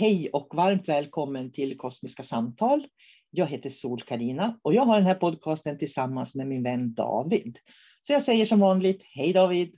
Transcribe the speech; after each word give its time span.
Hej 0.00 0.30
och 0.32 0.54
varmt 0.54 0.88
välkommen 0.88 1.52
till 1.52 1.76
Kosmiska 1.76 2.22
samtal. 2.22 2.86
Jag 3.30 3.46
heter 3.46 3.68
sol 3.68 4.02
karina 4.02 4.58
och 4.62 4.74
jag 4.74 4.82
har 4.82 4.96
den 4.96 5.06
här 5.06 5.14
podcasten 5.14 5.78
tillsammans 5.78 6.34
med 6.34 6.46
min 6.46 6.62
vän 6.62 6.94
David. 6.94 7.58
Så 8.00 8.12
jag 8.12 8.22
säger 8.22 8.44
som 8.44 8.60
vanligt, 8.60 9.02
hej 9.04 9.32
David! 9.32 9.74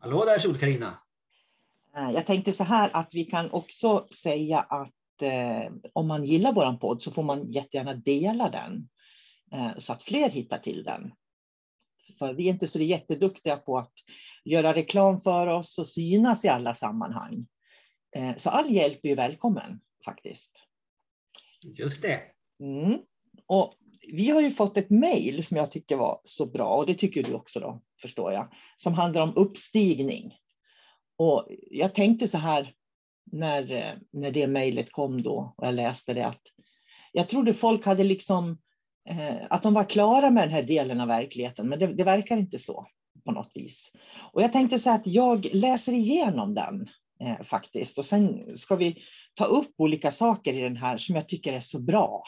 Hallå 0.00 0.24
där 0.24 0.38
sol 0.38 0.56
karina 0.56 0.98
Eh, 1.96 2.10
Jag 2.10 2.26
tänkte 2.26 2.52
så 2.52 2.64
här 2.64 2.90
att 2.92 3.14
vi 3.14 3.24
kan 3.24 3.50
också 3.50 4.06
säga 4.22 4.60
att 4.60 5.22
eh, 5.22 5.72
om 5.92 6.08
man 6.08 6.24
gillar 6.24 6.52
vår 6.52 6.78
podd 6.78 7.02
så 7.02 7.10
får 7.10 7.22
man 7.22 7.50
jättegärna 7.50 7.94
dela 7.94 8.50
den 8.50 8.88
eh, 9.52 9.78
så 9.78 9.92
att 9.92 10.02
fler 10.02 10.30
hittar 10.30 10.58
till 10.58 10.84
den. 10.84 11.12
För 12.18 12.34
vi 12.34 12.48
är 12.48 12.52
inte 12.52 12.66
så 12.66 12.78
jätteduktiga 12.78 13.56
på 13.56 13.78
att 13.78 13.92
göra 14.44 14.74
reklam 14.74 15.20
för 15.20 15.46
oss 15.46 15.78
och 15.78 15.86
synas 15.86 16.44
i 16.44 16.48
alla 16.48 16.74
sammanhang. 16.74 17.46
Eh, 18.16 18.36
så 18.36 18.50
all 18.50 18.70
hjälp 18.70 19.00
är 19.02 19.16
välkommen 19.16 19.80
faktiskt. 20.04 20.50
Just 21.78 22.02
det. 22.02 22.20
Mm. 22.60 22.98
Och 23.46 23.74
vi 24.12 24.30
har 24.30 24.40
ju 24.40 24.50
fått 24.50 24.76
ett 24.76 24.90
mejl 24.90 25.44
som 25.44 25.56
jag 25.56 25.70
tycker 25.70 25.96
var 25.96 26.20
så 26.24 26.46
bra, 26.46 26.76
och 26.76 26.86
det 26.86 26.94
tycker 26.94 27.22
du 27.22 27.34
också 27.34 27.60
då, 27.60 27.82
förstår 28.02 28.32
jag, 28.32 28.52
som 28.76 28.94
handlar 28.94 29.22
om 29.22 29.32
uppstigning. 29.36 30.34
Och 31.18 31.48
jag 31.70 31.94
tänkte 31.94 32.28
så 32.28 32.38
här 32.38 32.74
när, 33.32 33.72
eh, 33.72 33.94
när 34.12 34.30
det 34.30 34.46
mejlet 34.46 34.92
kom 34.92 35.22
då 35.22 35.54
och 35.56 35.66
jag 35.66 35.74
läste 35.74 36.14
det 36.14 36.26
att 36.26 36.42
jag 37.12 37.28
trodde 37.28 37.52
folk 37.52 37.84
hade 37.84 38.04
liksom 38.04 38.58
eh, 39.08 39.36
att 39.50 39.62
de 39.62 39.74
var 39.74 39.84
klara 39.84 40.30
med 40.30 40.42
den 40.42 40.54
här 40.54 40.62
delen 40.62 41.00
av 41.00 41.08
verkligheten, 41.08 41.68
men 41.68 41.78
det, 41.78 41.86
det 41.94 42.04
verkar 42.04 42.36
inte 42.36 42.58
så 42.58 42.86
på 43.24 43.32
något 43.32 43.50
vis. 43.54 43.92
Och 44.32 44.42
jag 44.42 44.52
tänkte 44.52 44.78
så 44.78 44.90
här 44.90 44.96
att 44.96 45.06
jag 45.06 45.46
läser 45.52 45.92
igenom 45.92 46.54
den 46.54 46.88
eh, 47.20 47.42
faktiskt 47.42 47.98
och 47.98 48.04
sen 48.04 48.56
ska 48.56 48.76
vi 48.76 49.02
ta 49.34 49.44
upp 49.44 49.74
olika 49.76 50.10
saker 50.10 50.52
i 50.52 50.60
den 50.60 50.76
här 50.76 50.96
som 50.96 51.14
jag 51.14 51.28
tycker 51.28 51.52
är 51.52 51.60
så 51.60 51.80
bra. 51.80 52.22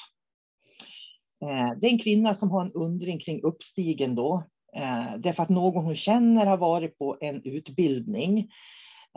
Eh, 1.44 1.78
det 1.81 1.87
är 1.87 1.91
en 1.91 1.99
kvinna 1.99 2.34
som 2.34 2.50
har 2.50 2.65
en 2.65 2.72
undring 2.72 3.21
kring 3.21 3.43
uppstigen 3.43 4.15
då. 4.15 4.44
Eh, 4.76 5.16
därför 5.19 5.43
att 5.43 5.49
någon 5.49 5.84
hon 5.84 5.94
känner 5.94 6.47
har 6.47 6.56
varit 6.56 6.99
på 6.99 7.19
en 7.21 7.43
utbildning. 7.44 8.38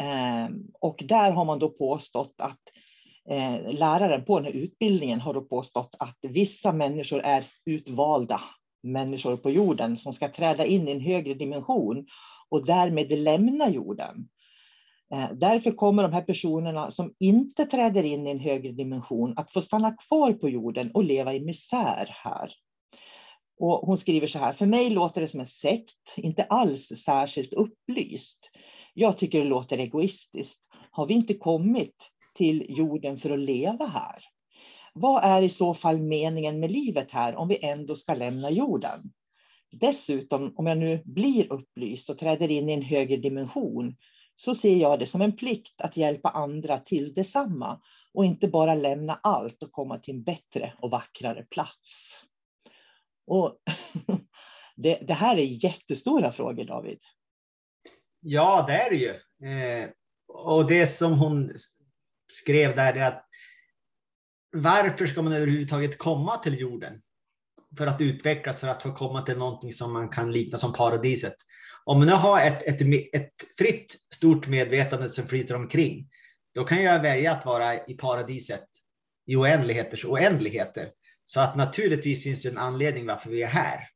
Eh, 0.01 0.49
och 0.79 1.03
där 1.05 1.31
har 1.31 1.45
man 1.45 1.59
då 1.59 1.69
påstått 1.69 2.35
att 2.37 2.61
eh, 3.29 3.73
läraren 3.73 4.25
på 4.25 4.39
den 4.39 4.45
här 4.45 4.61
utbildningen 4.61 5.21
har 5.21 5.33
då 5.33 5.41
påstått 5.41 5.95
att 5.99 6.17
vissa 6.21 6.71
människor 6.71 7.19
är 7.19 7.43
utvalda 7.65 8.41
människor 8.83 9.37
på 9.37 9.49
jorden 9.49 9.97
som 9.97 10.13
ska 10.13 10.29
träda 10.29 10.65
in 10.65 10.87
i 10.87 10.91
en 10.91 11.01
högre 11.01 11.33
dimension 11.33 12.07
och 12.49 12.65
därmed 12.65 13.19
lämna 13.19 13.69
jorden. 13.69 14.27
Eh, 15.13 15.31
därför 15.33 15.71
kommer 15.71 16.03
de 16.03 16.13
här 16.13 16.21
personerna 16.21 16.91
som 16.91 17.13
inte 17.19 17.65
träder 17.65 18.03
in 18.03 18.27
i 18.27 18.31
en 18.31 18.39
högre 18.39 18.71
dimension 18.71 19.33
att 19.37 19.51
få 19.51 19.61
stanna 19.61 19.95
kvar 19.95 20.33
på 20.33 20.49
jorden 20.49 20.91
och 20.93 21.03
leva 21.03 21.33
i 21.33 21.39
misär 21.39 22.09
här. 22.09 22.51
Och 23.59 23.87
hon 23.87 23.97
skriver 23.97 24.27
så 24.27 24.39
här, 24.39 24.53
för 24.53 24.65
mig 24.65 24.89
låter 24.89 25.21
det 25.21 25.27
som 25.27 25.39
en 25.39 25.45
sekt, 25.45 26.15
inte 26.17 26.43
alls 26.43 26.87
särskilt 26.87 27.53
upplyst. 27.53 28.37
Jag 28.93 29.17
tycker 29.17 29.39
det 29.39 29.49
låter 29.49 29.77
egoistiskt. 29.77 30.59
Har 30.91 31.07
vi 31.07 31.13
inte 31.13 31.33
kommit 31.33 31.95
till 32.35 32.65
jorden 32.69 33.17
för 33.17 33.29
att 33.29 33.39
leva 33.39 33.85
här? 33.85 34.23
Vad 34.93 35.23
är 35.23 35.41
i 35.41 35.49
så 35.49 35.73
fall 35.73 36.01
meningen 36.01 36.59
med 36.59 36.71
livet 36.71 37.11
här 37.11 37.35
om 37.35 37.47
vi 37.47 37.65
ändå 37.65 37.95
ska 37.95 38.13
lämna 38.13 38.49
jorden? 38.49 39.11
Dessutom, 39.71 40.53
om 40.55 40.67
jag 40.67 40.77
nu 40.77 41.01
blir 41.05 41.53
upplyst 41.53 42.09
och 42.09 42.17
träder 42.17 42.51
in 42.51 42.69
i 42.69 42.73
en 42.73 42.81
högre 42.81 43.17
dimension, 43.17 43.95
så 44.35 44.55
ser 44.55 44.75
jag 44.75 44.99
det 44.99 45.05
som 45.05 45.21
en 45.21 45.35
plikt 45.37 45.81
att 45.81 45.97
hjälpa 45.97 46.29
andra 46.29 46.77
till 46.77 47.13
detsamma 47.13 47.81
och 48.13 48.25
inte 48.25 48.47
bara 48.47 48.75
lämna 48.75 49.19
allt 49.23 49.63
och 49.63 49.71
komma 49.71 49.97
till 49.97 50.15
en 50.15 50.23
bättre 50.23 50.73
och 50.77 50.91
vackrare 50.91 51.43
plats. 51.43 52.19
Och 53.27 53.57
det, 54.75 54.99
det 55.07 55.13
här 55.13 55.37
är 55.37 55.65
jättestora 55.65 56.31
frågor, 56.31 56.63
David. 56.63 56.99
Ja, 58.19 58.65
det 58.67 58.73
är 58.73 58.89
det 58.89 58.95
ju. 58.95 59.09
Eh, 59.49 59.89
och 60.27 60.67
det 60.67 60.87
som 60.87 61.13
hon 61.13 61.51
skrev 62.31 62.75
där 62.75 62.93
är 62.93 63.07
att 63.07 63.25
varför 64.51 65.05
ska 65.05 65.21
man 65.21 65.33
överhuvudtaget 65.33 65.97
komma 65.97 66.37
till 66.37 66.59
jorden? 66.59 67.01
För 67.77 67.87
att 67.87 68.01
utvecklas, 68.01 68.59
för 68.59 68.67
att 68.67 68.83
få 68.83 68.93
komma 68.93 69.21
till 69.21 69.37
någonting 69.37 69.73
som 69.73 69.93
man 69.93 70.09
kan 70.09 70.31
likna 70.31 70.57
som 70.57 70.73
paradiset. 70.73 71.35
Om 71.83 71.97
man 71.97 72.07
nu 72.07 72.13
har 72.13 72.41
ett, 72.41 72.67
ett, 72.67 72.81
ett 73.15 73.33
fritt, 73.57 73.95
stort 74.13 74.47
medvetande 74.47 75.09
som 75.09 75.27
flyter 75.27 75.55
omkring, 75.55 76.09
då 76.53 76.63
kan 76.63 76.83
jag 76.83 77.01
välja 77.01 77.31
att 77.31 77.45
vara 77.45 77.85
i 77.85 77.93
paradiset 77.93 78.65
i 79.27 79.35
oändligheters 79.35 80.05
oändligheter. 80.05 80.91
Så 81.25 81.39
att 81.39 81.55
naturligtvis 81.55 82.23
finns 82.23 82.43
det 82.43 82.49
en 82.49 82.57
anledning 82.57 83.05
varför 83.05 83.29
vi 83.29 83.43
är 83.43 83.47
här, 83.47 83.87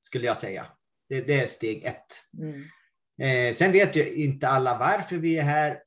skulle 0.00 0.26
jag 0.26 0.36
säga. 0.36 0.66
Det, 1.08 1.20
det 1.20 1.40
är 1.40 1.46
steg 1.46 1.84
ett. 1.84 2.06
Mm. 2.38 2.64
Eh, 3.22 3.54
sen 3.54 3.72
vet 3.72 3.96
ju 3.96 4.14
inte 4.14 4.48
alla 4.48 4.78
varför 4.78 5.16
vi 5.16 5.38
är 5.38 5.42
här, 5.42 5.78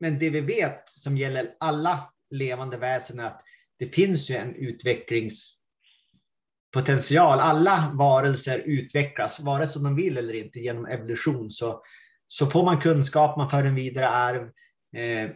men 0.00 0.18
det 0.18 0.30
vi 0.30 0.40
vet 0.40 0.88
som 0.88 1.16
gäller 1.16 1.56
alla 1.60 2.12
levande 2.30 2.76
väsen 2.76 3.20
är 3.20 3.24
att 3.24 3.42
det 3.78 3.86
finns 3.86 4.30
ju 4.30 4.34
en 4.34 4.54
potential, 6.74 7.40
Alla 7.40 7.92
varelser 7.94 8.58
utvecklas, 8.58 9.40
vare 9.40 9.66
sig 9.66 9.82
de 9.82 9.96
vill 9.96 10.18
eller 10.18 10.34
inte, 10.34 10.58
genom 10.58 10.86
evolution. 10.86 11.50
Så, 11.50 11.82
så 12.28 12.46
får 12.46 12.64
man 12.64 12.80
kunskap, 12.80 13.36
man 13.36 13.50
för 13.50 13.64
en 13.64 13.74
vidare 13.74 14.08
arv, 14.08 14.42
eh, 14.96 15.30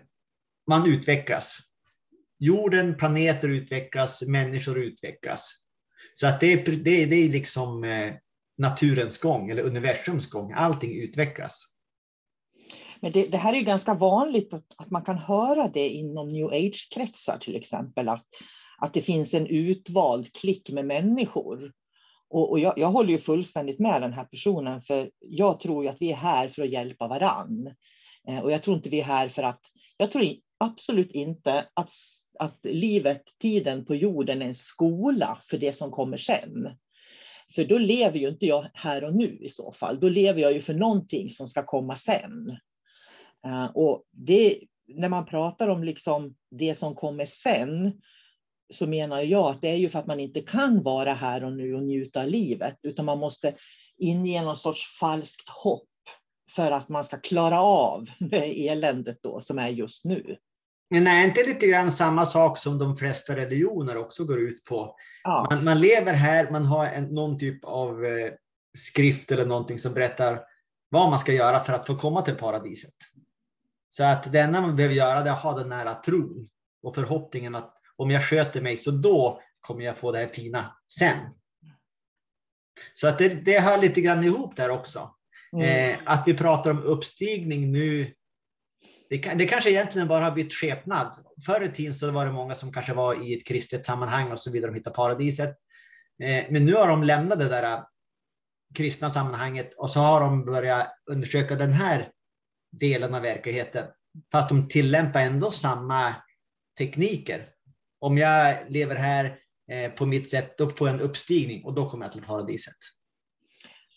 man 0.69 0.87
utvecklas. 0.87 1.59
Jorden, 2.39 2.97
planeter 2.97 3.49
utvecklas, 3.49 4.23
människor 4.23 4.79
utvecklas. 4.79 5.55
Så 6.13 6.27
att 6.27 6.41
det, 6.41 6.57
det, 6.57 7.07
det 7.07 7.17
är 7.17 7.29
liksom 7.29 7.85
eh, 7.85 8.13
naturens 8.59 9.19
gång 9.19 9.51
eller 9.51 9.63
universums 9.63 10.31
gång. 10.31 10.53
Allting 10.53 11.03
utvecklas. 11.03 11.65
Men 13.01 13.13
det, 13.13 13.27
det 13.27 13.39
här 13.39 13.55
är 13.55 13.61
ganska 13.61 13.95
vanligt 13.95 14.55
att, 14.55 14.67
att, 14.77 14.91
man 14.91 15.03
kan 15.03 15.19
höra 15.19 15.69
det 15.69 15.89
inom 15.89 16.29
new 16.29 16.47
age-kretsar 16.47 17.39
till 17.39 17.57
exempel. 17.57 18.09
Att, 18.09 18.27
att 18.79 18.95
det 18.95 19.03
finns 19.03 19.35
en 19.35 19.47
utvald 19.47 20.33
klick 20.33 20.71
med 20.71 20.87
människor. 20.87 21.73
Och, 22.31 22.51
och 22.51 22.59
jag, 22.59 22.79
jag, 22.79 22.89
håller 22.89 23.11
ju 23.11 23.19
fullständigt 23.19 23.79
med 23.79 24.03
den 24.03 24.13
här 24.13 24.25
personen, 24.25 24.83
för 24.83 25.11
jag 25.21 25.61
tror 25.61 25.85
ju 25.85 25.91
att 25.91 26.01
vi 26.01 26.13
är 26.13 26.17
här 26.17 26.49
för 26.49 26.63
att 26.63 26.73
hjälpa 26.73 27.09
varann. 27.09 27.75
Eh, 28.29 28.39
och 28.39 28.53
jag 28.53 28.63
tror 28.63 28.77
inte 28.77 28.91
vi 28.91 29.01
är 29.01 29.05
här 29.05 29.29
för 29.29 29.43
att... 29.43 29.61
Jag 29.97 30.13
tror 30.13 30.25
absolut 30.59 31.11
inte 31.11 31.67
att, 31.75 31.93
att 32.39 32.59
livet, 32.63 33.23
tiden 33.41 33.85
på 33.85 33.95
jorden 33.95 34.43
är 34.43 34.47
en 34.47 34.55
skola 34.55 35.39
för 35.51 35.59
det 35.59 35.73
som 35.73 35.91
kommer 35.91 36.17
sen. 36.17 36.69
För 37.55 37.65
då 37.65 37.79
lever 37.79 38.19
ju 38.19 38.29
inte 38.29 38.47
jag 38.47 38.71
här 38.75 39.05
och 39.05 39.15
nu 39.15 39.39
i 39.41 39.49
så 39.49 39.73
fall. 39.73 40.01
Då 40.01 40.09
lever 40.09 40.41
jag 40.41 40.53
ju 40.53 40.61
för 40.61 40.75
någonting 40.75 41.31
som 41.31 41.47
ska 41.47 41.63
komma 41.63 41.97
sen. 41.97 42.59
Eh, 43.47 43.67
och 43.75 44.05
det, 44.11 44.61
när 44.87 45.09
man 45.09 45.27
pratar 45.27 45.69
om 45.69 45.85
liksom 45.85 46.35
det 46.51 46.75
som 46.75 46.95
kommer 46.95 47.25
sen, 47.25 48.01
så 48.71 48.87
menar 48.87 49.23
jag 49.23 49.51
att 49.51 49.61
det 49.61 49.69
är 49.69 49.77
ju 49.77 49.89
för 49.89 49.99
att 49.99 50.07
man 50.07 50.21
inte 50.21 50.41
kan 50.41 50.83
vara 50.83 51.13
här 51.13 51.45
och 51.45 51.53
nu 51.53 51.75
och 51.75 51.83
njuta 51.83 52.21
av 52.21 52.29
livet, 52.29 52.79
utan 52.83 53.05
man 53.05 53.19
måste 53.19 53.55
inge 53.99 54.43
någon 54.43 54.57
sorts 54.57 54.99
falskt 55.01 55.49
hopp 55.49 55.89
för 56.51 56.71
att 56.71 56.89
man 56.89 57.05
ska 57.05 57.17
klara 57.21 57.61
av 57.63 58.07
det 58.19 58.69
eländet 58.69 59.19
då 59.23 59.41
som 59.41 59.59
är 59.59 59.69
just 59.69 60.05
nu. 60.05 60.37
Men 60.91 61.07
är 61.07 61.25
inte 61.25 61.45
lite 61.45 61.67
grann 61.67 61.91
samma 61.91 62.27
sak 62.27 62.59
som 62.59 62.79
de 62.79 62.97
flesta 62.97 63.37
religioner 63.37 63.97
också 63.97 64.25
går 64.25 64.41
ut 64.41 64.65
på? 64.65 64.97
Ja. 65.23 65.47
Man, 65.51 65.65
man, 65.65 65.81
lever 65.81 66.13
här, 66.13 66.51
man 66.51 66.65
har 66.65 66.87
en, 66.87 67.05
någon 67.05 67.39
typ 67.39 67.65
av 67.65 68.05
eh, 68.05 68.33
skrift 68.79 69.33
eller 69.33 69.47
någonting 69.47 69.79
som 69.79 69.95
berättar 69.95 70.41
vad 70.89 71.11
man 71.11 71.19
ska 71.19 71.33
göra 71.33 71.61
för 71.61 71.73
att 71.73 71.87
få 71.87 71.97
komma 71.97 72.23
till 72.23 72.35
paradiset. 72.35 72.95
Så 73.89 74.05
att 74.05 74.33
det 74.33 74.39
enda 74.39 74.61
man 74.61 74.77
behöver 74.77 74.95
göra 74.95 75.21
är 75.21 75.31
att 75.31 75.43
ha 75.43 75.59
den 75.59 75.69
nära 75.69 75.95
tron 75.95 76.49
och 76.83 76.95
förhoppningen 76.95 77.55
att 77.55 77.78
om 77.99 78.11
jag 78.11 78.23
sköter 78.23 78.61
mig 78.61 78.77
så 78.77 78.91
då 78.91 79.43
kommer 79.61 79.85
jag 79.85 79.99
få 79.99 80.13
det 80.13 80.19
här 80.19 80.27
fina 80.27 80.77
sen. 80.99 81.19
Så 82.95 83.09
att 83.09 83.19
det, 83.19 83.29
det 83.29 83.61
hör 83.61 83.79
lite 83.79 84.01
grann 84.01 84.25
ihop 84.25 84.57
där 84.57 84.71
också. 84.71 85.15
Mm. 85.53 85.93
Eh, 85.93 85.99
att 86.05 86.29
vi 86.29 86.35
pratar 86.35 86.71
om 86.71 86.83
uppstigning 86.83 87.73
nu 87.73 88.15
det, 89.11 89.35
det 89.35 89.47
kanske 89.47 89.71
egentligen 89.71 90.09
bara 90.09 90.25
har 90.25 90.31
bytt 90.31 90.53
skepnad. 90.53 91.17
Förr 91.47 91.65
i 91.65 91.69
tiden 91.69 91.95
så 91.95 92.11
var 92.11 92.27
det 92.27 92.33
många 92.33 92.55
som 92.55 92.73
kanske 92.73 92.95
var 92.95 93.25
i 93.27 93.35
ett 93.35 93.47
kristet 93.47 93.87
sammanhang 93.87 94.33
och 94.33 94.41
så 94.41 94.51
vidare, 94.51 94.71
de 94.71 94.75
hittade 94.75 94.97
paradiset. 94.97 95.57
Eh, 96.23 96.45
men 96.51 96.67
nu 96.67 96.75
har 96.75 96.89
de 96.89 97.03
lämnat 97.03 97.39
det 97.39 97.49
där 97.49 97.85
kristna 98.75 99.11
sammanhanget 99.11 99.75
och 99.75 99.91
så 99.91 100.01
har 100.01 100.21
de 100.21 100.45
börjat 100.45 100.89
undersöka 101.11 101.55
den 101.55 101.73
här 101.73 102.11
delen 102.73 103.15
av 103.15 103.23
verkligheten. 103.23 103.87
Fast 104.33 104.49
de 104.49 104.69
tillämpar 104.69 105.21
ändå 105.21 105.51
samma 105.51 106.15
tekniker. 106.79 107.49
Om 107.99 108.19
jag 108.19 108.57
lever 108.69 108.97
här 108.97 109.39
eh, 109.71 109.91
på 109.91 110.07
mitt 110.07 110.31
sätt, 110.31 110.59
då 110.59 110.71
får 110.71 110.89
jag 110.89 110.95
en 110.95 111.03
uppstigning 111.03 111.65
och 111.65 111.75
då 111.75 111.89
kommer 111.89 112.05
jag 112.05 112.13
till 112.13 112.23
paradiset. 112.23 112.77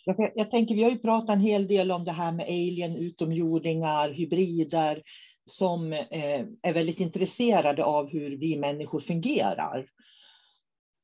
Jag, 0.06 0.32
jag 0.36 0.52
tänker, 0.52 0.76
vi 0.76 0.84
har 0.84 0.92
ju 0.92 1.00
pratat 1.00 1.30
en 1.30 1.42
hel 1.42 1.68
del 1.68 1.92
om 1.92 2.04
det 2.04 2.12
här 2.12 2.32
med 2.32 2.46
alien, 2.46 2.96
utomjordingar, 2.96 4.10
hybrider, 4.10 5.02
som 5.46 5.94
eh, 5.94 6.46
är 6.62 6.74
väldigt 6.74 7.00
intresserade 7.00 7.84
av 7.84 8.10
hur 8.10 8.38
vi 8.38 8.58
människor 8.58 9.00
fungerar. 9.00 9.86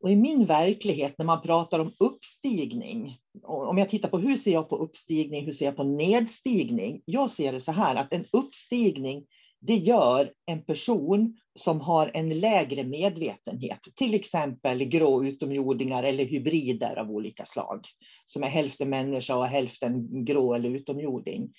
Och 0.02 0.12
i 0.12 0.16
min 0.16 0.46
verklighet, 0.46 1.16
när 1.18 1.26
man 1.26 1.42
pratar 1.42 1.80
om 1.80 1.94
uppstigning, 2.00 3.18
om 3.44 3.78
jag 3.78 3.90
tittar 3.90 4.10
på 4.10 4.18
hur 4.18 4.36
ser 4.36 4.52
jag 4.52 4.70
på 4.70 4.78
uppstigning, 4.78 5.46
hur 5.46 5.52
ser 5.52 5.66
jag 5.66 5.76
på 5.76 5.84
nedstigning? 5.84 7.02
Jag 7.06 7.32
ser 7.32 7.52
det 7.52 7.62
så 7.62 7.72
här 7.72 7.96
att 7.96 8.14
en 8.14 8.26
uppstigning, 8.32 9.26
det 9.59 9.75
gör 9.75 10.31
en 10.45 10.63
person 10.63 11.38
som 11.56 11.81
har 11.81 12.12
en 12.13 12.39
lägre 12.39 12.83
medvetenhet, 12.83 13.80
till 13.95 14.13
exempel 14.13 14.83
grå 14.83 15.24
utomjordingar 15.24 16.04
eller 16.04 16.25
hybrider 16.25 16.95
av 16.95 17.12
olika 17.12 17.45
slag, 17.45 17.86
som 18.25 18.44
är 18.44 18.48
hälften 18.48 18.89
människa 18.89 19.36
och 19.36 19.48
hälften 19.48 20.25
grå 20.25 20.54
eller 20.54 20.69
utomjording. 20.69 21.54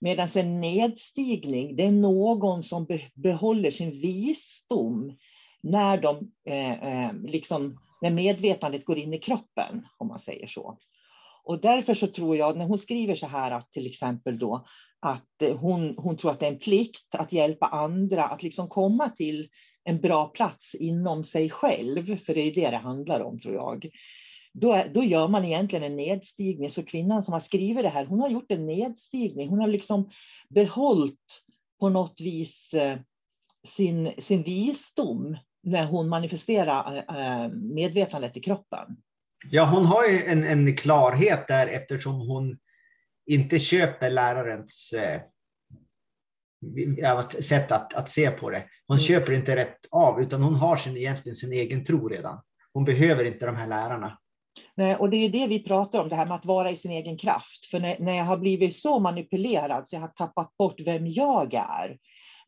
Medan 0.00 0.28
en 0.36 0.60
nedstigning, 0.60 1.76
det 1.76 1.84
är 1.84 1.92
någon 1.92 2.62
som 2.62 2.86
behåller 3.14 3.70
sin 3.70 3.90
visdom 3.90 5.16
när, 5.62 5.98
de, 5.98 6.32
eh, 6.48 6.72
eh, 6.72 7.14
liksom, 7.24 7.80
när 8.02 8.10
medvetandet 8.10 8.84
går 8.84 8.98
in 8.98 9.14
i 9.14 9.18
kroppen, 9.18 9.86
om 9.98 10.08
man 10.08 10.18
säger 10.18 10.46
så. 10.46 10.78
Och 11.44 11.60
därför 11.60 11.94
så 11.94 12.06
tror 12.06 12.36
jag, 12.36 12.56
när 12.56 12.64
hon 12.64 12.78
skriver 12.78 13.14
så 13.14 13.26
här 13.26 13.50
att 13.50 13.72
till 13.72 13.86
exempel 13.86 14.38
då, 14.38 14.66
att 15.00 15.42
eh, 15.42 15.56
hon, 15.56 15.94
hon 15.96 16.16
tror 16.16 16.30
att 16.30 16.40
det 16.40 16.46
är 16.46 16.52
en 16.52 16.58
plikt 16.58 17.14
att 17.14 17.32
hjälpa 17.32 17.66
andra 17.66 18.24
att 18.24 18.42
liksom 18.42 18.68
komma 18.68 19.08
till 19.08 19.48
en 19.84 20.00
bra 20.00 20.28
plats 20.28 20.74
inom 20.74 21.24
sig 21.24 21.50
själv, 21.50 22.16
för 22.16 22.34
det 22.34 22.40
är 22.40 22.54
det 22.54 22.70
det 22.70 22.76
handlar 22.76 23.20
om 23.20 23.40
tror 23.40 23.54
jag. 23.54 23.90
Då, 24.52 24.72
är, 24.72 24.88
då 24.88 25.04
gör 25.04 25.28
man 25.28 25.44
egentligen 25.44 25.84
en 25.84 25.96
nedstigning. 25.96 26.70
Så 26.70 26.82
kvinnan 26.82 27.22
som 27.22 27.32
har 27.32 27.40
skrivit 27.40 27.82
det 27.84 27.88
här, 27.88 28.04
hon 28.04 28.20
har 28.20 28.28
gjort 28.28 28.50
en 28.50 28.66
nedstigning. 28.66 29.48
Hon 29.48 29.60
har 29.60 29.68
liksom 29.68 30.10
behållit 30.48 31.42
på 31.80 31.88
något 31.88 32.20
vis 32.20 32.74
eh, 32.74 32.98
sin, 33.66 34.12
sin 34.18 34.42
visdom 34.42 35.36
när 35.62 35.86
hon 35.86 36.08
manifesterar 36.08 36.96
eh, 36.96 37.48
medvetandet 37.52 38.36
i 38.36 38.40
kroppen. 38.40 38.96
Ja, 39.50 39.64
hon 39.64 39.84
har 39.84 40.08
ju 40.08 40.24
en, 40.24 40.44
en 40.44 40.76
klarhet 40.76 41.48
där 41.48 41.66
eftersom 41.66 42.28
hon 42.28 42.58
inte 43.26 43.58
köper 43.58 44.10
lärarens 44.10 44.92
eh, 44.92 45.20
sätt 47.40 47.72
att, 47.72 47.94
att 47.94 48.08
se 48.08 48.30
på 48.30 48.50
det. 48.50 48.64
Hon 48.86 48.96
mm. 48.96 49.04
köper 49.04 49.32
inte 49.32 49.56
rätt 49.56 49.78
av, 49.90 50.20
utan 50.20 50.42
hon 50.42 50.54
har 50.54 50.76
sin, 50.76 50.96
egentligen 50.96 51.36
sin 51.36 51.52
egen 51.52 51.84
tro 51.84 52.08
redan. 52.08 52.40
Hon 52.72 52.84
behöver 52.84 53.24
inte 53.24 53.46
de 53.46 53.56
här 53.56 53.66
lärarna. 53.66 54.18
Nej, 54.76 54.96
och 54.96 55.10
det 55.10 55.16
är 55.16 55.28
det 55.28 55.46
vi 55.46 55.62
pratar 55.62 56.00
om, 56.00 56.08
det 56.08 56.16
här 56.16 56.26
med 56.26 56.34
att 56.34 56.44
vara 56.44 56.70
i 56.70 56.76
sin 56.76 56.90
egen 56.90 57.18
kraft. 57.18 57.66
För 57.70 57.80
när, 57.80 57.96
när 57.98 58.16
jag 58.16 58.24
har 58.24 58.36
blivit 58.36 58.76
så 58.76 58.98
manipulerad 58.98 59.88
så 59.88 59.96
jag 59.96 60.00
har 60.00 60.08
tappat 60.08 60.56
bort 60.56 60.80
vem 60.80 61.06
jag 61.06 61.54
är, 61.54 61.98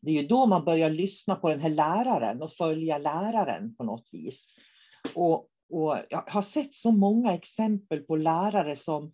det 0.01 0.11
är 0.11 0.21
ju 0.21 0.27
då 0.27 0.45
man 0.45 0.65
börjar 0.65 0.89
lyssna 0.89 1.35
på 1.35 1.49
den 1.49 1.59
här 1.59 1.69
läraren 1.69 2.41
och 2.41 2.51
följa 2.51 2.97
läraren 2.97 3.75
på 3.75 3.83
något 3.83 4.09
vis. 4.11 4.55
Och, 5.15 5.47
och 5.69 5.97
jag 6.09 6.23
har 6.27 6.41
sett 6.41 6.75
så 6.75 6.91
många 6.91 7.33
exempel 7.33 7.99
på 7.99 8.15
lärare 8.15 8.75
som 8.75 9.11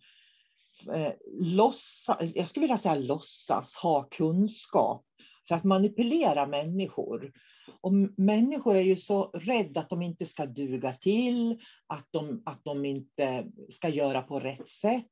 eh, 0.92 1.12
låtsas, 1.40 2.16
jag 2.34 2.48
skulle 2.48 2.64
vilja 2.64 2.78
säga 2.78 2.94
låtsas 2.94 3.74
ha 3.74 4.02
kunskap 4.02 5.06
för 5.48 5.54
att 5.54 5.64
manipulera 5.64 6.46
människor. 6.46 7.32
Och 7.80 7.92
människor 8.16 8.76
är 8.76 8.82
ju 8.82 8.96
så 8.96 9.24
rädda 9.24 9.80
att 9.80 9.90
de 9.90 10.02
inte 10.02 10.26
ska 10.26 10.46
duga 10.46 10.92
till, 10.92 11.60
att 11.86 12.08
de, 12.10 12.42
att 12.46 12.64
de 12.64 12.84
inte 12.84 13.46
ska 13.68 13.88
göra 13.88 14.22
på 14.22 14.40
rätt 14.40 14.68
sätt. 14.68 15.06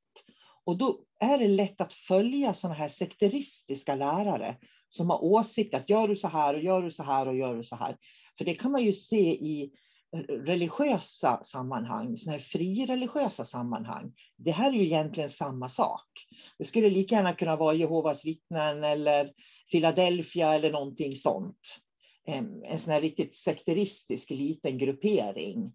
Och 0.65 0.77
då 0.77 1.05
är 1.21 1.39
det 1.39 1.49
lätt 1.49 1.81
att 1.81 1.93
följa 1.93 2.55
sådana 2.55 2.75
här 2.75 2.89
sekteristiska 2.89 3.95
lärare 3.95 4.57
som 4.89 5.11
har 5.11 5.25
åsikt 5.25 5.75
att 5.75 5.91
gör 5.91 6.09
du 6.09 6.17
så 6.17 6.29
här 6.29 6.55
och 6.55 6.63
gör 6.63 6.83
du 6.83 6.91
så 6.91 7.03
här 7.03 7.29
och 7.29 7.37
gör 7.37 7.57
du 7.57 7.63
så 7.63 7.77
här. 7.77 7.97
För 8.39 8.45
det 8.45 8.55
kan 8.55 8.73
man 8.73 8.85
ju 8.85 8.93
se 8.93 9.31
i 9.31 9.73
religiösa 10.29 11.41
sammanhang, 11.45 12.17
sådana 12.17 12.39
här 12.39 12.45
frireligiösa 12.45 13.45
sammanhang. 13.45 14.13
Det 14.37 14.51
här 14.51 14.73
är 14.73 14.77
ju 14.77 14.85
egentligen 14.85 15.31
samma 15.31 15.69
sak. 15.69 16.09
Det 16.59 16.65
skulle 16.65 16.91
lika 16.91 17.15
gärna 17.15 17.35
kunna 17.35 17.57
vara 17.57 17.75
Jehovas 17.75 18.25
vittnen 18.25 18.85
eller 18.85 19.33
Philadelphia 19.71 20.55
eller 20.55 20.73
någonting 20.73 21.17
sånt. 21.17 21.79
En 22.27 22.79
sån 22.79 22.93
här 22.93 23.01
riktigt 23.01 23.35
sekteristisk 23.35 24.31
liten 24.31 24.79
gruppering. 24.79 25.73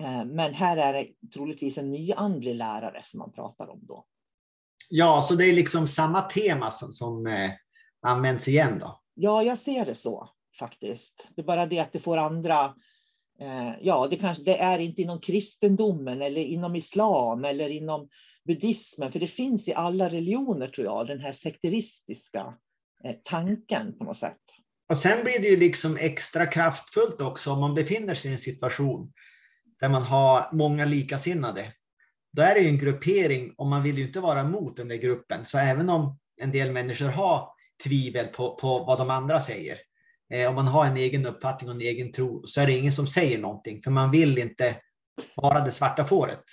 Eh, 0.00 0.24
men 0.24 0.54
här 0.54 0.76
är 0.76 0.92
det 0.92 1.28
troligtvis 1.34 1.78
en 1.78 1.90
nyandlig 1.90 2.54
lärare 2.54 3.00
som 3.04 3.18
man 3.18 3.32
pratar 3.32 3.68
om 3.68 3.80
då. 3.82 4.04
Ja, 4.88 5.20
så 5.22 5.34
det 5.34 5.44
är 5.44 5.52
liksom 5.52 5.86
samma 5.86 6.22
tema 6.22 6.70
som, 6.70 6.92
som 6.92 7.26
eh, 7.26 7.50
används 8.02 8.48
igen 8.48 8.78
då? 8.78 9.00
Ja, 9.14 9.42
jag 9.42 9.58
ser 9.58 9.86
det 9.86 9.94
så 9.94 10.28
faktiskt. 10.58 11.26
Det 11.34 11.42
är 11.42 11.46
bara 11.46 11.66
det 11.66 11.78
att 11.78 11.92
det 11.92 12.00
får 12.00 12.16
andra 12.16 12.74
Eh, 13.40 13.74
ja, 13.80 14.06
det, 14.10 14.16
kanske, 14.16 14.42
det 14.42 14.56
är 14.56 14.78
inte 14.78 15.02
inom 15.02 15.20
kristendomen 15.20 16.22
eller 16.22 16.40
inom 16.40 16.76
islam 16.76 17.44
eller 17.44 17.68
inom 17.68 18.08
buddhismen, 18.46 19.12
för 19.12 19.20
det 19.20 19.26
finns 19.26 19.68
i 19.68 19.74
alla 19.74 20.08
religioner 20.08 20.66
tror 20.66 20.86
jag, 20.86 21.06
den 21.06 21.20
här 21.20 21.32
sekteristiska 21.32 22.54
eh, 23.04 23.16
tanken 23.24 23.98
på 23.98 24.04
något 24.04 24.16
sätt. 24.16 24.38
Och 24.88 24.96
sen 24.96 25.24
blir 25.24 25.40
det 25.40 25.48
ju 25.48 25.56
liksom 25.56 25.96
extra 25.96 26.46
kraftfullt 26.46 27.20
också 27.20 27.52
om 27.52 27.60
man 27.60 27.74
befinner 27.74 28.14
sig 28.14 28.30
i 28.30 28.32
en 28.32 28.38
situation 28.38 29.12
där 29.80 29.88
man 29.88 30.02
har 30.02 30.48
många 30.52 30.84
likasinnade. 30.84 31.72
Då 32.32 32.42
är 32.42 32.54
det 32.54 32.60
ju 32.60 32.68
en 32.68 32.78
gruppering 32.78 33.54
och 33.56 33.66
man 33.66 33.82
vill 33.82 33.98
ju 33.98 34.04
inte 34.04 34.20
vara 34.20 34.44
mot 34.44 34.76
den 34.76 34.88
där 34.88 34.96
gruppen. 34.96 35.44
Så 35.44 35.58
även 35.58 35.90
om 35.90 36.18
en 36.40 36.52
del 36.52 36.72
människor 36.72 37.08
har 37.08 37.48
tvivel 37.84 38.26
på, 38.26 38.54
på 38.54 38.78
vad 38.78 38.98
de 38.98 39.10
andra 39.10 39.40
säger, 39.40 39.78
om 40.48 40.54
man 40.54 40.68
har 40.68 40.86
en 40.86 40.96
egen 40.96 41.26
uppfattning 41.26 41.70
och 41.70 41.74
en 41.74 41.80
egen 41.80 42.12
tro, 42.12 42.46
så 42.46 42.60
är 42.60 42.66
det 42.66 42.72
ingen 42.72 42.92
som 42.92 43.06
säger 43.06 43.38
någonting, 43.38 43.82
för 43.82 43.90
man 43.90 44.10
vill 44.10 44.38
inte 44.38 44.76
vara 45.36 45.64
det 45.64 45.70
svarta 45.70 46.04
fåret. 46.04 46.44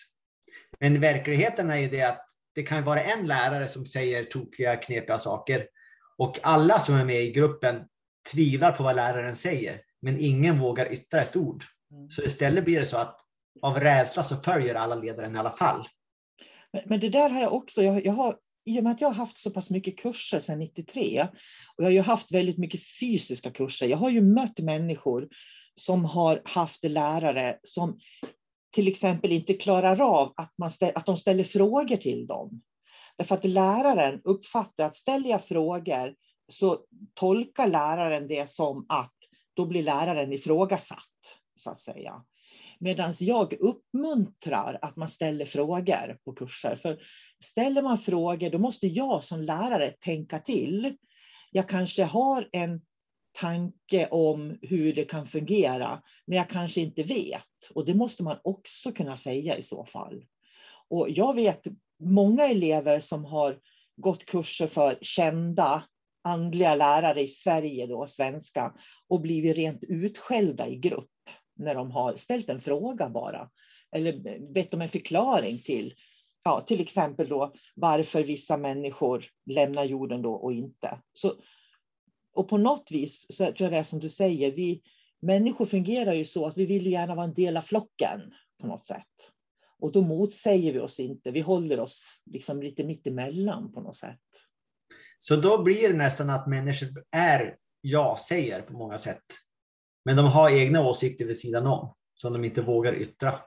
Men 0.79 1.01
verkligheten 1.01 1.69
är 1.69 1.77
ju 1.77 1.89
det 1.89 2.01
att 2.01 2.25
det 2.55 2.63
kan 2.63 2.83
vara 2.83 3.01
en 3.01 3.27
lärare 3.27 3.67
som 3.67 3.85
säger 3.85 4.23
tokiga, 4.23 4.75
knepiga 4.75 5.17
saker 5.17 5.67
och 6.17 6.39
alla 6.43 6.79
som 6.79 6.95
är 6.95 7.05
med 7.05 7.23
i 7.23 7.31
gruppen 7.31 7.85
tvivlar 8.31 8.71
på 8.71 8.83
vad 8.83 8.95
läraren 8.95 9.35
säger, 9.35 9.81
men 10.01 10.17
ingen 10.19 10.59
vågar 10.59 10.93
yttra 10.93 11.21
ett 11.21 11.35
ord. 11.35 11.63
Mm. 11.91 12.09
Så 12.09 12.23
istället 12.23 12.65
blir 12.65 12.79
det 12.79 12.85
så 12.85 12.97
att 12.97 13.19
av 13.61 13.79
rädsla 13.79 14.23
så 14.23 14.35
följer 14.35 14.75
alla 14.75 14.95
ledaren 14.95 15.35
i 15.35 15.39
alla 15.39 15.51
fall. 15.51 15.83
Men, 16.73 16.81
men 16.85 16.99
det 16.99 17.09
där 17.09 17.29
har 17.29 17.41
jag 17.41 17.53
också, 17.53 17.83
jag, 17.83 18.05
jag 18.05 18.13
har, 18.13 18.37
i 18.67 18.79
och 18.79 18.83
med 18.83 18.91
att 18.91 19.01
jag 19.01 19.07
har 19.07 19.15
haft 19.15 19.37
så 19.37 19.51
pass 19.51 19.69
mycket 19.69 19.99
kurser 19.99 20.39
sedan 20.39 20.59
93 20.59 21.27
och 21.75 21.83
jag 21.83 21.85
har 21.85 21.91
ju 21.91 22.01
haft 22.01 22.31
väldigt 22.31 22.57
mycket 22.57 22.81
fysiska 22.99 23.51
kurser. 23.51 23.87
Jag 23.87 23.97
har 23.97 24.09
ju 24.09 24.21
mött 24.21 24.59
människor 24.59 25.27
som 25.75 26.05
har 26.05 26.41
haft 26.45 26.83
lärare 26.83 27.59
som 27.63 27.99
till 28.73 28.87
exempel 28.87 29.31
inte 29.31 29.53
klarar 29.53 30.01
av 30.01 30.33
att, 30.37 30.53
man 30.57 30.71
ställ, 30.71 30.91
att 30.95 31.05
de 31.05 31.17
ställer 31.17 31.43
frågor 31.43 31.95
till 31.95 32.27
dem. 32.27 32.61
Därför 33.17 33.35
att 33.35 33.45
läraren 33.45 34.21
uppfattar 34.23 34.85
att 34.85 34.95
ställer 34.95 35.29
jag 35.29 35.45
frågor 35.45 36.13
så 36.51 36.79
tolkar 37.13 37.67
läraren 37.67 38.27
det 38.27 38.49
som 38.49 38.85
att 38.89 39.13
då 39.53 39.65
blir 39.65 39.83
läraren 39.83 40.33
ifrågasatt, 40.33 41.39
så 41.55 41.69
att 41.69 41.79
säga. 41.79 42.23
Medan 42.79 43.13
jag 43.19 43.53
uppmuntrar 43.53 44.79
att 44.81 44.95
man 44.95 45.09
ställer 45.09 45.45
frågor 45.45 46.17
på 46.25 46.33
kurser. 46.33 46.75
För 46.75 46.97
ställer 47.43 47.81
man 47.81 47.97
frågor, 47.97 48.49
då 48.49 48.57
måste 48.57 48.87
jag 48.87 49.23
som 49.23 49.41
lärare 49.41 49.91
tänka 49.91 50.39
till. 50.39 50.97
Jag 51.51 51.69
kanske 51.69 52.03
har 52.03 52.49
en 52.51 52.81
tanke 53.39 54.07
om 54.07 54.57
hur 54.61 54.93
det 54.93 55.03
kan 55.03 55.25
fungera, 55.25 56.01
men 56.25 56.37
jag 56.37 56.49
kanske 56.49 56.81
inte 56.81 57.03
vet. 57.03 57.71
Och 57.73 57.85
det 57.85 57.93
måste 57.93 58.23
man 58.23 58.37
också 58.43 58.91
kunna 58.91 59.17
säga 59.17 59.57
i 59.57 59.61
så 59.61 59.85
fall. 59.85 60.25
Och 60.89 61.09
jag 61.09 61.35
vet 61.35 61.63
många 61.99 62.45
elever 62.45 62.99
som 62.99 63.25
har 63.25 63.59
gått 63.97 64.25
kurser 64.25 64.67
för 64.67 64.97
kända 65.01 65.83
andliga 66.23 66.75
lärare 66.75 67.21
i 67.21 67.27
Sverige, 67.27 67.87
då, 67.87 68.05
svenska, 68.07 68.73
och 69.07 69.21
blivit 69.21 69.57
rent 69.57 69.83
utskällda 69.83 70.67
i 70.67 70.75
grupp 70.75 71.11
när 71.55 71.75
de 71.75 71.91
har 71.91 72.15
ställt 72.15 72.49
en 72.49 72.59
fråga 72.59 73.09
bara. 73.09 73.49
Eller 73.91 74.39
bett 74.53 74.73
om 74.73 74.81
en 74.81 74.89
förklaring 74.89 75.61
till, 75.65 75.93
ja, 76.43 76.61
till 76.61 76.81
exempel 76.81 77.29
då 77.29 77.53
varför 77.75 78.23
vissa 78.23 78.57
människor 78.57 79.25
lämnar 79.45 79.83
jorden 79.83 80.21
då 80.21 80.33
och 80.33 80.53
inte. 80.53 81.01
Så, 81.13 81.33
och 82.33 82.49
på 82.49 82.57
något 82.57 82.91
vis 82.91 83.25
så 83.29 83.45
tror 83.45 83.61
jag 83.61 83.71
det 83.71 83.77
är 83.77 83.83
som 83.83 83.99
du 83.99 84.09
säger, 84.09 84.51
vi 84.51 84.81
människor 85.21 85.65
fungerar 85.65 86.13
ju 86.13 86.25
så 86.25 86.45
att 86.45 86.57
vi 86.57 86.65
vill 86.65 86.91
gärna 86.91 87.15
vara 87.15 87.25
en 87.25 87.33
del 87.33 87.57
av 87.57 87.61
flocken 87.61 88.33
på 88.61 88.67
något 88.67 88.85
sätt. 88.85 89.31
Och 89.79 89.91
då 89.91 90.01
motsäger 90.01 90.73
vi 90.73 90.79
oss 90.79 90.99
inte, 90.99 91.31
vi 91.31 91.41
håller 91.41 91.79
oss 91.79 92.21
liksom 92.25 92.61
lite 92.61 92.83
mittemellan 92.83 93.71
på 93.73 93.81
något 93.81 93.95
sätt. 93.95 94.19
Så 95.17 95.35
då 95.35 95.63
blir 95.63 95.89
det 95.89 95.97
nästan 95.97 96.29
att 96.29 96.47
människor 96.47 96.89
är 97.11 97.55
ja-säger 97.81 98.61
på 98.61 98.73
många 98.73 98.97
sätt. 98.97 99.23
Men 100.05 100.15
de 100.15 100.25
har 100.25 100.49
egna 100.49 100.87
åsikter 100.87 101.25
vid 101.25 101.39
sidan 101.39 101.67
om 101.67 101.93
som 102.15 102.33
de 102.33 102.45
inte 102.45 102.61
vågar 102.61 102.93
yttra. 102.93 103.39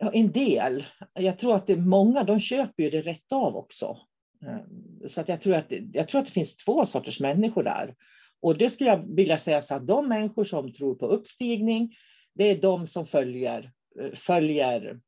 En 0.00 0.32
del. 0.32 0.84
Jag 1.14 1.38
tror 1.38 1.54
att 1.54 1.66
det 1.66 1.72
är 1.72 1.76
många, 1.76 2.24
de 2.24 2.40
köper 2.40 2.82
ju 2.82 2.90
det 2.90 3.02
rätt 3.02 3.32
av 3.32 3.56
också. 3.56 3.96
Ehm, 4.46 5.08
så 5.08 5.20
att 5.20 5.28
jag, 5.28 5.40
tror 5.40 5.54
att, 5.54 5.72
jag 5.92 6.08
tror 6.08 6.20
att 6.20 6.26
det 6.26 6.32
finns 6.32 6.56
två 6.56 6.86
sorters 6.86 7.20
människor 7.20 7.62
där. 7.62 7.94
Och 8.42 8.58
det 8.58 8.70
skulle 8.70 8.90
jag 8.90 9.16
vilja 9.16 9.38
säga 9.38 9.62
så 9.62 9.74
att 9.74 9.86
de 9.86 10.08
människor 10.08 10.44
som 10.44 10.72
tror 10.72 10.94
på 10.94 11.06
uppstigning, 11.06 11.94
det 12.34 12.44
är 12.44 12.60
de 12.60 12.86
som 12.86 13.06
följer, 13.06 13.72
följer 14.14 15.00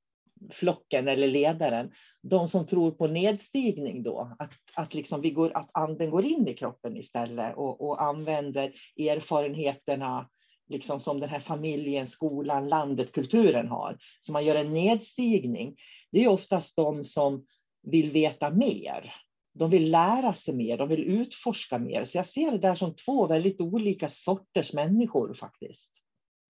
flocken 0.50 1.08
eller 1.08 1.28
ledaren. 1.28 1.90
De 2.22 2.48
som 2.48 2.66
tror 2.66 2.90
på 2.90 3.06
nedstigning 3.06 4.02
då, 4.02 4.36
att, 4.38 4.52
att, 4.74 4.94
liksom 4.94 5.20
vi 5.20 5.30
går, 5.30 5.56
att 5.56 5.70
anden 5.72 6.10
går 6.10 6.24
in 6.24 6.48
i 6.48 6.54
kroppen 6.54 6.96
istället 6.96 7.56
och, 7.56 7.80
och 7.88 8.02
använder 8.02 8.72
erfarenheterna 8.98 10.28
liksom 10.68 11.00
som 11.00 11.20
den 11.20 11.28
här 11.28 11.40
familjen, 11.40 12.06
skolan, 12.06 12.68
landet, 12.68 13.12
kulturen 13.12 13.68
har. 13.68 13.98
Så 14.20 14.32
man 14.32 14.44
gör 14.44 14.54
en 14.54 14.74
nedstigning. 14.74 15.76
Det 16.12 16.24
är 16.24 16.28
oftast 16.28 16.76
de 16.76 17.04
som 17.04 17.46
vill 17.82 18.12
veta 18.12 18.50
mer. 18.50 19.14
De 19.54 19.70
vill 19.70 19.90
lära 19.90 20.34
sig 20.34 20.54
mer, 20.54 20.78
de 20.78 20.88
vill 20.88 21.04
utforska 21.04 21.78
mer. 21.78 22.04
Så 22.04 22.18
jag 22.18 22.26
ser 22.26 22.50
det 22.50 22.58
där 22.58 22.74
som 22.74 22.96
två 22.96 23.26
väldigt 23.26 23.60
olika 23.60 24.08
sorters 24.08 24.72
människor 24.72 25.34
faktiskt. 25.34 25.90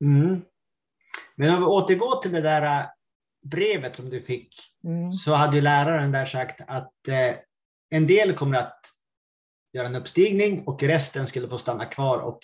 Mm. 0.05 0.43
Men 1.37 1.55
om 1.55 1.61
vi 1.61 1.67
återgår 1.67 2.23
till 2.23 2.33
det 2.33 2.41
där 2.41 2.81
äh, 2.81 2.87
brevet 3.43 3.97
som 3.97 4.11
du 4.11 4.21
fick, 4.21 4.55
mm. 4.85 5.13
så 5.13 5.35
hade 5.35 5.57
ju 5.57 5.63
läraren 5.63 6.13
där 6.13 6.27
sagt 6.27 6.61
att 6.67 7.09
eh, 7.09 7.37
en 7.91 8.07
del 8.07 8.35
kommer 8.35 8.59
att 8.59 8.81
göra 9.73 9.87
en 9.87 9.95
uppstigning 9.95 10.63
och 10.67 10.83
resten 10.83 11.27
skulle 11.27 11.49
få 11.49 11.59
stanna 11.59 11.85
kvar 11.85 12.19
och 12.19 12.39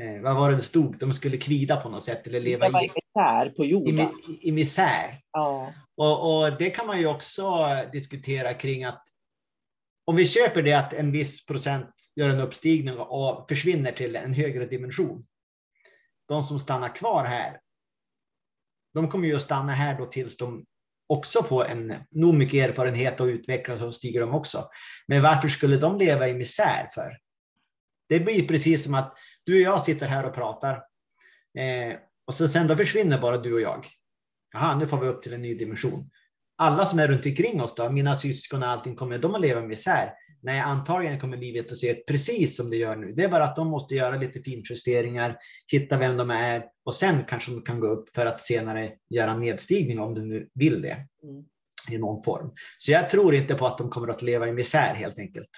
eh, 0.00 0.22
vad 0.22 0.36
var 0.36 0.50
det 0.50 0.56
det 0.56 0.62
stod? 0.62 0.98
De 0.98 1.12
skulle 1.12 1.36
kvida 1.36 1.76
på 1.76 1.88
något 1.88 2.04
sätt 2.04 2.26
eller 2.26 2.40
leva 2.40 2.66
i, 2.66 2.72
misär 2.72 3.50
på 3.50 3.64
jorden. 3.64 4.00
I, 4.00 4.48
i 4.48 4.52
misär. 4.52 5.20
Ja. 5.32 5.72
Och, 5.96 6.42
och, 6.42 6.58
det 6.58 6.70
kan 6.70 6.86
man 6.86 7.00
ju 7.00 7.06
också 7.06 7.68
diskutera 7.92 8.54
kring 8.54 8.84
att 8.84 9.04
om 10.04 10.16
vi 10.16 10.26
köper 10.26 10.62
det 10.62 10.72
att 10.72 10.92
en 10.92 11.12
viss 11.12 11.46
procent 11.46 11.94
gör 12.16 12.30
en 12.30 12.40
uppstigning 12.40 12.98
och 12.98 13.48
försvinner 13.48 13.92
till 13.92 14.16
en 14.16 14.34
högre 14.34 14.66
dimension. 14.66 15.26
De 16.28 16.42
som 16.42 16.60
stannar 16.60 16.96
kvar 16.96 17.24
här, 17.24 17.60
de 18.94 19.08
kommer 19.08 19.28
ju 19.28 19.34
att 19.34 19.42
stanna 19.42 19.72
här 19.72 19.98
då 19.98 20.06
tills 20.06 20.36
de 20.36 20.64
också 21.06 21.42
får 21.42 21.64
en 21.64 21.94
nog 22.10 22.34
mycket 22.34 22.68
erfarenhet 22.68 23.20
och 23.20 23.26
utvecklas 23.26 23.82
och 23.82 23.94
stiger 23.94 24.20
de 24.20 24.34
också. 24.34 24.68
Men 25.06 25.22
varför 25.22 25.48
skulle 25.48 25.76
de 25.76 25.98
leva 25.98 26.28
i 26.28 26.34
misär 26.34 26.88
för? 26.94 27.18
Det 28.08 28.20
blir 28.20 28.48
precis 28.48 28.84
som 28.84 28.94
att 28.94 29.14
du 29.44 29.54
och 29.54 29.60
jag 29.60 29.82
sitter 29.82 30.06
här 30.06 30.26
och 30.26 30.34
pratar 30.34 30.74
eh, 31.58 31.96
och 32.26 32.34
så 32.34 32.48
sen 32.48 32.66
då 32.66 32.76
försvinner 32.76 33.20
bara 33.20 33.38
du 33.38 33.54
och 33.54 33.60
jag. 33.60 33.86
Jaha, 34.52 34.78
nu 34.78 34.86
får 34.86 35.00
vi 35.00 35.06
upp 35.06 35.22
till 35.22 35.32
en 35.32 35.42
ny 35.42 35.54
dimension. 35.54 36.10
Alla 36.58 36.86
som 36.86 36.98
är 36.98 37.08
runt 37.08 37.26
omkring 37.26 37.60
oss 37.60 37.74
då, 37.74 37.90
mina 37.90 38.14
syskon 38.14 38.62
och 38.62 38.68
allting, 38.68 38.96
kommer 38.96 39.18
de 39.18 39.34
att 39.34 39.40
leva 39.40 39.60
i 39.60 39.66
misär? 39.66 40.12
Nej, 40.42 40.60
antagligen 40.60 41.20
kommer 41.20 41.36
livet 41.36 41.72
att 41.72 41.78
se 41.78 41.90
ut 41.90 42.06
precis 42.06 42.56
som 42.56 42.70
det 42.70 42.76
gör 42.76 42.96
nu. 42.96 43.12
Det 43.12 43.24
är 43.24 43.28
bara 43.28 43.44
att 43.44 43.56
de 43.56 43.68
måste 43.68 43.94
göra 43.94 44.16
lite 44.16 44.42
finjusteringar, 44.42 45.36
hitta 45.72 45.98
vem 45.98 46.16
de 46.16 46.30
är 46.30 46.64
och 46.84 46.94
sen 46.94 47.24
kanske 47.24 47.52
de 47.52 47.62
kan 47.62 47.80
gå 47.80 47.86
upp 47.86 48.14
för 48.14 48.26
att 48.26 48.40
senare 48.40 48.92
göra 49.10 49.30
en 49.30 49.40
nedstigning 49.40 50.00
om 50.00 50.14
de 50.14 50.28
nu 50.28 50.48
vill 50.54 50.82
det 50.82 51.06
mm. 51.22 51.44
i 51.90 51.98
någon 51.98 52.22
form. 52.22 52.52
Så 52.78 52.92
jag 52.92 53.10
tror 53.10 53.34
inte 53.34 53.54
på 53.54 53.66
att 53.66 53.78
de 53.78 53.90
kommer 53.90 54.08
att 54.08 54.22
leva 54.22 54.48
i 54.48 54.52
misär 54.52 54.94
helt 54.94 55.18
enkelt. 55.18 55.50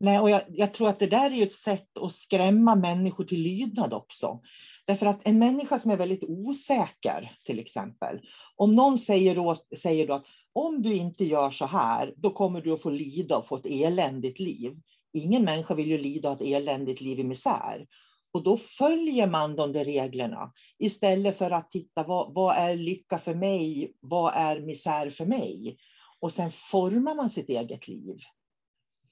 Nej, 0.00 0.20
och 0.20 0.30
jag, 0.30 0.42
jag, 0.48 0.74
tror 0.74 0.88
att 0.88 0.98
det 0.98 1.06
där 1.06 1.30
är 1.30 1.42
ett 1.42 1.52
sätt 1.52 1.98
att 1.98 2.12
skrämma 2.12 2.74
människor 2.74 3.24
till 3.24 3.40
lydnad 3.40 3.92
också. 3.92 4.40
Därför 4.86 5.06
att 5.06 5.26
en 5.26 5.38
människa 5.38 5.78
som 5.78 5.90
är 5.90 5.96
väldigt 5.96 6.24
osäker, 6.24 7.32
till 7.44 7.58
exempel, 7.58 8.20
om 8.56 8.74
någon 8.74 8.98
säger 8.98 9.34
då, 9.34 9.56
säger 9.76 10.06
då 10.06 10.14
att 10.14 10.26
om 10.52 10.82
du 10.82 10.94
inte 10.94 11.24
gör 11.24 11.50
så 11.50 11.66
här, 11.66 12.14
då 12.16 12.30
kommer 12.30 12.60
du 12.60 12.72
att 12.72 12.82
få 12.82 12.90
lida 12.90 13.36
och 13.36 13.46
få 13.46 13.54
ett 13.54 13.66
eländigt 13.66 14.38
liv. 14.38 14.72
Ingen 15.12 15.44
människa 15.44 15.74
vill 15.74 15.88
ju 15.88 15.98
lida 15.98 16.32
ett 16.32 16.40
eländigt 16.40 17.00
liv 17.00 17.20
i 17.20 17.24
misär. 17.24 17.86
Och 18.32 18.42
då 18.42 18.56
följer 18.56 19.26
man 19.26 19.56
de 19.56 19.72
där 19.72 19.84
reglerna 19.84 20.52
istället 20.78 21.38
för 21.38 21.50
att 21.50 21.70
titta 21.70 22.02
vad, 22.02 22.34
vad 22.34 22.56
är 22.56 22.76
lycka 22.76 23.18
för 23.18 23.34
mig? 23.34 23.92
Vad 24.00 24.32
är 24.34 24.60
misär 24.60 25.10
för 25.10 25.26
mig? 25.26 25.76
Och 26.20 26.32
sen 26.32 26.50
formar 26.50 27.14
man 27.14 27.30
sitt 27.30 27.48
eget 27.48 27.88
liv. 27.88 28.16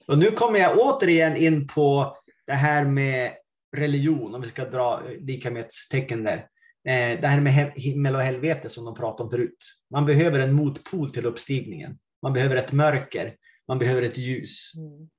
Och 0.07 0.17
nu 0.17 0.31
kommer 0.31 0.59
jag 0.59 0.79
återigen 0.79 1.37
in 1.37 1.67
på 1.67 2.17
det 2.47 2.53
här 2.53 2.85
med 2.85 3.31
religion, 3.77 4.35
om 4.35 4.41
vi 4.41 4.47
ska 4.47 4.65
dra 4.65 5.01
lika 5.19 5.51
med 5.51 5.61
ett 5.61 5.71
tecken 5.91 6.23
där. 6.23 6.37
Eh, 6.87 7.21
det 7.21 7.27
här 7.27 7.41
med 7.41 7.71
himmel 7.75 8.15
och 8.15 8.21
helvete 8.21 8.69
som 8.69 8.85
de 8.85 8.95
pratade 8.95 9.23
om 9.23 9.29
förut. 9.29 9.57
Man 9.91 10.05
behöver 10.05 10.39
en 10.39 10.53
motpol 10.53 11.11
till 11.11 11.25
uppstigningen. 11.25 11.97
Man 12.21 12.33
behöver 12.33 12.55
ett 12.55 12.71
mörker, 12.71 13.35
man 13.67 13.79
behöver 13.79 14.01
ett 14.01 14.17
ljus. 14.17 14.71
Mm. 14.77 15.09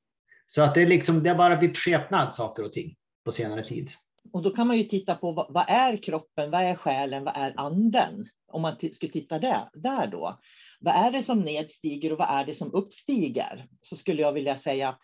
Så 0.47 0.63
att 0.63 0.75
det, 0.75 0.83
är 0.83 0.87
liksom, 0.87 1.23
det 1.23 1.31
har 1.31 1.37
bara 1.37 1.57
blivit 1.57 1.79
skepnad 1.79 2.35
saker 2.35 2.65
och 2.65 2.73
ting 2.73 2.95
på 3.25 3.33
senare 3.33 3.63
tid. 3.63 3.91
Och 4.33 4.43
då 4.43 4.51
kan 4.51 4.67
man 4.67 4.79
ju 4.79 4.85
titta 4.85 5.15
på 5.15 5.33
vad, 5.33 5.47
vad 5.53 5.65
är 5.69 6.03
kroppen, 6.03 6.51
vad 6.51 6.63
är 6.63 6.75
själen, 6.75 7.25
vad 7.25 7.37
är 7.37 7.55
anden? 7.57 8.29
Om 8.49 8.63
man 8.63 8.77
ska 8.93 9.09
titta 9.09 9.39
där, 9.39 9.69
där 9.75 10.07
då. 10.07 10.39
Vad 10.81 10.95
är 10.95 11.11
det 11.11 11.23
som 11.23 11.41
nedstiger 11.41 12.13
och 12.13 12.19
vad 12.19 12.31
är 12.31 12.45
det 12.45 12.55
som 12.55 12.75
uppstiger? 12.75 13.67
Så 13.81 13.97
skulle 13.97 14.23
jag 14.23 14.33
vilja 14.33 14.57
säga 14.57 14.89
att 14.89 15.01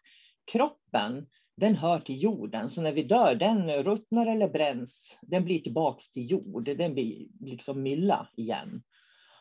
kroppen, 0.53 1.27
den 1.57 1.77
hör 1.77 2.01
till 2.01 2.23
jorden. 2.23 2.71
Så 2.71 2.83
när 2.83 2.93
vi 2.93 3.03
dör, 3.03 3.35
den 3.35 3.83
ruttnar 3.83 4.27
eller 4.27 4.49
bränns. 4.49 5.19
Den 5.23 5.45
blir 5.45 5.59
tillbaks 5.59 6.11
till 6.11 6.31
jord. 6.31 6.65
Den 6.65 6.95
blir 6.95 7.29
liksom 7.41 7.83
mylla 7.83 8.29
igen. 8.37 8.83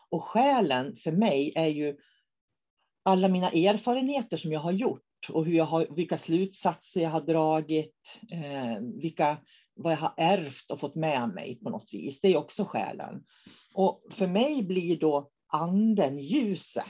Och 0.10 0.24
själen 0.24 0.96
för 0.96 1.12
mig 1.12 1.54
är 1.56 1.68
ju 1.68 1.98
alla 3.04 3.28
mina 3.28 3.50
erfarenheter 3.50 4.38
som 4.38 4.52
jag 4.52 4.60
har 4.60 4.72
gjort 4.72 5.30
och 5.30 5.46
hur 5.46 5.54
jag 5.54 5.66
har, 5.66 5.88
vilka 5.96 6.18
slutsatser 6.18 7.02
jag 7.02 7.10
har 7.10 7.22
dragit, 7.22 8.20
eh, 8.32 8.80
vilka, 9.02 9.38
vad 9.76 9.94
jag 9.94 9.98
har 9.98 10.14
ärvt 10.18 10.72
och 10.72 10.80
fått 10.80 10.96
med 10.96 11.30
mig 11.30 11.60
på 11.64 11.70
något 11.70 11.94
vis. 11.94 12.22
Det 12.22 12.28
är 12.28 12.38
också 12.38 12.66
själen. 12.66 13.24
Och 13.74 14.04
för 14.10 14.28
mig 14.28 14.64
blir 14.64 15.00
då 15.00 15.30
anden 15.52 16.20
ljuset, 16.20 16.86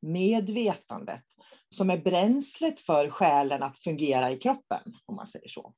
medvetandet, 0.00 1.24
som 1.68 1.90
är 1.90 1.98
bränslet 1.98 2.80
för 2.80 3.10
själen 3.10 3.62
att 3.62 3.78
fungera 3.78 4.32
i 4.32 4.38
kroppen, 4.38 4.94
om 5.06 5.16
man 5.16 5.26
säger 5.26 5.48
så. 5.48 5.74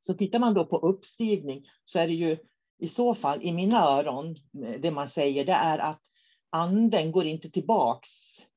Så 0.00 0.14
tittar 0.14 0.38
man 0.38 0.54
då 0.54 0.66
på 0.66 0.76
uppstigning 0.78 1.68
så 1.84 1.98
är 1.98 2.06
det 2.06 2.14
ju 2.14 2.38
i 2.78 2.88
så 2.88 3.14
fall, 3.14 3.42
i 3.42 3.52
mina 3.52 3.82
öron, 3.82 4.36
det 4.80 4.90
man 4.90 5.08
säger, 5.08 5.44
det 5.44 5.52
är 5.52 5.78
att 5.78 6.02
anden 6.50 7.12
går 7.12 7.26
inte 7.26 7.50
tillbaks 7.50 8.10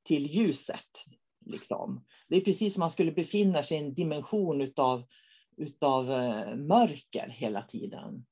till 0.03 0.25
ljuset. 0.25 1.05
Liksom. 1.45 2.05
Det 2.27 2.35
är 2.35 2.41
precis 2.41 2.73
som 2.73 2.79
man 2.79 2.91
skulle 2.91 3.11
befinna 3.11 3.63
sig 3.63 3.77
i 3.77 3.79
en 3.79 3.93
dimension 3.93 4.61
utav, 4.61 5.03
utav 5.57 6.11
eh, 6.11 6.55
mörker 6.55 7.27
hela 7.29 7.61
tiden. 7.61 8.25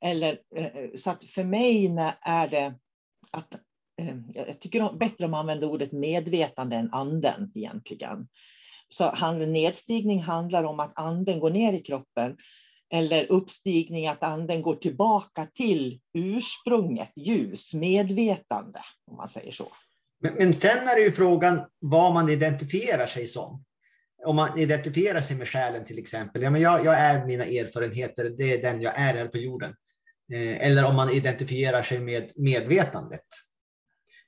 Eller, 0.00 0.40
eh, 0.56 0.66
eh, 0.66 0.90
så 0.96 1.10
att 1.10 1.24
för 1.24 1.44
mig 1.44 1.86
är 2.20 2.48
det 2.48 2.74
att 3.30 3.54
eh, 4.00 4.16
jag 4.34 4.60
tycker 4.60 4.92
bättre 4.98 5.24
om 5.24 5.34
att 5.34 5.40
använda 5.40 5.66
ordet 5.66 5.92
medvetande 5.92 6.76
än 6.76 6.92
anden 6.92 7.52
egentligen. 7.54 8.28
Så 8.88 9.14
nedstigning 9.32 10.22
handlar 10.22 10.64
om 10.64 10.80
att 10.80 10.92
anden 10.94 11.40
går 11.40 11.50
ner 11.50 11.72
i 11.72 11.82
kroppen 11.82 12.36
eller 12.92 13.32
uppstigning, 13.32 14.08
att 14.08 14.22
anden 14.22 14.62
går 14.62 14.74
tillbaka 14.74 15.46
till 15.54 16.00
ursprunget, 16.14 17.12
ljus, 17.16 17.74
medvetande, 17.74 18.80
om 19.06 19.16
man 19.16 19.28
säger 19.28 19.52
så. 19.52 19.72
Men, 20.20 20.34
men 20.34 20.52
sen 20.52 20.88
är 20.88 20.94
det 20.94 21.02
ju 21.02 21.12
frågan 21.12 21.60
vad 21.78 22.14
man 22.14 22.28
identifierar 22.28 23.06
sig 23.06 23.26
som. 23.26 23.64
Om 24.26 24.36
man 24.36 24.58
identifierar 24.58 25.20
sig 25.20 25.36
med 25.36 25.48
själen 25.48 25.84
till 25.84 25.98
exempel. 25.98 26.42
Ja, 26.42 26.50
men 26.50 26.60
jag, 26.60 26.84
jag 26.84 26.98
är 26.98 27.26
mina 27.26 27.44
erfarenheter, 27.44 28.24
det 28.24 28.52
är 28.52 28.62
den 28.62 28.80
jag 28.80 28.98
är 28.98 29.14
här 29.14 29.26
på 29.26 29.38
jorden. 29.38 29.74
Eh, 30.32 30.66
eller 30.66 30.84
om 30.84 30.96
man 30.96 31.10
identifierar 31.10 31.82
sig 31.82 32.00
med 32.00 32.32
medvetandet. 32.36 33.26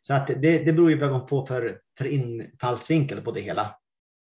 Så 0.00 0.14
att 0.14 0.26
det, 0.26 0.59
det 0.64 0.72
beror 0.72 0.90
ju 0.90 0.98
på 0.98 1.07
vad 1.07 1.18
man 1.18 1.29
får 1.29 1.46
för, 1.46 1.81
för 1.98 2.05
infallsvinkel 2.05 3.20
på 3.20 3.33
det 3.33 3.40
hela. 3.40 3.77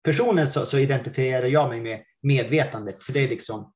Personligen 0.04 0.48
så, 0.48 0.66
så, 0.66 0.78
identifierar 0.78 1.48
jag 1.48 1.70
mig 1.70 1.82
med 1.82 2.04
medvetandet, 2.22 3.04
för 3.04 3.14
det 3.14 3.20
är 3.20 3.28
liksom 3.28 3.74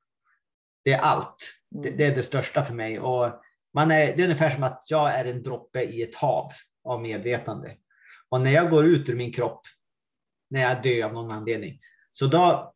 det 0.86 0.94
är 0.94 1.00
allt. 1.00 1.54
Det, 1.84 1.90
det, 1.90 2.06
är 2.06 2.16
det 2.16 2.24
största 2.24 2.64
för 2.64 2.74
mig. 2.74 3.00
Och 3.00 3.42
man 3.74 3.92
är, 3.92 4.16
det 4.16 4.22
är 4.22 4.24
ungefär 4.24 4.50
som 4.50 4.64
att 4.64 4.84
jag 4.88 5.14
är 5.14 5.26
en 5.26 5.44
droppe 5.44 5.82
i 5.82 6.04
ett 6.04 6.16
hav 6.16 6.52
av 6.84 7.02
medvetande. 7.02 7.76
Och 8.30 8.42
när 8.42 8.52
jag 8.52 8.70
går 8.70 8.86
ut 8.86 9.10
ur 9.10 9.16
min 9.16 9.34
kropp, 9.34 9.62
när 10.50 10.62
jag 10.62 10.84
dör 10.84 11.06
av 11.06 11.14
någon 11.14 11.32
anledning, 11.32 11.80
så 12.12 12.28
då 12.28 12.74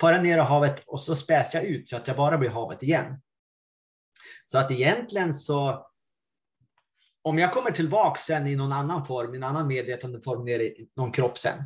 far 0.00 0.12
jag 0.12 0.22
ner 0.22 0.38
i 0.38 0.40
havet 0.40 0.82
och 0.86 1.00
så 1.00 1.14
späs 1.14 1.54
jag 1.54 1.64
ut 1.64 1.88
så 1.88 1.96
att 1.96 2.08
jag 2.08 2.16
bara 2.16 2.38
blir 2.38 2.50
havet 2.50 2.82
igen. 2.82 3.20
Så 4.46 4.58
att 4.58 4.70
egentligen 4.70 5.34
så, 5.34 5.86
om 7.22 7.38
jag 7.38 7.52
kommer 7.52 7.70
tillbaka 7.70 8.18
sen 8.18 8.46
i 8.46 8.56
någon 8.56 8.72
annan 8.72 9.04
form, 9.04 9.34
i 9.34 9.36
en 9.36 9.42
annan 9.42 9.66
medvetandeform 9.66 10.44
ner 10.44 10.60
i 10.60 10.88
någon 10.96 11.12
kropp 11.12 11.38
sen, 11.38 11.62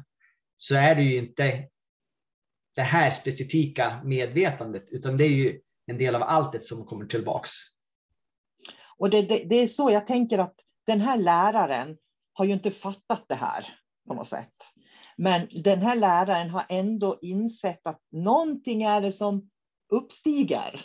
så 0.56 0.74
är 0.74 0.94
det 0.94 1.02
ju 1.02 1.16
inte 1.16 1.68
det 2.74 2.82
här 2.82 3.10
specifika 3.10 4.00
medvetandet, 4.04 4.90
utan 4.90 5.16
det 5.16 5.24
är 5.24 5.28
ju 5.28 5.60
en 5.86 5.98
del 5.98 6.14
av 6.14 6.22
alltet 6.22 6.64
som 6.64 6.84
kommer 6.84 7.06
tillbaks. 7.06 7.50
Och 8.98 9.10
det, 9.10 9.22
det, 9.22 9.44
det, 9.44 9.56
är 9.56 9.66
så 9.66 9.90
jag 9.90 10.06
tänker 10.06 10.38
att 10.38 10.54
den 10.86 11.00
här 11.00 11.16
läraren 11.16 11.96
har 12.32 12.44
ju 12.44 12.52
inte 12.52 12.70
fattat 12.70 13.24
det 13.28 13.34
här 13.34 13.78
på 14.08 14.14
något 14.14 14.28
sätt. 14.28 14.52
Men 15.16 15.48
den 15.62 15.82
här 15.82 15.96
läraren 15.96 16.50
har 16.50 16.64
ändå 16.68 17.18
insett 17.22 17.86
att 17.86 18.00
någonting 18.12 18.82
är 18.82 19.00
det 19.00 19.12
som 19.12 19.50
uppstiger. 19.92 20.80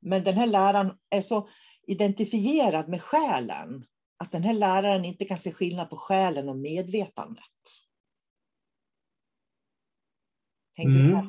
Men 0.00 0.24
den 0.24 0.34
här 0.34 0.46
läraren 0.46 0.92
är 1.10 1.22
så 1.22 1.48
identifierad 1.86 2.88
med 2.88 3.02
själen 3.02 3.84
att 4.18 4.32
den 4.32 4.42
här 4.42 4.54
läraren 4.54 5.04
inte 5.04 5.24
kan 5.24 5.38
se 5.38 5.52
skillnad 5.52 5.90
på 5.90 5.96
själen 5.96 6.48
och 6.48 6.56
medvetandet. 6.56 7.44
Hängde 10.76 11.00
mm. 11.00 11.28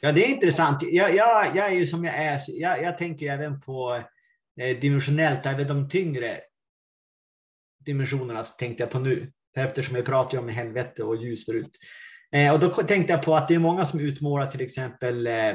Ja, 0.00 0.12
det 0.12 0.24
är 0.24 0.28
intressant. 0.28 0.82
Jag, 0.82 1.14
jag, 1.14 1.56
jag 1.56 1.66
är 1.66 1.74
ju 1.74 1.86
som 1.86 2.04
jag 2.04 2.14
är. 2.14 2.40
Jag, 2.48 2.82
jag 2.82 2.98
tänker 2.98 3.32
även 3.32 3.60
på 3.60 4.02
eh, 4.60 4.78
dimensionellt, 4.78 5.46
även 5.46 5.66
de 5.66 5.88
tyngre 5.88 6.40
dimensionerna 7.84 8.44
tänkte 8.44 8.82
jag 8.82 8.90
på 8.90 8.98
nu. 8.98 9.32
Eftersom 9.56 9.94
vi 9.94 10.02
pratade 10.02 10.42
om 10.42 10.48
helvete 10.48 11.02
och 11.02 11.16
ljus 11.16 11.46
förut. 11.46 11.70
Eh, 12.32 12.52
och 12.52 12.60
då 12.60 12.68
tänkte 12.68 13.12
jag 13.12 13.22
på 13.22 13.36
att 13.36 13.48
det 13.48 13.54
är 13.54 13.58
många 13.58 13.84
som 13.84 14.00
utmålar 14.00 14.46
till 14.46 14.60
exempel 14.60 15.26
eh, 15.26 15.54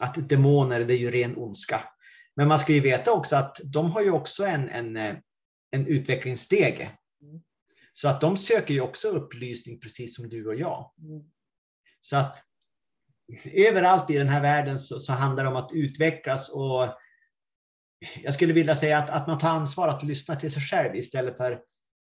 att 0.00 0.28
demoner, 0.28 0.80
det 0.80 0.94
är 0.94 0.98
ju 0.98 1.10
ren 1.10 1.36
ondska. 1.36 1.80
Men 2.36 2.48
man 2.48 2.58
ska 2.58 2.72
ju 2.72 2.80
veta 2.80 3.12
också 3.12 3.36
att 3.36 3.60
de 3.64 3.90
har 3.90 4.02
ju 4.02 4.10
också 4.10 4.44
en, 4.44 4.68
en, 4.68 4.96
eh, 4.96 5.16
en 5.70 5.86
utvecklingsstege. 5.86 6.90
Mm. 7.22 7.42
Så 7.92 8.08
att 8.08 8.20
de 8.20 8.36
söker 8.36 8.74
ju 8.74 8.80
också 8.80 9.08
upplysning 9.08 9.80
precis 9.80 10.16
som 10.16 10.28
du 10.28 10.46
och 10.46 10.54
jag. 10.54 10.92
Mm. 10.98 11.22
Så 12.00 12.16
att 12.16 12.38
överallt 13.54 14.10
i 14.10 14.18
den 14.18 14.28
här 14.28 14.40
världen 14.40 14.78
så, 14.78 15.00
så, 15.00 15.12
handlar 15.12 15.44
det 15.44 15.50
om 15.50 15.56
att 15.56 15.70
utvecklas 15.72 16.48
och 16.48 16.88
jag 18.22 18.34
skulle 18.34 18.52
vilja 18.52 18.76
säga 18.76 18.98
att, 18.98 19.10
att 19.10 19.26
man 19.26 19.38
tar 19.38 19.50
ansvar 19.50 19.88
att 19.88 20.02
lyssna 20.02 20.36
till 20.36 20.52
sig 20.52 20.62
själv 20.62 20.96
istället 20.96 21.36
för 21.36 21.52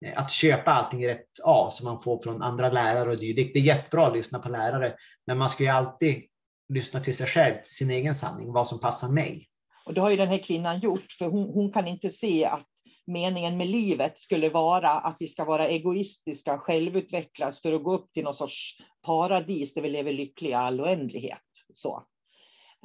eh, 0.06 0.20
att 0.20 0.32
köpa 0.32 0.72
allting 0.72 1.08
rätt 1.08 1.40
av 1.44 1.70
som 1.70 1.86
man 1.86 2.02
får 2.02 2.24
från 2.24 2.42
andra 2.42 2.72
lärare 2.72 3.10
och 3.10 3.20
dylikt. 3.20 3.54
Det 3.54 3.60
är 3.60 3.64
jättebra 3.64 4.08
att 4.08 4.16
lyssna 4.16 4.40
på 4.40 4.50
lärare, 4.50 4.96
men 5.28 5.38
man 5.38 5.50
ska 5.50 5.64
ju 5.64 5.70
alltid 5.70 6.24
lyssna 6.70 7.00
till 7.00 7.18
sig 7.18 7.28
själv, 7.28 7.56
till 7.56 7.74
sin 7.74 7.90
egen 7.90 8.16
sanning, 8.16 8.54
vad 8.54 8.68
som 8.68 8.80
passar 8.80 9.10
mig. 9.10 9.48
Och 9.86 9.94
det 9.94 10.02
har 10.02 10.10
ju 10.10 10.18
den 10.18 10.28
här 10.28 10.38
kvinnan 10.38 10.80
gjort, 10.80 11.12
för 11.12 11.26
hon, 11.26 11.50
hon 11.50 11.72
kan 11.72 11.88
inte 11.88 12.10
se 12.10 12.46
att 12.46 12.68
meningen 13.08 13.58
med 13.58 13.68
livet 13.68 14.20
skulle 14.20 14.50
vara 14.50 14.90
att 14.90 15.16
vi 15.20 15.28
ska 15.28 15.46
vara 15.46 15.68
egoistiska 15.68 16.58
självutvecklas 16.58 17.62
för 17.62 17.74
att 17.74 17.84
gå 17.84 17.94
upp 17.94 18.14
till 18.14 18.24
någon 18.24 18.34
sorts 18.34 18.78
paradis 19.06 19.74
där 19.74 19.82
vi 19.82 19.90
lever 19.90 20.14
lyckliga 20.14 20.58
all 20.58 20.82
oändlighet. 20.82 21.42
Så. 21.74 22.04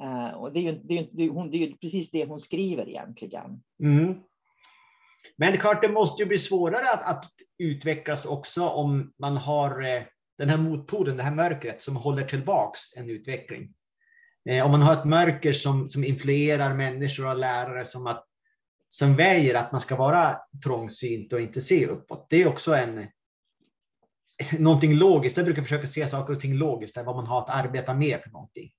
Uh, 0.03 0.33
och 0.33 0.53
det, 0.53 0.59
är 0.59 0.63
ju, 0.63 0.81
det, 0.83 0.97
är 0.97 1.21
ju, 1.21 1.29
hon, 1.29 1.51
det 1.51 1.57
är 1.57 1.67
ju 1.67 1.75
precis 1.75 2.11
det 2.11 2.25
hon 2.25 2.39
skriver 2.39 2.89
egentligen. 2.89 3.63
Mm. 3.83 4.15
Men 5.37 5.51
det 5.51 5.57
är 5.57 5.61
klart, 5.61 5.81
det 5.81 5.89
måste 5.89 6.23
ju 6.23 6.27
bli 6.27 6.37
svårare 6.37 6.89
att, 6.93 7.09
att 7.09 7.25
utvecklas 7.57 8.25
också 8.25 8.67
om 8.67 9.13
man 9.19 9.37
har 9.37 9.95
eh, 9.95 10.03
den 10.37 10.49
här 10.49 10.57
motpolen, 10.57 11.17
det 11.17 11.23
här 11.23 11.35
mörkret 11.35 11.81
som 11.81 11.95
håller 11.95 12.25
tillbaks 12.25 12.79
en 12.95 13.09
utveckling. 13.09 13.73
Eh, 14.49 14.65
om 14.65 14.71
man 14.71 14.81
har 14.81 14.93
ett 14.93 15.05
mörker 15.05 15.51
som, 15.51 15.87
som 15.87 16.03
influerar 16.03 16.73
människor 16.73 17.29
och 17.29 17.37
lärare 17.37 17.85
som 17.85 18.07
att 18.07 18.25
som 18.93 19.15
väljer 19.15 19.55
att 19.55 19.71
man 19.71 19.81
ska 19.81 19.95
vara 19.95 20.37
trångsynt 20.63 21.33
och 21.33 21.41
inte 21.41 21.61
se 21.61 21.87
uppåt. 21.87 22.25
Det 22.29 22.41
är 22.41 22.47
också 22.47 22.75
en, 22.75 23.07
någonting 24.59 24.95
logiskt. 24.95 25.37
Jag 25.37 25.45
brukar 25.45 25.61
försöka 25.61 25.87
se 25.87 26.07
saker 26.07 26.33
och 26.33 26.39
ting 26.39 26.53
logiskt, 26.53 26.97
vad 26.97 27.15
man 27.15 27.27
har 27.27 27.41
att 27.41 27.65
arbeta 27.65 27.93
med 27.93 28.21
för 28.21 28.29
någonting. 28.29 28.71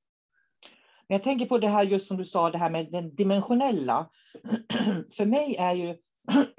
Men 1.08 1.14
jag 1.14 1.22
tänker 1.24 1.46
på 1.46 1.58
det 1.58 1.68
här 1.68 1.84
just 1.84 2.06
som 2.06 2.16
du 2.16 2.24
sa, 2.24 2.50
det 2.50 2.58
här 2.58 2.70
med 2.70 2.92
den 2.92 3.14
dimensionella. 3.14 4.10
För 5.16 5.26
mig 5.26 5.56
är 5.56 5.74
ju 5.74 5.96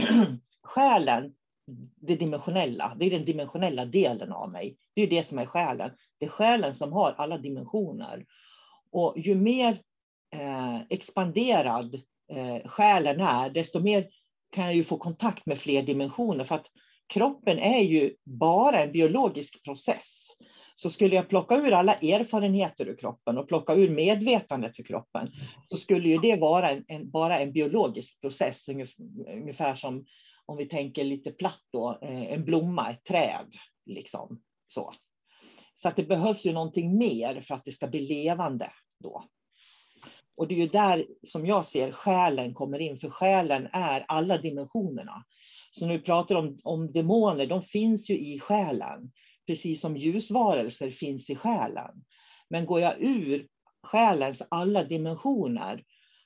själen 0.63 1.33
det 2.01 2.15
dimensionella. 2.15 2.95
Det 2.99 3.05
är 3.05 3.09
den 3.09 3.25
dimensionella 3.25 3.85
delen 3.85 4.31
av 4.31 4.51
mig. 4.51 4.77
Det 4.95 5.01
är 5.01 5.07
det 5.07 5.23
som 5.23 5.39
är 5.39 5.45
själen. 5.45 5.91
Det 6.19 6.25
är 6.25 6.29
själen 6.29 6.75
som 6.75 6.93
har 6.93 7.15
alla 7.17 7.37
dimensioner. 7.37 8.25
Och 8.91 9.13
ju 9.17 9.35
mer 9.35 9.81
eh, 10.33 10.81
expanderad 10.89 11.95
eh, 12.31 12.67
själen 12.69 13.21
är, 13.21 13.49
desto 13.49 13.79
mer 13.79 14.07
kan 14.51 14.65
jag 14.65 14.75
ju 14.75 14.83
få 14.83 14.97
kontakt 14.97 15.45
med 15.45 15.57
fler 15.57 15.83
dimensioner. 15.83 16.43
För 16.43 16.55
att 16.55 16.65
kroppen 17.13 17.59
är 17.59 17.81
ju 17.81 18.15
bara 18.23 18.83
en 18.83 18.91
biologisk 18.91 19.63
process. 19.63 20.27
Så 20.75 20.89
skulle 20.89 21.15
jag 21.15 21.29
plocka 21.29 21.55
ur 21.55 21.71
alla 21.71 21.93
erfarenheter 21.93 22.85
ur 22.85 22.97
kroppen 22.97 23.37
och 23.37 23.47
plocka 23.47 23.73
ur 23.73 23.89
medvetandet 23.89 24.79
ur 24.79 24.83
kroppen, 24.83 25.31
så 25.69 25.77
skulle 25.77 26.09
ju 26.09 26.17
det 26.17 26.35
vara 26.35 26.69
en, 26.69 26.85
en 26.87 27.11
bara 27.11 27.39
en 27.39 27.51
biologisk 27.51 28.21
process, 28.21 28.69
ungefär 29.27 29.75
som 29.75 30.05
om 30.45 30.57
vi 30.57 30.65
tänker 30.65 31.03
lite 31.03 31.31
platt 31.31 31.63
då, 31.71 31.99
eh, 32.01 32.33
en 32.33 32.45
blomma, 32.45 32.91
ett 32.91 33.03
träd. 33.03 33.47
Liksom, 33.85 34.41
så. 34.67 34.91
så 35.75 35.87
att 35.87 35.95
det 35.95 36.03
behövs 36.03 36.45
ju 36.45 36.53
någonting 36.53 36.97
mer 36.97 37.41
för 37.41 37.55
att 37.55 37.65
det 37.65 37.71
ska 37.71 37.87
bli 37.87 37.99
levande 37.99 38.71
då. 39.03 39.23
Och 40.37 40.47
det 40.47 40.55
är 40.55 40.59
ju 40.59 40.67
där 40.67 41.07
som 41.23 41.45
jag 41.45 41.65
ser 41.65 41.91
själen 41.91 42.53
kommer 42.53 42.79
in, 42.79 42.99
för 42.99 43.09
själen 43.09 43.67
är 43.73 44.05
alla 44.07 44.37
dimensionerna. 44.37 45.25
Så 45.71 45.85
när 45.87 45.93
vi 45.93 46.03
pratar 46.03 46.35
om, 46.35 46.57
om 46.63 46.91
demoner, 46.91 47.45
de 47.45 47.61
finns 47.61 48.09
ju 48.09 48.17
i 48.17 48.39
själen, 48.39 49.11
precis 49.47 49.81
som 49.81 49.97
ljusvarelser 49.97 50.91
finns 50.91 51.29
i 51.29 51.35
själen. 51.35 52.03
Men 52.49 52.65
går 52.65 52.81
jag 52.81 53.01
ur 53.01 53.47
själens 53.83 54.43
alla 54.49 54.83
dimensioner, 54.83 55.83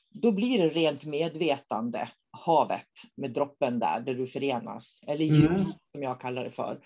då 0.10 0.32
blir 0.32 0.58
det 0.58 0.70
rent 0.70 1.06
medvetande, 1.06 2.10
havet 2.40 2.88
med 3.16 3.32
droppen 3.32 3.80
där, 3.80 4.00
där 4.00 4.14
du 4.14 4.28
förenas. 4.28 5.00
Eller 5.08 5.26
ljus, 5.26 5.50
mm. 5.50 5.66
som 5.92 6.04
jag 6.04 6.22
kallar 6.22 6.44
det 6.44 6.52
för. 6.52 6.80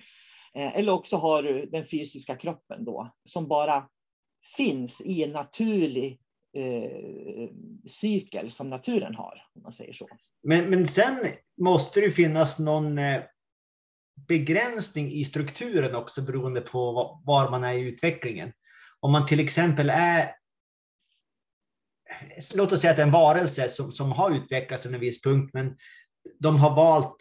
Eh, 0.56 0.78
eller 0.78 0.92
också 0.92 1.18
har 1.18 1.44
du 1.44 1.66
den 1.66 1.86
fysiska 1.86 2.36
kroppen 2.36 2.86
då, 2.86 3.12
som 3.30 3.48
bara 3.48 3.90
finns 4.58 5.02
i 5.02 5.24
en 5.24 5.32
naturlig 5.32 6.20
eh, 6.58 7.50
cykel 7.88 8.52
som 8.52 8.70
naturen 8.70 9.16
har, 9.16 9.48
om 9.56 9.62
man 9.62 9.72
säger 9.72 9.94
så. 9.94 10.08
Men, 10.44 10.70
men 10.70 10.86
sen 10.88 11.18
måste 11.62 12.02
det 12.02 12.12
finnas 12.12 12.60
någon 12.60 12.98
eh, 12.98 13.22
begränsning 14.28 15.12
i 15.12 15.24
strukturen 15.26 15.96
också 15.96 16.22
beroende 16.22 16.62
på 16.62 16.92
var 17.26 17.52
man 17.52 17.64
är 17.64 17.74
i 17.74 17.82
utvecklingen. 17.82 18.52
Om 19.00 19.12
man 19.12 19.26
till 19.26 19.40
exempel 19.40 19.90
är 19.90 20.36
låt 22.56 22.72
oss 22.72 22.82
säga 22.82 22.92
att 22.92 22.98
det 22.98 23.04
är 23.04 23.08
en 23.08 23.12
varelse 23.12 23.70
som, 23.70 23.92
som 23.92 24.12
har 24.12 24.36
utvecklats 24.36 24.84
till 24.84 24.94
en 24.94 25.00
viss 25.00 25.22
punkt, 25.22 25.52
men 25.54 25.76
de 26.40 26.58
har 26.58 26.76
valt 26.76 27.18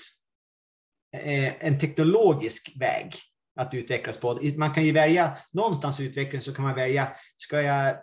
eh, 1.17 1.67
en 1.67 1.79
teknologisk 1.79 2.73
väg 2.81 3.15
att 3.57 3.75
utvecklas 3.75 4.19
på. 4.19 4.41
Man 4.57 4.75
kan 4.75 4.85
ju 4.85 4.93
välja, 4.93 5.37
någonstans 5.53 6.01
i 6.01 6.05
utvecklingen 6.05 6.43
så 6.43 6.55
kan 6.55 6.65
man 6.65 6.75
välja, 6.75 7.13
ska 7.37 7.63
jag 7.63 7.97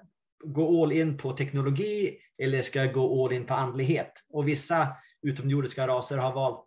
gå 0.44 0.84
all 0.84 0.92
in 0.92 1.18
på 1.18 1.32
teknologi 1.32 2.18
eller 2.44 2.62
ska 2.62 2.80
jag 2.80 2.94
gå 2.94 3.26
all 3.26 3.34
in 3.34 3.46
på 3.46 3.54
andlighet? 3.54 4.12
Och 4.30 4.48
vissa 4.48 4.88
utomjordiska 5.22 5.88
raser 5.88 6.18
har 6.18 6.34
valt 6.34 6.66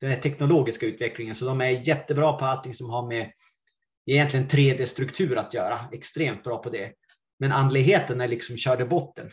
den 0.00 0.10
här 0.10 0.20
teknologiska 0.20 0.86
utvecklingen, 0.86 1.34
så 1.34 1.44
de 1.44 1.60
är 1.60 1.68
jättebra 1.68 2.32
på 2.32 2.44
allting 2.44 2.74
som 2.74 2.90
har 2.90 3.06
med 3.06 3.32
egentligen 4.06 4.48
3D-struktur 4.48 5.36
att 5.36 5.54
göra, 5.54 5.80
extremt 5.92 6.44
bra 6.44 6.58
på 6.58 6.70
det. 6.70 6.92
Men 7.38 7.52
andligheten 7.52 8.20
är 8.20 8.28
liksom 8.28 8.56
körd 8.56 8.80
i 8.80 8.84
botten. 8.84 9.30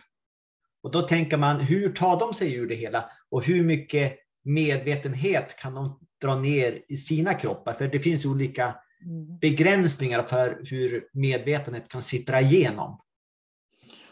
Och 0.84 0.92
då 0.92 1.02
tänker 1.02 1.38
man, 1.38 1.60
hur 1.60 1.90
tar 1.90 2.20
de 2.20 2.34
sig 2.34 2.54
ur 2.54 2.68
det 2.68 2.76
hela? 2.76 3.06
Och 3.30 3.46
hur 3.46 3.64
mycket 3.64 4.18
medvetenhet 4.44 5.60
kan 5.60 5.74
de 5.74 6.00
dra 6.22 6.36
ner 6.36 6.82
i 6.88 6.98
sina 6.98 7.34
kroppar? 7.34 7.74
För 7.74 7.88
det 7.88 8.00
finns 8.00 8.26
olika 8.26 8.76
mm. 9.06 9.38
begränsningar 9.38 10.24
för 10.24 10.62
hur 10.70 11.10
medvetenhet 11.14 11.90
kan 11.90 12.02
sippra 12.02 12.42
igenom. 12.42 13.02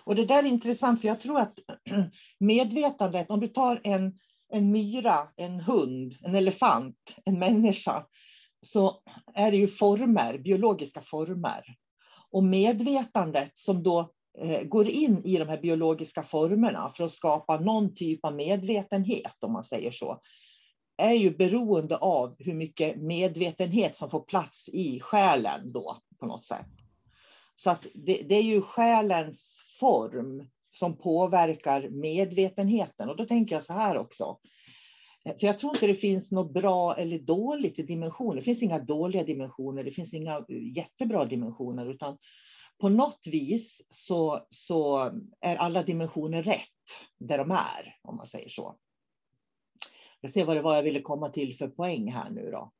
Och 0.09 0.15
det 0.15 0.25
där 0.25 0.43
är 0.43 0.47
intressant, 0.47 1.01
för 1.01 1.07
jag 1.07 1.21
tror 1.21 1.39
att 1.39 1.59
medvetandet, 2.39 3.29
om 3.29 3.39
du 3.39 3.47
tar 3.47 3.81
en, 3.83 4.19
en 4.49 4.71
myra, 4.71 5.27
en 5.35 5.59
hund, 5.59 6.15
en 6.21 6.35
elefant, 6.35 6.95
en 7.25 7.39
människa, 7.39 8.05
så 8.61 9.01
är 9.33 9.51
det 9.51 9.57
ju 9.57 9.67
former, 9.67 10.37
biologiska 10.37 11.01
former. 11.01 11.63
Och 12.31 12.43
medvetandet 12.43 13.51
som 13.57 13.83
då 13.83 14.11
Eh, 14.37 14.63
går 14.63 14.87
in 14.87 15.21
i 15.25 15.37
de 15.37 15.49
här 15.49 15.61
biologiska 15.61 16.23
formerna 16.23 16.93
för 16.97 17.03
att 17.03 17.11
skapa 17.11 17.59
någon 17.59 17.95
typ 17.95 18.25
av 18.25 18.35
medvetenhet, 18.35 19.43
om 19.43 19.51
man 19.51 19.63
säger 19.63 19.91
så, 19.91 20.21
är 20.97 21.13
ju 21.13 21.37
beroende 21.37 21.97
av 21.97 22.35
hur 22.39 22.53
mycket 22.53 23.01
medvetenhet 23.01 23.95
som 23.95 24.09
får 24.09 24.19
plats 24.19 24.69
i 24.69 24.99
själen 24.99 25.71
då, 25.71 25.97
på 26.19 26.25
något 26.25 26.45
sätt. 26.45 26.67
Så 27.55 27.69
att 27.69 27.85
det, 27.93 28.21
det 28.29 28.35
är 28.35 28.43
ju 28.43 28.61
själens 28.61 29.61
form 29.79 30.47
som 30.69 30.97
påverkar 30.97 31.89
medvetenheten. 31.89 33.09
Och 33.09 33.15
då 33.15 33.25
tänker 33.25 33.55
jag 33.55 33.63
så 33.63 33.73
här 33.73 33.97
också. 33.97 34.37
Eh, 35.25 35.37
för 35.37 35.47
jag 35.47 35.59
tror 35.59 35.75
inte 35.75 35.87
det 35.87 35.95
finns 35.95 36.31
något 36.31 36.53
bra 36.53 36.95
eller 36.95 37.19
dåligt 37.19 37.79
i 37.79 37.83
dimensioner. 37.83 38.35
Det 38.35 38.41
finns 38.41 38.63
inga 38.63 38.79
dåliga 38.79 39.23
dimensioner, 39.23 39.83
det 39.83 39.91
finns 39.91 40.13
inga 40.13 40.37
eh, 40.37 40.77
jättebra 40.77 41.25
dimensioner, 41.25 41.91
utan 41.91 42.17
på 42.79 42.89
något 42.89 43.27
vis 43.27 43.85
så, 43.89 44.47
så 44.49 45.11
är 45.41 45.55
alla 45.55 45.83
dimensioner 45.83 46.43
rätt 46.43 46.67
där 47.17 47.37
de 47.37 47.51
är, 47.51 47.97
om 48.01 48.15
man 48.15 48.25
säger 48.25 48.49
så. 48.49 48.75
Jag 50.21 50.31
ser 50.31 50.45
vad 50.45 50.55
det 50.55 50.61
var 50.61 50.75
jag 50.75 50.83
ville 50.83 51.01
komma 51.01 51.29
till 51.29 51.57
för 51.57 51.67
poäng 51.67 52.11
här 52.11 52.29
nu 52.29 52.51
då. 52.51 52.71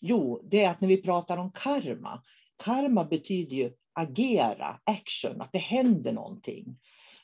Jo, 0.00 0.40
det 0.44 0.64
är 0.64 0.70
att 0.70 0.80
när 0.80 0.88
vi 0.88 1.02
pratar 1.02 1.36
om 1.36 1.52
karma, 1.52 2.22
karma 2.56 3.04
betyder 3.04 3.56
ju 3.56 3.72
agera, 3.92 4.80
action, 4.84 5.40
att 5.40 5.52
det 5.52 5.58
händer 5.58 6.12
någonting. 6.12 6.78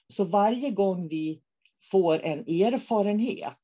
Så 0.09 0.25
varje 0.25 0.71
gång 0.71 1.09
vi 1.09 1.43
får 1.91 2.23
en 2.23 2.39
erfarenhet 2.39 3.59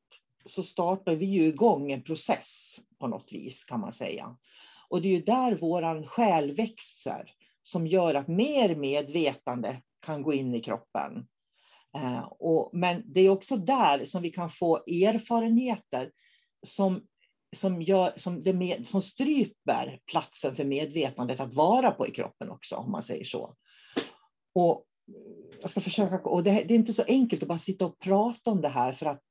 så 0.45 0.63
startar 0.63 1.15
vi 1.15 1.27
ju 1.27 1.47
igång 1.47 1.93
en 1.93 2.03
process 2.03 2.81
på 2.99 3.07
något 3.07 3.33
vis 3.33 3.65
kan 3.65 3.81
man 3.81 3.93
säga. 3.93 4.37
Och 4.89 5.03
det 5.03 5.09
är 5.09 5.13
ju 5.13 5.23
där 5.23 5.57
våran 5.57 6.07
själ 6.07 6.53
växer 6.55 7.35
som 7.63 7.87
gör 7.87 8.15
att 8.15 8.29
mer 8.29 8.75
medvetande 8.75 9.83
kan 10.07 10.23
gå 10.23 10.33
in 10.33 10.55
i 10.55 10.61
kroppen. 10.61 11.27
Eh, 11.97 12.21
och, 12.21 12.71
men 12.73 13.03
det 13.07 13.21
är 13.21 13.29
också 13.29 13.57
där 13.57 14.05
som 14.05 14.23
vi 14.23 14.31
kan 14.31 14.51
få 14.51 14.77
erfarenheter 14.77 16.11
som, 16.67 17.03
som, 17.57 17.83
gör, 17.83 18.13
som, 18.17 18.43
det 18.43 18.53
med, 18.53 18.89
som 18.89 19.03
stryper 19.03 19.99
platsen 20.11 20.57
för 20.57 20.65
medvetandet 20.65 21.41
att 21.41 21.55
vara 21.55 21.91
på 21.91 22.07
i 22.07 22.11
kroppen 22.11 22.51
också, 22.51 22.77
om 22.77 22.91
man 22.91 23.03
säger 23.03 23.25
så. 23.25 23.55
Och 24.55 24.87
jag 25.61 25.71
ska 25.71 25.81
försöka, 25.81 26.17
och 26.17 26.43
det, 26.43 26.51
det, 26.51 26.75
är 26.75 26.79
inte 26.79 26.93
så 26.93 27.05
enkelt 27.09 27.43
att 27.43 27.49
bara 27.49 27.59
sitta 27.59 27.87
och 27.87 27.99
prata 27.99 28.51
om 28.51 28.61
det 28.61 28.69
här 28.69 28.93
för 28.93 29.07
att 29.07 29.23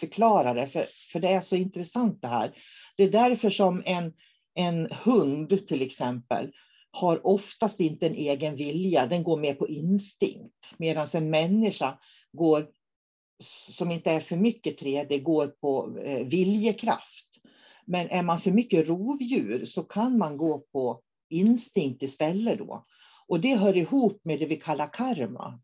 förklara 0.00 0.54
det, 0.54 0.68
för, 0.68 0.86
för 1.12 1.20
det 1.20 1.28
är 1.28 1.40
så 1.40 1.56
intressant 1.56 2.22
det 2.22 2.28
här. 2.28 2.54
Det 2.96 3.02
är 3.02 3.10
därför 3.10 3.50
som 3.50 3.82
en, 3.86 4.12
en 4.54 4.88
hund 4.90 5.68
till 5.68 5.82
exempel 5.82 6.52
har 6.92 7.26
oftast 7.26 7.80
inte 7.80 8.06
en 8.06 8.14
egen 8.14 8.56
vilja, 8.56 9.06
den 9.06 9.22
går 9.22 9.36
mer 9.36 9.54
på 9.54 9.68
instinkt. 9.68 10.74
Medan 10.76 11.06
en 11.14 11.30
människa 11.30 11.98
går, 12.32 12.66
som 13.70 13.90
inte 13.90 14.10
är 14.10 14.20
för 14.20 14.36
mycket 14.36 14.80
3D, 14.80 15.22
går 15.22 15.46
på 15.46 15.98
eh, 15.98 16.26
viljekraft. 16.26 17.28
Men 17.84 18.08
är 18.08 18.22
man 18.22 18.40
för 18.40 18.50
mycket 18.50 18.88
rovdjur 18.88 19.64
så 19.64 19.82
kan 19.82 20.18
man 20.18 20.36
gå 20.36 20.58
på 20.58 21.00
instinkt 21.30 22.02
istället 22.02 22.58
då. 22.58 22.84
Och 23.26 23.40
det 23.40 23.54
hör 23.54 23.76
ihop 23.76 24.24
med 24.24 24.38
det 24.38 24.46
vi 24.46 24.56
kallar 24.56 24.92
karma. 24.92 25.60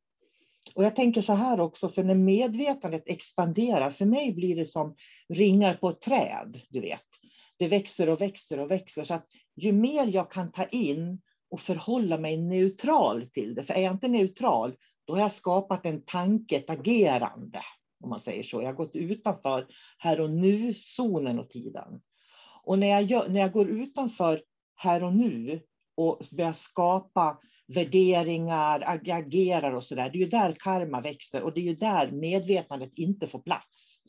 Och 0.74 0.84
jag 0.84 0.96
tänker 0.96 1.22
så 1.22 1.32
här 1.32 1.60
också, 1.60 1.88
för 1.88 2.04
när 2.04 2.14
medvetandet 2.14 3.02
expanderar, 3.06 3.90
för 3.90 4.04
mig 4.04 4.32
blir 4.32 4.56
det 4.56 4.64
som 4.64 4.94
ringar 5.28 5.74
på 5.74 5.88
ett 5.88 6.00
träd, 6.00 6.60
du 6.68 6.80
vet. 6.80 7.00
Det 7.58 7.68
växer 7.68 8.08
och 8.08 8.20
växer 8.20 8.60
och 8.60 8.70
växer. 8.70 9.04
Så 9.04 9.14
att 9.14 9.26
ju 9.56 9.72
mer 9.72 10.06
jag 10.06 10.30
kan 10.30 10.52
ta 10.52 10.64
in 10.64 11.20
och 11.50 11.60
förhålla 11.60 12.18
mig 12.18 12.36
neutral 12.36 13.28
till 13.32 13.54
det. 13.54 13.64
För 13.64 13.74
är 13.74 13.82
jag 13.82 13.92
inte 13.92 14.08
neutral, 14.08 14.74
då 15.04 15.14
har 15.14 15.20
jag 15.20 15.32
skapat 15.32 15.86
en 15.86 16.04
tanke, 16.04 16.56
ett 16.56 16.70
agerande. 16.70 17.60
Om 18.02 18.10
man 18.10 18.20
säger 18.20 18.42
så. 18.42 18.62
Jag 18.62 18.66
har 18.66 18.74
gått 18.74 18.96
utanför 18.96 19.66
här 19.98 20.20
och 20.20 20.30
nu-zonen 20.30 21.38
och 21.38 21.50
tiden. 21.50 22.00
Och 22.64 22.78
när 22.78 22.86
jag, 22.86 23.02
gör, 23.02 23.28
när 23.28 23.40
jag 23.40 23.52
går 23.52 23.68
utanför 23.68 24.42
här 24.76 25.02
och 25.02 25.12
nu 25.12 25.60
och 25.96 26.20
börjar 26.30 26.52
skapa 26.52 27.38
värderingar, 27.68 29.00
agerar 29.10 29.72
och 29.72 29.84
så 29.84 29.94
där. 29.94 30.10
Det 30.10 30.18
är 30.18 30.20
ju 30.20 30.26
där 30.26 30.56
karma 30.58 31.00
växer 31.00 31.42
och 31.42 31.54
det 31.54 31.60
är 31.60 31.64
ju 31.64 31.76
där 31.76 32.10
medvetandet 32.10 32.98
inte 32.98 33.26
får 33.26 33.38
plats. 33.38 34.00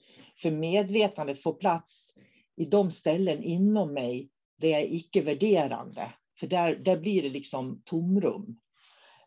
För 0.41 0.51
medvetandet 0.51 1.43
får 1.43 1.53
plats 1.53 2.13
i 2.59 2.65
de 2.65 2.91
ställen 2.91 3.43
inom 3.43 3.93
mig 3.93 4.29
där 4.57 4.69
jag 4.69 4.81
är 4.81 4.95
icke-värderande. 4.95 6.13
För 6.39 6.47
där, 6.47 6.75
där 6.75 6.97
blir 6.97 7.23
det 7.23 7.29
liksom 7.29 7.81
tomrum. 7.85 8.59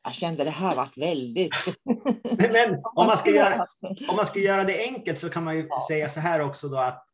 Jag 0.02 0.14
kände 0.14 0.44
det 0.44 0.50
här 0.50 0.76
var 0.76 0.88
väldigt... 0.96 1.54
men, 2.22 2.52
men 2.52 2.80
om, 2.84 3.06
man 3.06 3.18
ska 3.18 3.30
göra, 3.30 3.66
om 4.08 4.16
man 4.16 4.26
ska 4.26 4.40
göra 4.40 4.64
det 4.64 4.84
enkelt 4.84 5.18
så 5.18 5.30
kan 5.30 5.44
man 5.44 5.56
ju 5.56 5.66
ja. 5.68 5.78
säga 5.88 6.08
så 6.08 6.20
här 6.20 6.40
också 6.40 6.68
då 6.68 6.78
att 6.78 7.04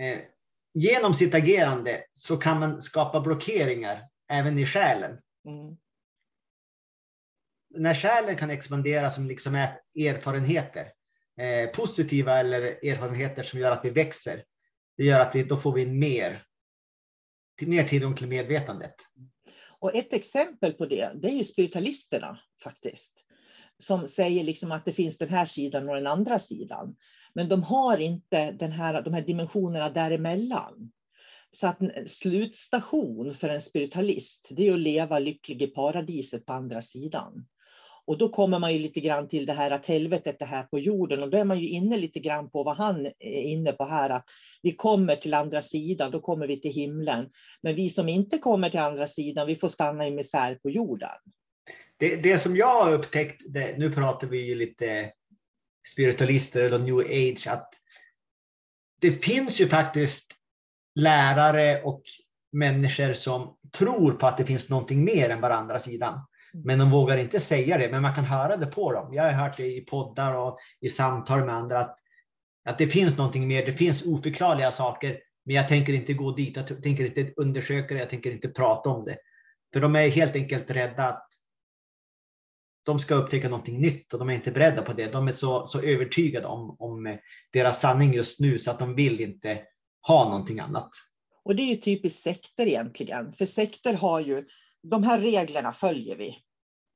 eh, 0.00 0.18
genom 0.74 1.14
sitt 1.14 1.34
agerande 1.34 2.04
så 2.12 2.36
kan 2.36 2.60
man 2.60 2.82
skapa 2.82 3.20
blockeringar 3.20 4.02
även 4.32 4.58
i 4.58 4.66
själen. 4.66 5.18
Mm. 5.46 5.76
När 7.74 7.94
själen 7.94 8.36
kan 8.36 8.50
expandera 8.50 9.10
som 9.10 9.26
liksom 9.26 9.54
är 9.54 9.68
erfarenheter, 10.08 10.92
eh, 11.40 11.70
positiva 11.70 12.38
eller 12.38 12.62
erfarenheter 12.62 13.42
som 13.42 13.60
gör 13.60 13.70
att 13.70 13.84
vi 13.84 13.90
växer, 13.90 14.44
det 14.96 15.04
gör 15.04 15.20
att 15.20 15.34
vi, 15.34 15.42
då 15.42 15.56
får 15.56 15.72
vi 15.72 15.86
mer, 15.86 16.42
mer 17.66 17.84
tillgång 17.84 18.14
till 18.14 18.28
medvetandet. 18.28 18.94
Och 19.78 19.94
ett 19.94 20.12
exempel 20.12 20.72
på 20.72 20.86
det, 20.86 21.12
det 21.22 21.28
är 21.28 21.34
ju 21.34 21.44
spiritualisterna 21.44 22.38
faktiskt. 22.62 23.12
Som 23.82 24.08
säger 24.08 24.44
liksom 24.44 24.72
att 24.72 24.84
det 24.84 24.92
finns 24.92 25.18
den 25.18 25.28
här 25.28 25.46
sidan 25.46 25.88
och 25.88 25.94
den 25.94 26.06
andra 26.06 26.38
sidan. 26.38 26.96
Men 27.34 27.48
de 27.48 27.62
har 27.62 27.98
inte 27.98 28.50
den 28.50 28.72
här, 28.72 29.02
de 29.02 29.14
här 29.14 29.22
dimensionerna 29.22 29.90
däremellan. 29.90 30.92
Så 31.50 31.66
att 31.66 31.80
en 31.80 32.08
slutstation 32.08 33.34
för 33.34 33.48
en 33.48 33.60
spiritualist, 33.60 34.48
det 34.50 34.68
är 34.68 34.72
att 34.72 34.78
leva 34.78 35.18
lycklig 35.18 35.62
i 35.62 35.66
paradiset 35.66 36.46
på 36.46 36.52
andra 36.52 36.82
sidan. 36.82 37.46
Och 38.06 38.18
då 38.18 38.28
kommer 38.28 38.58
man 38.58 38.72
ju 38.72 38.78
lite 38.78 39.00
grann 39.00 39.28
till 39.28 39.46
det 39.46 39.52
här 39.52 39.70
att 39.70 39.86
helvetet 39.86 40.42
är 40.42 40.46
här 40.46 40.62
på 40.62 40.78
jorden 40.78 41.22
och 41.22 41.30
då 41.30 41.38
är 41.38 41.44
man 41.44 41.60
ju 41.60 41.68
inne 41.68 41.96
lite 41.96 42.20
grann 42.20 42.50
på 42.50 42.62
vad 42.62 42.76
han 42.76 43.06
är 43.06 43.42
inne 43.42 43.72
på 43.72 43.84
här 43.84 44.10
att 44.10 44.24
vi 44.62 44.72
kommer 44.72 45.16
till 45.16 45.34
andra 45.34 45.62
sidan, 45.62 46.10
då 46.10 46.20
kommer 46.20 46.46
vi 46.46 46.60
till 46.60 46.72
himlen. 46.72 47.30
Men 47.62 47.74
vi 47.74 47.90
som 47.90 48.08
inte 48.08 48.38
kommer 48.38 48.70
till 48.70 48.80
andra 48.80 49.06
sidan, 49.06 49.46
vi 49.46 49.56
får 49.56 49.68
stanna 49.68 50.06
i 50.06 50.10
misär 50.10 50.54
på 50.54 50.70
jorden. 50.70 51.10
Det, 51.96 52.16
det 52.16 52.38
som 52.38 52.56
jag 52.56 52.84
har 52.84 52.92
upptäckt, 52.92 53.42
det, 53.46 53.78
nu 53.78 53.92
pratar 53.92 54.26
vi 54.26 54.46
ju 54.46 54.54
lite 54.54 55.12
spiritualister 55.92 56.64
eller 56.64 56.78
new 56.78 56.98
age, 56.98 57.46
att 57.48 57.68
det 59.00 59.10
finns 59.10 59.60
ju 59.60 59.68
faktiskt 59.68 60.36
lärare 60.94 61.82
och 61.82 62.02
människor 62.52 63.12
som 63.12 63.56
tror 63.78 64.12
på 64.12 64.26
att 64.26 64.36
det 64.36 64.44
finns 64.44 64.70
någonting 64.70 65.04
mer 65.04 65.30
än 65.30 65.40
bara 65.40 65.56
andra 65.56 65.78
sidan. 65.78 66.26
Mm. 66.54 66.66
Men 66.66 66.78
de 66.78 66.90
vågar 66.90 67.18
inte 67.18 67.40
säga 67.40 67.78
det, 67.78 67.90
men 67.90 68.02
man 68.02 68.14
kan 68.14 68.24
höra 68.24 68.56
det 68.56 68.66
på 68.66 68.92
dem. 68.92 69.14
Jag 69.14 69.22
har 69.22 69.30
hört 69.30 69.56
det 69.56 69.66
i 69.66 69.80
poddar 69.80 70.34
och 70.34 70.58
i 70.80 70.88
samtal 70.88 71.44
med 71.44 71.54
andra 71.54 71.80
att, 71.80 71.98
att 72.68 72.78
det 72.78 72.86
finns 72.86 73.18
någonting 73.18 73.48
mer, 73.48 73.66
det 73.66 73.72
finns 73.72 74.06
oförklarliga 74.06 74.72
saker, 74.72 75.20
men 75.44 75.56
jag 75.56 75.68
tänker 75.68 75.92
inte 75.92 76.14
gå 76.14 76.32
dit, 76.32 76.56
jag 76.56 76.82
tänker 76.82 77.04
inte 77.04 77.32
undersöka 77.36 77.94
det, 77.94 78.00
jag 78.00 78.10
tänker 78.10 78.32
inte 78.32 78.48
prata 78.48 78.90
om 78.90 79.04
det. 79.04 79.16
För 79.72 79.80
de 79.80 79.96
är 79.96 80.08
helt 80.08 80.36
enkelt 80.36 80.70
rädda 80.70 81.08
att 81.08 81.28
de 82.84 82.98
ska 82.98 83.14
upptäcka 83.14 83.48
någonting 83.48 83.80
nytt 83.80 84.12
och 84.12 84.18
de 84.18 84.30
är 84.30 84.34
inte 84.34 84.50
beredda 84.50 84.82
på 84.82 84.92
det. 84.92 85.12
De 85.12 85.28
är 85.28 85.32
så, 85.32 85.66
så 85.66 85.80
övertygade 85.80 86.46
om, 86.46 86.76
om 86.78 87.06
eh, 87.06 87.16
deras 87.52 87.80
sanning 87.80 88.14
just 88.14 88.40
nu 88.40 88.58
så 88.58 88.70
att 88.70 88.78
de 88.78 88.94
vill 88.94 89.20
inte 89.20 89.62
ha 90.06 90.24
någonting 90.28 90.60
annat. 90.60 90.90
Och 91.44 91.56
det 91.56 91.62
är 91.62 91.66
ju 91.66 91.76
typiskt 91.76 92.22
sekter 92.22 92.66
egentligen, 92.66 93.32
för 93.32 93.46
sekter 93.46 93.94
har 93.94 94.20
ju 94.20 94.44
de 94.82 95.02
här 95.02 95.18
reglerna 95.18 95.72
följer 95.72 96.16
vi. 96.16 96.43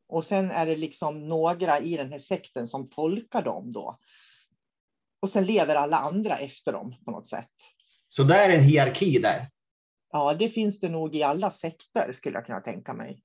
Och 0.09 0.25
sen 0.25 0.51
är 0.51 0.67
det 0.67 0.77
liksom 0.77 1.29
några 1.29 1.81
i 1.81 1.97
den 1.97 2.13
här 2.13 2.19
sekten 2.19 2.67
som 2.67 2.91
tolkar 2.91 3.43
dem 3.43 3.73
då. 3.73 3.99
Och 5.23 5.31
sen 5.31 5.45
lever 5.45 5.75
alla 5.75 5.97
andra 5.97 6.37
efter 6.37 6.73
dem 6.73 6.95
på 7.05 7.11
något 7.11 7.29
sätt. 7.29 7.51
Så 8.09 8.23
det 8.23 8.35
är 8.35 8.51
en 8.51 8.65
hierarki 8.65 9.19
där? 9.19 9.51
Ja, 10.13 10.35
det 10.35 10.49
finns 10.49 10.81
det 10.81 10.89
nog 10.89 11.17
i 11.17 11.23
alla 11.23 11.51
sekter 11.51 12.13
skulle 12.13 12.37
jag 12.37 12.47
kunna 12.47 12.61
tänka 12.61 12.95
mig. 12.95 13.23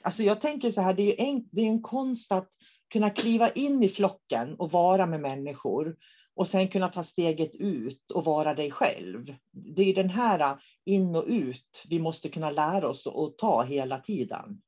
Alltså 0.00 0.22
jag 0.22 0.40
tänker 0.40 0.70
så 0.70 0.80
här, 0.80 0.94
det 0.94 1.02
är 1.02 1.06
ju 1.06 1.30
en, 1.30 1.48
det 1.52 1.60
är 1.60 1.66
en 1.66 1.82
konst 1.82 2.32
att 2.32 2.48
kunna 2.92 3.10
kliva 3.10 3.50
in 3.50 3.82
i 3.82 3.88
flocken 3.88 4.54
och 4.54 4.70
vara 4.70 5.06
med 5.06 5.20
människor 5.20 5.96
och 6.36 6.48
sen 6.48 6.68
kunna 6.68 6.88
ta 6.88 7.02
steget 7.02 7.54
ut 7.54 8.10
och 8.14 8.24
vara 8.24 8.54
dig 8.54 8.70
själv. 8.70 9.34
Det 9.76 9.82
är 9.82 9.94
den 9.94 10.10
här 10.10 10.58
in 10.84 11.16
och 11.16 11.24
ut 11.26 11.84
vi 11.88 11.98
måste 11.98 12.28
kunna 12.28 12.50
lära 12.50 12.88
oss 12.88 13.06
att 13.06 13.38
ta 13.38 13.62
hela 13.62 13.98
tiden. 13.98 14.62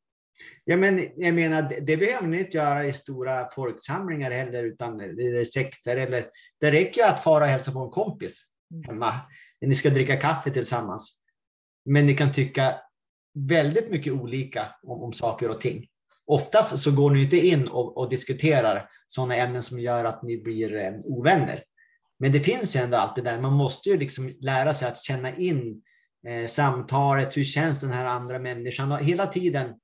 Ja, 0.65 0.77
men 0.77 1.01
jag 1.17 1.35
menar, 1.35 1.73
det 1.81 1.97
behöver 1.97 2.27
ni 2.27 2.39
inte 2.39 2.57
göra 2.57 2.87
i 2.87 2.93
stora 2.93 3.51
folksamlingar 3.51 4.31
heller, 4.31 4.65
utan 4.65 5.01
i 5.21 5.45
sekter. 5.45 5.97
Eller, 5.97 6.27
det 6.61 6.71
räcker 6.71 7.01
ju 7.01 7.07
att 7.07 7.21
fara 7.23 7.45
och 7.45 7.51
hälsa 7.51 7.73
på 7.73 7.79
en 7.79 7.91
kompis 7.91 8.45
mm. 8.75 8.85
hemma. 8.85 9.21
Ni 9.61 9.75
ska 9.75 9.91
dricka 9.91 10.17
kaffe 10.17 10.51
tillsammans. 10.51 11.21
Men 11.85 12.07
ni 12.07 12.15
kan 12.15 12.33
tycka 12.33 12.75
väldigt 13.35 13.91
mycket 13.91 14.13
olika 14.13 14.67
om, 14.83 15.03
om 15.03 15.13
saker 15.13 15.51
och 15.51 15.61
ting. 15.61 15.87
Oftast 16.27 16.79
så 16.79 16.93
går 16.93 17.11
ni 17.11 17.23
inte 17.23 17.37
in 17.37 17.69
och, 17.69 17.99
och 17.99 18.11
diskuterar 18.11 18.89
sådana 19.07 19.37
ämnen 19.37 19.63
som 19.63 19.81
gör 19.81 20.05
att 20.05 20.23
ni 20.23 20.39
blir 20.39 20.77
eh, 20.77 20.93
ovänner. 21.05 21.63
Men 22.19 22.33
det 22.33 22.41
finns 22.41 22.77
ju 22.77 22.81
ändå 22.81 22.97
alltid 22.97 23.25
där. 23.25 23.41
Man 23.41 23.53
måste 23.53 23.89
ju 23.89 23.97
liksom 23.97 24.35
lära 24.41 24.75
sig 24.75 24.89
att 24.89 25.03
känna 25.03 25.35
in 25.35 25.83
eh, 26.29 26.47
samtalet. 26.47 27.37
Hur 27.37 27.45
känns 27.45 27.81
den 27.81 27.91
här 27.91 28.05
andra 28.05 28.39
människan? 28.39 28.93
Och 28.93 28.99
hela 28.99 29.27
tiden 29.27 29.75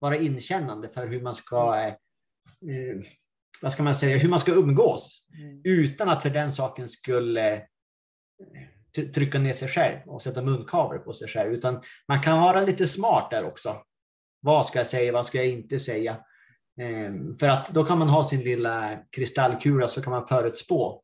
vara 0.00 0.16
inkännande 0.16 0.88
för 0.88 1.06
hur 1.06 1.22
man 1.22 1.34
ska, 1.34 1.76
eh, 1.76 1.86
eh 1.86 3.02
vad 3.62 3.72
ska 3.72 3.82
man 3.82 3.94
säga, 3.94 4.18
hur 4.18 4.28
man 4.28 4.38
ska 4.38 4.52
umgås. 4.52 5.28
Mm. 5.38 5.60
Utan 5.64 6.08
att 6.08 6.22
för 6.22 6.30
den 6.30 6.52
saken 6.52 6.88
skulle 6.88 7.54
eh, 7.54 9.04
trycka 9.14 9.38
ner 9.38 9.52
sig 9.52 9.68
själv 9.68 9.98
och 10.06 10.22
sätta 10.22 10.42
munkavle 10.42 10.98
på 10.98 11.12
sig 11.12 11.28
själv. 11.28 11.52
Utan 11.52 11.82
man 12.08 12.22
kan 12.22 12.40
vara 12.40 12.60
lite 12.60 12.86
smart 12.86 13.30
där 13.30 13.44
också. 13.44 13.82
Vad 14.40 14.66
ska 14.66 14.78
jag 14.78 14.86
säga? 14.86 15.12
Vad 15.12 15.26
ska 15.26 15.38
jag 15.38 15.46
inte 15.46 15.80
säga? 15.80 16.24
Ehm, 16.80 17.38
för 17.38 17.48
att 17.48 17.74
då 17.74 17.84
kan 17.84 17.98
man 17.98 18.08
ha 18.08 18.24
sin 18.24 18.40
lilla 18.40 18.98
kristallkula 19.10 19.88
så 19.88 20.02
kan 20.02 20.10
man 20.10 20.26
förutspå 20.26 21.02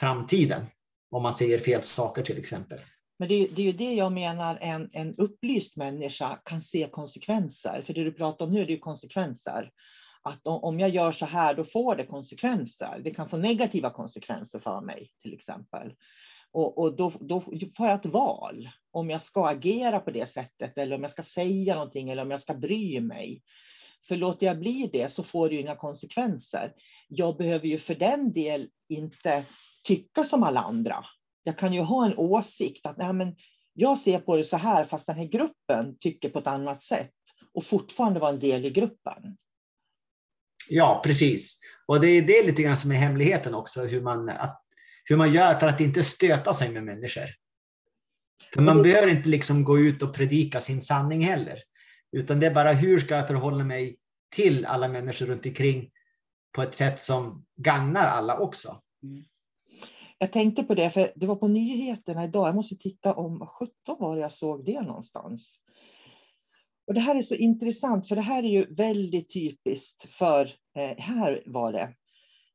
framtiden 0.00 0.66
om 1.10 1.22
man 1.22 1.32
säger 1.32 1.58
fel 1.58 1.82
saker 1.82 2.22
till 2.22 2.38
exempel. 2.38 2.80
Men 3.22 3.28
det 3.28 3.34
är, 3.34 3.48
det 3.48 3.62
är 3.62 3.66
ju 3.66 3.72
det 3.72 3.94
jag 3.94 4.12
menar, 4.12 4.58
en, 4.60 4.90
en 4.92 5.14
upplyst 5.16 5.76
människa 5.76 6.38
kan 6.44 6.60
se 6.60 6.88
konsekvenser. 6.92 7.82
För 7.86 7.94
det 7.94 8.04
du 8.04 8.12
pratar 8.12 8.44
om 8.44 8.52
nu, 8.52 8.64
det 8.64 8.72
är 8.72 8.78
konsekvenser. 8.78 9.70
Att 10.22 10.40
om 10.44 10.80
jag 10.80 10.90
gör 10.90 11.12
så 11.12 11.26
här, 11.26 11.54
då 11.54 11.64
får 11.64 11.96
det 11.96 12.04
konsekvenser. 12.04 13.00
Det 13.04 13.10
kan 13.10 13.28
få 13.28 13.36
negativa 13.36 13.90
konsekvenser 13.90 14.58
för 14.58 14.80
mig, 14.80 15.10
till 15.22 15.34
exempel. 15.34 15.92
Och, 16.52 16.78
och 16.78 16.96
då, 16.96 17.12
då 17.20 17.40
får 17.76 17.86
jag 17.86 17.94
ett 17.94 18.06
val 18.06 18.68
om 18.90 19.10
jag 19.10 19.22
ska 19.22 19.48
agera 19.48 20.00
på 20.00 20.10
det 20.10 20.26
sättet 20.26 20.78
eller 20.78 20.96
om 20.96 21.02
jag 21.02 21.10
ska 21.10 21.22
säga 21.22 21.74
någonting 21.74 22.10
eller 22.10 22.22
om 22.22 22.30
jag 22.30 22.40
ska 22.40 22.54
bry 22.54 23.00
mig. 23.00 23.42
För 24.08 24.16
låter 24.16 24.46
jag 24.46 24.58
bli 24.58 24.90
det 24.92 25.12
så 25.12 25.22
får 25.22 25.48
det 25.48 25.54
ju 25.54 25.60
inga 25.60 25.76
konsekvenser. 25.76 26.72
Jag 27.08 27.36
behöver 27.36 27.66
ju 27.66 27.78
för 27.78 27.94
den 27.94 28.32
del 28.32 28.68
inte 28.88 29.44
tycka 29.84 30.24
som 30.24 30.42
alla 30.42 30.60
andra. 30.60 31.04
Jag 31.42 31.58
kan 31.58 31.72
ju 31.72 31.80
ha 31.80 32.06
en 32.06 32.16
åsikt 32.16 32.86
att 32.86 32.96
nej, 32.96 33.12
men 33.12 33.36
jag 33.74 33.98
ser 33.98 34.18
på 34.18 34.36
det 34.36 34.44
så 34.44 34.56
här 34.56 34.84
fast 34.84 35.06
den 35.06 35.16
här 35.16 35.24
gruppen 35.24 35.96
tycker 36.00 36.28
på 36.28 36.38
ett 36.38 36.46
annat 36.46 36.82
sätt 36.82 37.10
och 37.54 37.64
fortfarande 37.64 38.20
vara 38.20 38.30
en 38.30 38.40
del 38.40 38.64
i 38.64 38.70
gruppen. 38.70 39.36
Ja, 40.68 41.02
precis. 41.04 41.60
Och 41.86 42.00
det 42.00 42.06
är 42.06 42.22
det 42.22 42.46
lite 42.46 42.62
grann 42.62 42.76
som 42.76 42.90
är 42.90 42.96
hemligheten 42.96 43.54
också, 43.54 43.80
hur 43.80 44.00
man, 44.00 44.28
att, 44.28 44.62
hur 45.04 45.16
man 45.16 45.32
gör 45.32 45.54
för 45.54 45.68
att 45.68 45.80
inte 45.80 46.02
stöta 46.02 46.54
sig 46.54 46.72
med 46.72 46.84
människor. 46.84 47.26
För 48.54 48.60
man 48.60 48.82
behöver 48.82 49.08
inte 49.08 49.28
liksom 49.28 49.64
gå 49.64 49.78
ut 49.78 50.02
och 50.02 50.14
predika 50.14 50.60
sin 50.60 50.82
sanning 50.82 51.22
heller. 51.22 51.58
Utan 52.12 52.40
det 52.40 52.46
är 52.46 52.54
bara 52.54 52.72
hur 52.72 52.98
ska 52.98 53.16
jag 53.16 53.28
förhålla 53.28 53.64
mig 53.64 53.96
till 54.34 54.66
alla 54.66 54.88
människor 54.88 55.26
runt 55.26 55.46
omkring 55.46 55.90
på 56.52 56.62
ett 56.62 56.74
sätt 56.74 57.00
som 57.00 57.44
gagnar 57.56 58.06
alla 58.06 58.38
också. 58.38 58.80
Mm. 59.02 59.24
Jag 60.22 60.32
tänkte 60.32 60.62
på 60.62 60.74
det, 60.74 60.90
för 60.90 61.12
det 61.16 61.26
var 61.26 61.36
på 61.36 61.48
nyheterna 61.48 62.24
idag. 62.24 62.48
Jag 62.48 62.54
måste 62.54 62.76
titta 62.76 63.14
om 63.14 63.46
17 63.46 63.96
var 63.98 64.16
jag 64.16 64.32
såg 64.32 64.64
det 64.64 64.82
någonstans. 64.82 65.60
Och 66.86 66.94
det 66.94 67.00
här 67.00 67.14
är 67.14 67.22
så 67.22 67.34
intressant, 67.34 68.08
för 68.08 68.16
det 68.16 68.22
här 68.22 68.42
är 68.42 68.48
ju 68.48 68.74
väldigt 68.74 69.32
typiskt 69.32 70.12
för, 70.12 70.50
eh, 70.76 70.98
här 70.98 71.42
var 71.46 71.72
det, 71.72 71.94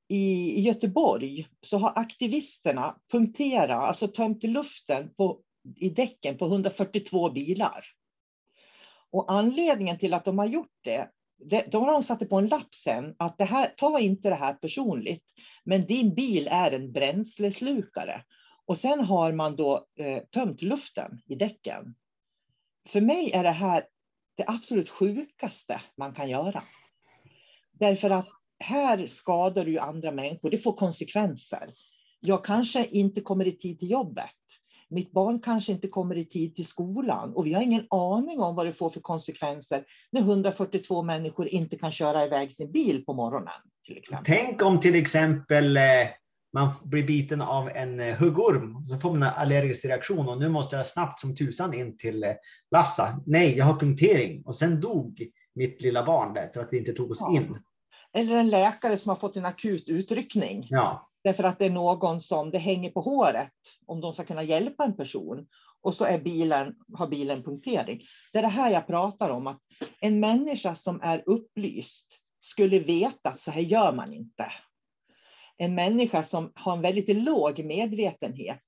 i, 0.07 0.53
i 0.59 0.61
Göteborg 0.61 1.47
så 1.61 1.77
har 1.77 1.93
aktivisterna 1.95 2.95
punkterat, 3.11 3.83
alltså 3.83 4.07
tömt 4.07 4.43
luften 4.43 5.13
på 5.17 5.41
i 5.75 5.89
däcken 5.89 6.37
på 6.37 6.45
142 6.45 7.29
bilar. 7.29 7.85
Och 9.11 9.31
anledningen 9.31 9.97
till 9.97 10.13
att 10.13 10.25
de 10.25 10.39
har 10.39 10.47
gjort 10.47 10.77
det, 10.83 11.09
det 11.37 11.71
då 11.71 11.79
har 11.79 11.91
de 11.91 12.03
satt 12.03 12.29
på 12.29 12.37
en 12.37 12.47
lapp 12.47 12.75
sen, 12.75 13.15
att 13.19 13.37
det 13.37 13.45
här, 13.45 13.67
ta 13.77 13.99
inte 13.99 14.29
det 14.29 14.35
här 14.35 14.53
personligt, 14.53 15.23
men 15.63 15.85
din 15.85 16.15
bil 16.15 16.47
är 16.51 16.71
en 16.71 16.91
bränsleslukare. 16.91 18.23
Och 18.65 18.77
sen 18.77 18.99
har 18.99 19.31
man 19.31 19.55
då 19.55 19.87
eh, 19.95 20.23
tömt 20.23 20.61
luften 20.61 21.21
i 21.25 21.35
däcken. 21.35 21.95
För 22.87 23.01
mig 23.01 23.31
är 23.31 23.43
det 23.43 23.51
här 23.51 23.85
det 24.37 24.45
absolut 24.47 24.89
sjukaste 24.89 25.81
man 25.97 26.13
kan 26.13 26.29
göra. 26.29 26.59
Därför 27.71 28.09
att 28.09 28.27
här 28.59 29.05
skadar 29.05 29.65
du 29.65 29.79
andra 29.79 30.11
människor, 30.11 30.49
det 30.49 30.57
får 30.57 30.73
konsekvenser. 30.73 31.73
Jag 32.19 32.45
kanske 32.45 32.85
inte 32.85 33.21
kommer 33.21 33.47
i 33.47 33.57
tid 33.57 33.79
till 33.79 33.91
jobbet 33.91 34.25
mitt 34.89 35.11
barn 35.11 35.39
kanske 35.39 35.71
inte 35.71 35.87
kommer 35.87 36.17
i 36.17 36.25
tid 36.25 36.55
till 36.55 36.67
skolan 36.67 37.33
och 37.33 37.45
vi 37.47 37.53
har 37.53 37.61
ingen 37.61 37.87
aning 37.89 38.39
om 38.39 38.55
vad 38.55 38.65
det 38.65 38.73
får 38.73 38.89
för 38.89 38.99
konsekvenser 38.99 39.83
när 40.11 40.21
142 40.21 41.03
människor 41.03 41.47
inte 41.47 41.77
kan 41.77 41.91
köra 41.91 42.25
iväg 42.25 42.53
sin 42.53 42.71
bil 42.71 43.05
på 43.05 43.13
morgonen. 43.13 43.53
Till 43.85 43.97
exempel. 43.97 44.35
Tänk 44.35 44.61
om 44.61 44.79
till 44.79 44.95
exempel 44.95 45.77
eh, 45.77 45.83
man 46.53 46.71
blir 46.83 47.03
biten 47.03 47.41
av 47.41 47.69
en 47.69 47.99
eh, 47.99 48.15
huggorm, 48.15 48.85
så 48.85 48.97
får 48.97 49.11
man 49.11 49.23
en 49.23 49.33
allergisk 49.35 49.85
reaktion 49.85 50.29
och 50.29 50.37
nu 50.39 50.49
måste 50.49 50.75
jag 50.75 50.87
snabbt 50.87 51.19
som 51.19 51.35
tusan 51.35 51.73
in 51.73 51.97
till 51.97 52.23
eh, 52.23 52.29
Lassa. 52.71 53.21
Nej, 53.25 53.57
jag 53.57 53.65
har 53.65 53.79
punktering. 53.79 54.43
Och 54.45 54.55
sen 54.55 54.81
dog 54.81 55.27
mitt 55.55 55.81
lilla 55.81 56.05
barn 56.05 56.33
där 56.33 56.49
för 56.53 56.61
att 56.61 56.69
vi 56.71 56.77
inte 56.77 56.91
tog 56.91 57.11
oss 57.11 57.17
ja. 57.21 57.35
in. 57.35 57.59
Eller 58.13 58.35
en 58.35 58.49
läkare 58.49 58.97
som 58.97 59.09
har 59.09 59.15
fått 59.15 59.35
en 59.35 59.45
akut 59.45 59.89
utryckning. 59.89 60.67
Ja. 60.69 61.06
Därför 61.23 61.43
att 61.43 61.59
det 61.59 61.65
är 61.65 61.69
någon 61.69 62.21
som 62.21 62.51
det 62.51 62.57
hänger 62.57 62.89
på 62.89 63.01
håret 63.01 63.53
om 63.85 64.01
de 64.01 64.13
ska 64.13 64.23
kunna 64.23 64.43
hjälpa 64.43 64.83
en 64.83 64.97
person. 64.97 65.47
Och 65.81 65.95
så 65.95 66.05
är 66.05 66.19
bilen, 66.19 66.75
har 66.93 67.07
bilen 67.07 67.43
punktering. 67.43 68.01
Det 68.33 68.37
är 68.37 68.41
det 68.43 68.47
här 68.47 68.69
jag 68.71 68.87
pratar 68.87 69.29
om, 69.29 69.47
att 69.47 69.59
en 70.01 70.19
människa 70.19 70.75
som 70.75 71.01
är 71.01 71.23
upplyst 71.25 72.05
skulle 72.39 72.79
veta 72.79 73.29
att 73.29 73.39
så 73.39 73.51
här 73.51 73.61
gör 73.61 73.93
man 73.93 74.13
inte. 74.13 74.51
En 75.57 75.75
människa 75.75 76.23
som 76.23 76.51
har 76.55 76.73
en 76.73 76.81
väldigt 76.81 77.15
låg 77.15 77.63
medvetenhet 77.63 78.61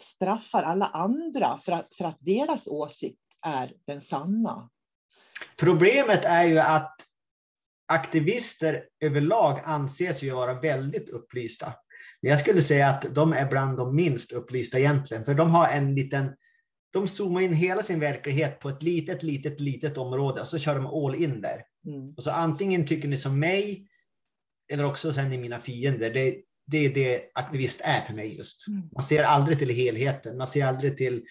straffar 0.00 0.62
alla 0.62 0.86
andra 0.86 1.58
för 1.58 1.72
att, 1.72 1.94
för 1.94 2.04
att 2.04 2.16
deras 2.20 2.68
åsikt 2.68 3.20
är 3.46 3.72
den 3.86 4.00
sanna. 4.00 4.70
Problemet 5.60 6.24
är 6.24 6.44
ju 6.44 6.58
att 6.58 7.05
aktivister 7.86 8.82
överlag 9.00 9.60
anses 9.64 10.22
ju 10.22 10.30
vara 10.30 10.60
väldigt 10.60 11.08
upplysta. 11.08 11.72
Men 12.22 12.30
jag 12.30 12.38
skulle 12.38 12.62
säga 12.62 12.88
att 12.88 13.14
de 13.14 13.32
är 13.32 13.50
bland 13.50 13.76
de 13.76 13.96
minst 13.96 14.32
upplysta 14.32 14.78
egentligen, 14.78 15.24
för 15.24 15.34
de 15.34 15.50
har 15.50 15.68
en 15.68 15.94
liten 15.94 16.32
de 16.92 17.06
zoomar 17.06 17.40
in 17.40 17.52
hela 17.52 17.82
sin 17.82 18.00
verklighet 18.00 18.60
på 18.60 18.68
ett 18.68 18.82
litet, 18.82 19.22
litet, 19.22 19.60
litet 19.60 19.98
område 19.98 20.40
och 20.40 20.48
så 20.48 20.58
kör 20.58 20.74
de 20.74 20.86
all 20.86 21.14
in 21.14 21.40
där. 21.40 21.62
Mm. 21.86 22.14
Och 22.16 22.24
så 22.24 22.30
antingen 22.30 22.86
tycker 22.86 23.08
ni 23.08 23.16
som 23.16 23.38
mig 23.38 23.88
eller 24.72 24.84
också 24.84 25.12
sen 25.12 25.30
ni 25.30 25.38
mina 25.38 25.60
fiender. 25.60 26.10
Det, 26.10 26.36
det 26.66 26.78
är 26.78 26.94
det 26.94 27.22
aktivist 27.34 27.80
är 27.84 28.00
för 28.00 28.14
mig 28.14 28.36
just. 28.36 28.68
Mm. 28.68 28.82
Man 28.92 29.02
ser 29.02 29.24
aldrig 29.24 29.58
till 29.58 29.70
helheten, 29.70 30.36
man 30.36 30.46
ser 30.46 30.66
aldrig 30.66 30.96
till 30.96 31.24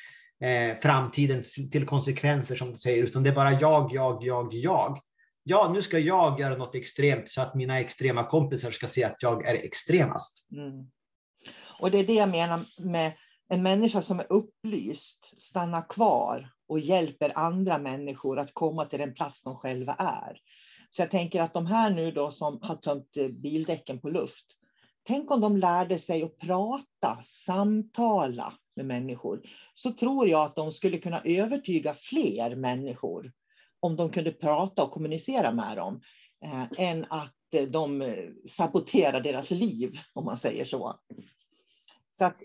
eh, 0.43 0.79
framtiden, 0.81 1.43
till 1.71 1.85
konsekvenser 1.85 2.55
som 2.55 2.69
du 2.69 2.75
säger, 2.75 3.03
utan 3.03 3.23
det 3.23 3.29
är 3.29 3.35
bara 3.35 3.51
jag, 3.51 3.89
jag, 3.93 4.23
jag, 4.23 4.49
jag 4.51 4.99
ja, 5.47 5.71
nu 5.73 5.81
ska 5.81 5.99
jag 5.99 6.39
göra 6.39 6.58
något 6.58 6.75
extremt 6.75 7.29
så 7.29 7.41
att 7.41 7.55
mina 7.55 7.79
extrema 7.79 8.23
kompisar 8.23 8.71
ska 8.71 8.88
se 8.88 9.03
att 9.03 9.23
jag 9.23 9.47
är 9.47 9.53
extremast. 9.53 10.47
Mm. 10.51 10.88
Och 11.79 11.91
det 11.91 11.99
är 11.99 12.08
det 12.08 12.13
jag 12.13 12.29
menar 12.29 12.62
med 12.77 13.12
en 13.49 13.63
människa 13.63 14.01
som 14.01 14.19
är 14.19 14.31
upplyst, 14.31 15.34
stannar 15.38 15.89
kvar 15.89 16.49
och 16.67 16.79
hjälper 16.79 17.38
andra 17.38 17.77
människor 17.77 18.39
att 18.39 18.53
komma 18.53 18.86
till 18.86 18.99
den 18.99 19.13
plats 19.13 19.43
de 19.43 19.55
själva 19.55 19.93
är. 19.93 20.38
Så 20.89 21.01
jag 21.01 21.12
tänker 21.12 21.41
att 21.41 21.53
de 21.53 21.65
här 21.65 21.89
nu 21.89 22.12
då 22.12 22.31
som 22.31 22.60
har 22.62 22.75
tömt 22.75 23.17
bildäcken 23.41 23.99
på 23.99 24.10
luft, 24.10 24.45
tänk 25.08 25.31
om 25.31 25.41
de 25.41 25.58
lärde 25.58 25.99
sig 25.99 26.23
att 26.23 26.38
prata, 26.38 27.19
samtala 27.23 28.53
med 28.75 28.86
människor, 28.86 29.41
så 29.73 29.91
tror 29.91 30.27
jag 30.27 30.41
att 30.41 30.55
de 30.55 30.71
skulle 30.71 30.97
kunna 30.97 31.21
övertyga 31.21 31.93
fler 31.93 32.55
människor 32.55 33.31
om 33.85 33.95
de 33.95 34.09
kunde 34.09 34.31
prata 34.31 34.83
och 34.83 34.91
kommunicera 34.91 35.51
med 35.51 35.77
dem, 35.77 36.01
eh, 36.45 36.65
än 36.77 37.05
att 37.09 37.53
eh, 37.53 37.63
de 37.63 38.01
eh, 38.01 38.29
saboterar 38.47 39.21
deras 39.21 39.51
liv, 39.51 39.97
om 40.13 40.25
man 40.25 40.37
säger 40.37 40.65
så. 40.65 40.99
Så 42.11 42.25
att, 42.25 42.37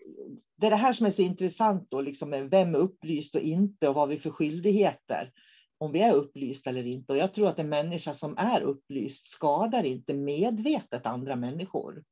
det 0.57 0.67
är 0.67 0.71
det 0.71 0.77
här 0.77 0.93
som 0.93 1.07
är 1.07 1.11
så 1.11 1.23
intressant, 1.23 1.91
då, 1.91 2.01
liksom, 2.01 2.31
vem 2.31 2.75
är 2.75 2.79
upplyst 2.79 3.35
och 3.35 3.41
inte 3.41 3.89
och 3.89 3.95
vad 3.95 4.09
vi 4.09 4.17
för 4.17 4.31
skyldigheter 4.31 5.33
om 5.79 5.93
vi 5.93 6.01
är 6.01 6.13
upplysta 6.13 6.71
eller 6.71 6.87
inte. 6.87 7.13
Och 7.13 7.19
jag 7.19 7.35
tror 7.35 7.49
att 7.49 7.59
en 7.59 7.69
människa 7.69 8.15
som 8.15 8.35
är 8.39 8.61
upplyst 8.61 9.27
skadar 9.27 9.85
inte 9.85 10.15
medvetet 10.15 11.07
andra 11.07 11.37
människor. 11.37 12.05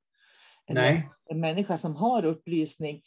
En, 0.67 0.75
Nej. 0.75 1.11
en 1.31 1.41
människa 1.41 1.79
som 1.79 1.97
har 1.97 2.25
upplysning 2.25 3.03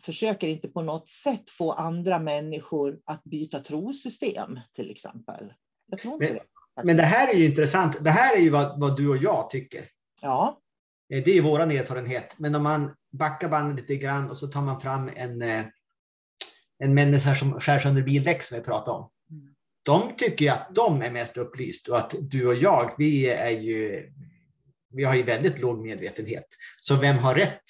försöker 0.00 0.48
inte 0.48 0.68
på 0.68 0.82
något 0.82 1.08
sätt 1.08 1.50
få 1.50 1.72
andra 1.72 2.18
människor 2.18 2.98
att 3.06 3.24
byta 3.24 3.60
trosystem 3.60 4.60
till 4.74 4.90
exempel. 4.90 5.52
Jag 5.86 5.98
tror 5.98 6.18
men, 6.18 6.34
det. 6.34 6.42
men 6.84 6.96
det 6.96 7.02
här 7.02 7.28
är 7.28 7.34
ju 7.34 7.44
intressant. 7.44 8.04
Det 8.04 8.10
här 8.10 8.36
är 8.36 8.40
ju 8.40 8.50
vad, 8.50 8.80
vad 8.80 8.96
du 8.96 9.08
och 9.08 9.16
jag 9.16 9.50
tycker. 9.50 9.84
Ja. 10.22 10.60
Eh, 11.12 11.22
det 11.24 11.38
är 11.38 11.42
vår 11.42 11.60
erfarenhet. 11.60 12.38
Men 12.38 12.54
om 12.54 12.62
man 12.62 12.94
backar 13.12 13.48
bandet 13.48 13.80
lite 13.80 13.96
grann 13.96 14.30
och 14.30 14.36
så 14.36 14.46
tar 14.46 14.62
man 14.62 14.80
fram 14.80 15.10
en, 15.16 15.42
eh, 15.42 15.64
en 16.78 16.94
människa 16.94 17.34
som 17.34 17.60
skär 17.60 17.78
sönder 17.78 18.02
bildäck 18.02 18.42
som 18.42 18.58
vi 18.58 18.64
pratade 18.64 18.96
om. 18.96 19.10
Mm. 19.30 19.54
De 19.82 20.16
tycker 20.16 20.44
ju 20.44 20.50
att 20.50 20.74
de 20.74 21.02
är 21.02 21.10
mest 21.10 21.36
upplyst 21.36 21.88
och 21.88 21.98
att 21.98 22.14
du 22.20 22.46
och 22.46 22.54
jag, 22.54 22.94
vi 22.98 23.30
är 23.30 23.50
ju 23.50 24.10
vi 24.90 25.04
har 25.04 25.14
ju 25.14 25.22
väldigt 25.22 25.60
låg 25.60 25.78
medvetenhet. 25.78 26.46
Så 26.78 26.96
vem 26.96 27.18
har 27.18 27.34
rätt 27.34 27.64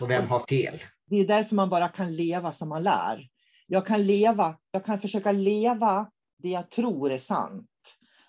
och 0.00 0.10
vem 0.10 0.26
har 0.26 0.40
fel? 0.40 0.78
Det 1.10 1.16
är 1.16 1.26
därför 1.26 1.56
man 1.56 1.70
bara 1.70 1.88
kan 1.88 2.16
leva 2.16 2.52
som 2.52 2.68
man 2.68 2.82
lär. 2.82 3.28
Jag 3.66 3.86
kan 3.86 4.06
leva, 4.06 4.56
jag 4.70 4.84
kan 4.84 5.00
försöka 5.00 5.32
leva 5.32 6.10
det 6.42 6.48
jag 6.48 6.70
tror 6.70 7.12
är 7.12 7.18
sant. 7.18 7.70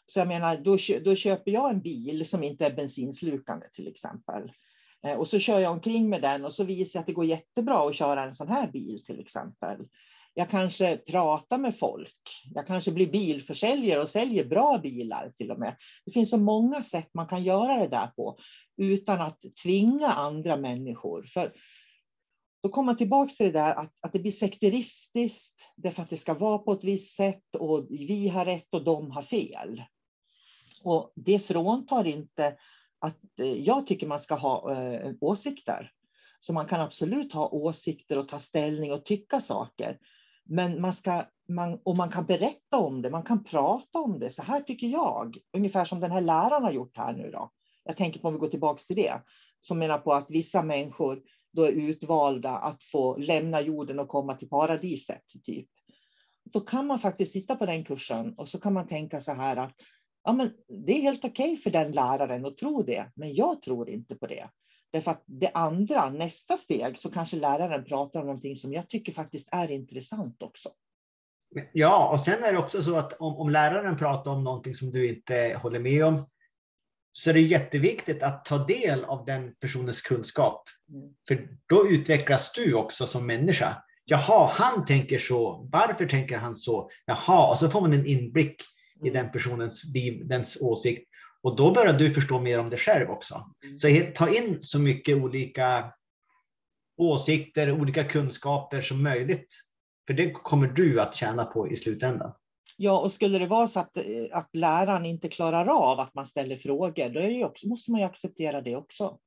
Så 0.06 0.20
jag 0.20 0.28
menar, 0.28 0.58
då, 0.58 0.78
då 1.04 1.16
köper 1.16 1.52
jag 1.52 1.70
en 1.70 1.82
bil 1.82 2.30
som 2.30 2.44
inte 2.44 2.66
är 2.66 2.74
bensinslukande 2.74 3.66
till 3.74 3.88
exempel. 3.88 4.52
Eh, 5.06 5.14
och 5.14 5.28
så 5.28 5.40
kör 5.40 5.60
jag 5.60 5.72
omkring 5.72 6.10
med 6.10 6.22
den 6.22 6.46
och 6.46 6.54
så 6.54 6.64
visar 6.64 6.98
jag 6.98 7.02
att 7.02 7.08
det 7.08 7.14
går 7.14 7.26
jättebra 7.26 7.90
att 7.90 7.96
köra 7.96 8.24
en 8.24 8.34
sån 8.34 8.48
här 8.48 8.68
bil 8.68 9.04
till 9.06 9.20
exempel. 9.20 9.78
Jag 10.34 10.50
kanske 10.50 10.98
pratar 10.98 11.58
med 11.58 11.78
folk. 11.78 12.22
Jag 12.54 12.68
kanske 12.68 12.92
blir 12.92 13.12
bilförsäljare 13.12 14.02
och 14.02 14.10
säljer 14.10 14.46
bra 14.46 14.78
bilar 14.78 15.32
till 15.38 15.52
och 15.52 15.60
med. 15.60 15.76
Det 16.06 16.12
finns 16.12 16.30
så 16.30 16.38
många 16.38 16.84
sätt 16.84 17.10
man 17.14 17.28
kan 17.28 17.44
göra 17.44 17.78
det 17.78 17.88
där 17.88 18.08
på 18.08 18.38
utan 18.78 19.22
att 19.22 19.40
tvinga 19.64 20.08
andra 20.08 20.58
människor. 20.58 21.24
För 21.24 21.54
då 22.68 22.72
kommer 22.72 22.86
man 22.86 22.98
tillbaka 22.98 23.30
till 23.30 23.46
det 23.46 23.52
där 23.52 23.74
att, 23.74 23.94
att 24.02 24.14
det 24.14 24.20
blir 24.20 24.32
sekteristiskt, 24.32 25.74
därför 25.76 26.04
att 26.04 26.10
det 26.10 26.18
ska 26.18 26.34
vara 26.34 26.58
på 26.58 26.72
ett 26.72 26.84
visst 26.84 27.16
sätt 27.16 27.56
och 27.60 27.88
vi 27.90 28.28
har 28.28 28.46
rätt 28.46 28.74
och 28.74 28.84
de 28.84 29.12
har 29.12 29.24
fel. 29.24 29.84
Och 30.84 31.12
det 31.16 31.40
fråntar 31.40 32.08
inte 32.08 32.56
att 33.00 33.40
eh, 33.40 33.54
jag 33.54 33.88
tycker 33.88 34.08
man 34.08 34.20
ska 34.20 34.36
ha 34.36 34.74
eh, 34.74 35.12
åsikter. 35.22 35.92
Så 36.40 36.54
man 36.54 36.66
kan 36.66 36.82
absolut 36.82 37.34
ha 37.34 37.50
åsikter 37.50 38.18
och 38.18 38.28
ta 38.28 38.40
ställning 38.40 38.92
och 38.94 39.06
tycka 39.06 39.42
saker. 39.42 40.00
Men 40.46 40.82
man, 40.82 40.94
ska, 40.94 41.26
man, 41.50 41.80
och 41.84 41.96
man 41.96 42.10
kan 42.10 42.26
berätta 42.26 42.78
om 42.78 43.02
det, 43.02 43.10
man 43.10 43.24
kan 43.24 43.44
prata 43.44 44.00
om 44.00 44.20
det. 44.20 44.32
Så 44.32 44.44
här 44.44 44.62
tycker 44.62 44.88
jag, 44.88 45.38
ungefär 45.54 45.86
som 45.86 46.00
den 46.00 46.12
här 46.12 46.22
läraren 46.22 46.64
har 46.64 46.72
gjort 46.72 46.98
här 46.98 47.14
nu. 47.14 47.32
Då. 47.32 47.52
Jag 47.84 47.98
tänker 47.98 48.20
på 48.20 48.28
om 48.28 48.34
vi 48.34 48.40
går 48.40 48.48
tillbaka 48.48 48.82
till 48.88 48.96
det, 48.96 49.22
som 49.60 49.80
menar 49.80 49.98
på 49.98 50.14
att 50.14 50.32
vissa 50.32 50.62
människor 50.62 51.22
då 51.58 51.64
är 51.64 51.72
utvalda 51.72 52.50
att 52.50 52.84
få 52.84 53.18
lämna 53.18 53.62
jorden 53.62 54.00
och 54.00 54.08
komma 54.08 54.36
till 54.36 54.50
paradiset. 54.50 55.24
Typ. 55.44 55.68
Då 56.54 56.60
kan 56.60 56.88
man 56.88 57.00
faktiskt 57.00 57.32
sitta 57.32 57.56
på 57.56 57.66
den 57.66 57.84
kursen 57.84 58.34
och 58.34 58.50
så 58.50 58.60
kan 58.60 58.74
man 58.74 58.88
tänka 58.88 59.22
så 59.22 59.34
här 59.34 59.58
att 59.58 59.74
ja, 60.24 60.34
men 60.34 60.52
det 60.86 60.92
är 60.92 61.02
helt 61.02 61.26
okej 61.26 61.52
okay 61.52 61.58
för 61.58 61.70
den 61.70 61.92
läraren 61.92 62.46
att 62.46 62.58
tro 62.58 62.84
det, 62.84 63.12
men 63.16 63.36
jag 63.36 63.62
tror 63.62 63.90
inte 63.90 64.16
på 64.16 64.28
det. 64.28 64.50
Därför 64.92 65.12
att 65.12 65.24
det 65.26 65.52
andra, 65.54 66.10
nästa 66.10 66.58
steg, 66.58 66.98
så 66.98 67.12
kanske 67.12 67.38
läraren 67.38 67.86
pratar 67.86 68.20
om 68.20 68.26
någonting 68.26 68.56
som 68.56 68.74
jag 68.74 68.90
tycker 68.90 69.14
faktiskt 69.14 69.50
är 69.52 69.72
intressant 69.72 70.44
också. 70.44 70.70
Ja, 71.74 72.10
och 72.12 72.20
sen 72.20 72.44
är 72.44 72.52
det 72.52 72.58
också 72.58 72.84
så 72.84 72.98
att 72.98 73.14
om, 73.14 73.38
om 73.38 73.50
läraren 73.50 73.98
pratar 73.98 74.32
om 74.32 74.44
någonting 74.44 74.76
som 74.76 74.92
du 74.92 75.10
inte 75.10 75.60
håller 75.62 75.80
med 75.80 76.06
om, 76.06 76.26
så 77.20 77.30
är 77.30 77.34
det 77.34 77.42
jätteviktigt 77.42 78.24
att 78.24 78.46
ta 78.46 78.66
del 78.66 79.04
av 79.04 79.26
den 79.26 79.54
personens 79.60 80.02
kunskap. 80.02 80.64
Mm. 80.94 81.10
För 81.28 81.48
då 81.70 81.88
utvecklas 81.88 82.52
du 82.54 82.74
också 82.74 83.08
som 83.08 83.26
människa. 83.26 83.84
Jaha, 84.06 84.52
han 84.54 84.86
tänker 84.86 85.18
så. 85.18 85.70
Varför 85.72 86.06
tänker 86.06 86.38
han 86.38 86.56
så? 86.56 86.90
Jaha, 87.06 87.50
och 87.50 87.58
så 87.58 87.70
får 87.70 87.82
man 87.82 87.94
en 87.94 88.06
inblick 88.06 88.62
i 89.04 89.10
mm. 89.10 89.14
den 89.14 89.32
personens 89.32 89.84
dens 90.24 90.58
åsikt. 90.62 91.10
Och 91.44 91.56
då 91.56 91.72
börjar 91.72 91.94
du 91.94 92.10
förstå 92.10 92.40
mer 92.40 92.60
om 92.60 92.70
dig 92.70 92.80
själv 92.80 93.10
också. 93.10 93.46
Mm. 93.64 93.78
Så 93.78 94.12
ta 94.16 94.30
in 94.30 94.60
så 94.62 94.80
mycket 94.80 95.18
olika 95.18 95.94
åsikter, 96.98 97.72
olika 97.72 98.04
kunskaper 98.04 98.82
som 98.82 99.04
möjligt. 99.04 99.56
För 100.08 100.14
det 100.14 100.32
kommer 100.32 100.68
du 100.68 101.02
att 101.02 101.16
tjäna 101.16 101.46
på 101.46 101.72
i 101.72 101.76
slutändan. 101.76 102.32
Ja, 102.80 103.00
och 103.00 103.12
skulle 103.12 103.40
det 103.40 103.48
vara 103.48 103.68
så 103.68 103.80
att, 103.80 103.98
eh, 103.98 104.04
att 104.32 104.56
läraren 104.56 105.06
inte 105.06 105.30
klarar 105.30 105.68
av 105.68 106.00
att 106.00 106.16
man 106.16 106.26
ställer 106.26 106.58
frågor, 106.58 107.10
då 107.10 107.20
är 107.20 107.30
det 107.30 107.46
också, 107.46 107.68
måste 107.68 107.92
man 107.92 108.02
ju 108.02 108.08
acceptera 108.08 108.62
det 108.62 108.76
också. 108.76 109.18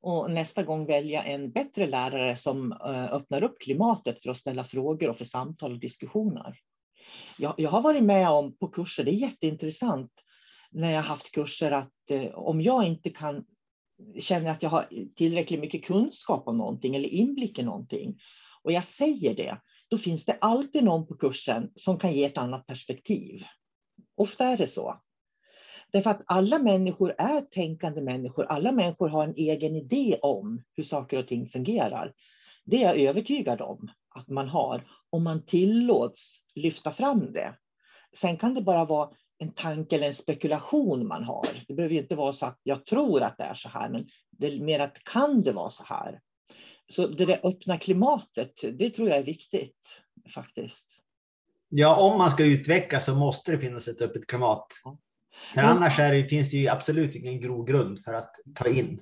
Och 0.00 0.30
nästa 0.30 0.62
gång 0.62 0.86
välja 0.86 1.22
en 1.22 1.50
bättre 1.50 1.86
lärare 1.86 2.36
som 2.36 2.72
eh, 2.72 3.12
öppnar 3.12 3.42
upp 3.42 3.60
klimatet 3.60 4.22
för 4.22 4.30
att 4.30 4.36
ställa 4.36 4.64
frågor 4.64 5.10
och 5.10 5.16
för 5.16 5.24
samtal 5.24 5.72
och 5.72 5.80
diskussioner. 5.80 6.56
Jag, 7.38 7.54
jag 7.56 7.70
har 7.70 7.82
varit 7.82 8.02
med 8.02 8.30
om 8.30 8.56
på 8.56 8.68
kurser, 8.68 9.04
det 9.04 9.10
är 9.10 9.14
jätteintressant, 9.14 10.12
när 10.70 10.92
jag 10.92 11.02
haft 11.02 11.32
kurser 11.32 11.70
att 11.70 12.10
eh, 12.10 12.34
om 12.34 12.60
jag 12.60 12.86
inte 12.86 13.10
kan 13.10 13.44
känner 14.18 14.50
att 14.50 14.62
jag 14.62 14.70
har 14.70 14.86
tillräckligt 15.16 15.60
mycket 15.60 15.84
kunskap 15.84 16.48
om 16.48 16.58
någonting 16.58 16.96
eller 16.96 17.08
inblick 17.08 17.58
i 17.58 17.62
någonting 17.62 18.20
Och 18.62 18.72
jag 18.72 18.84
säger 18.84 19.34
det, 19.34 19.60
då 19.90 19.98
finns 19.98 20.24
det 20.24 20.38
alltid 20.40 20.84
någon 20.84 21.06
på 21.06 21.14
kursen 21.14 21.70
som 21.74 21.98
kan 21.98 22.12
ge 22.12 22.24
ett 22.24 22.38
annat 22.38 22.66
perspektiv. 22.66 23.44
Ofta 24.16 24.44
är 24.44 24.56
det 24.56 24.66
så. 24.66 25.00
Därför 25.92 26.10
att 26.10 26.22
alla 26.26 26.58
människor 26.58 27.14
är 27.18 27.40
tänkande 27.40 28.00
människor. 28.00 28.44
Alla 28.44 28.72
människor 28.72 29.08
har 29.08 29.24
en 29.24 29.34
egen 29.36 29.76
idé 29.76 30.18
om 30.22 30.62
hur 30.76 30.82
saker 30.82 31.18
och 31.18 31.28
ting 31.28 31.46
fungerar. 31.46 32.12
Det 32.64 32.82
är 32.82 32.94
jag 32.94 33.08
övertygad 33.08 33.60
om 33.60 33.90
att 34.14 34.28
man 34.28 34.48
har, 34.48 34.84
om 35.10 35.24
man 35.24 35.44
tillåts 35.44 36.42
lyfta 36.54 36.92
fram 36.92 37.32
det. 37.32 37.54
Sen 38.16 38.36
kan 38.36 38.54
det 38.54 38.62
bara 38.62 38.84
vara 38.84 39.10
en 39.38 39.52
tanke 39.52 39.96
eller 39.96 40.06
en 40.06 40.14
spekulation 40.14 41.06
man 41.06 41.24
har. 41.24 41.48
Det 41.68 41.74
behöver 41.74 41.94
inte 41.94 42.16
vara 42.16 42.32
så 42.32 42.46
att 42.46 42.60
jag 42.62 42.86
tror 42.86 43.22
att 43.22 43.38
det 43.38 43.44
är 43.44 43.54
så 43.54 43.68
här, 43.68 43.88
men 43.88 44.06
det 44.30 44.46
är 44.46 44.60
mer 44.60 44.80
att 44.80 45.04
kan 45.04 45.40
det 45.42 45.52
vara 45.52 45.70
så 45.70 45.84
här? 45.84 46.20
Så 46.92 47.06
det 47.06 47.26
där 47.26 47.40
öppna 47.42 47.78
klimatet, 47.78 48.54
det 48.78 48.90
tror 48.90 49.08
jag 49.08 49.18
är 49.18 49.22
viktigt 49.22 50.02
faktiskt. 50.34 50.88
Ja, 51.68 51.96
om 51.96 52.18
man 52.18 52.30
ska 52.30 52.44
utvecklas 52.44 53.04
så 53.04 53.14
måste 53.14 53.52
det 53.52 53.58
finnas 53.58 53.88
ett 53.88 54.02
öppet 54.02 54.26
klimat. 54.26 54.66
För 55.54 55.60
annars 55.60 55.96
det, 55.96 56.28
finns 56.28 56.50
det 56.50 56.56
ju 56.56 56.68
absolut 56.68 57.14
ingen 57.14 57.40
grogrund 57.40 58.02
för 58.04 58.12
att 58.12 58.34
ta 58.54 58.68
in 58.68 59.00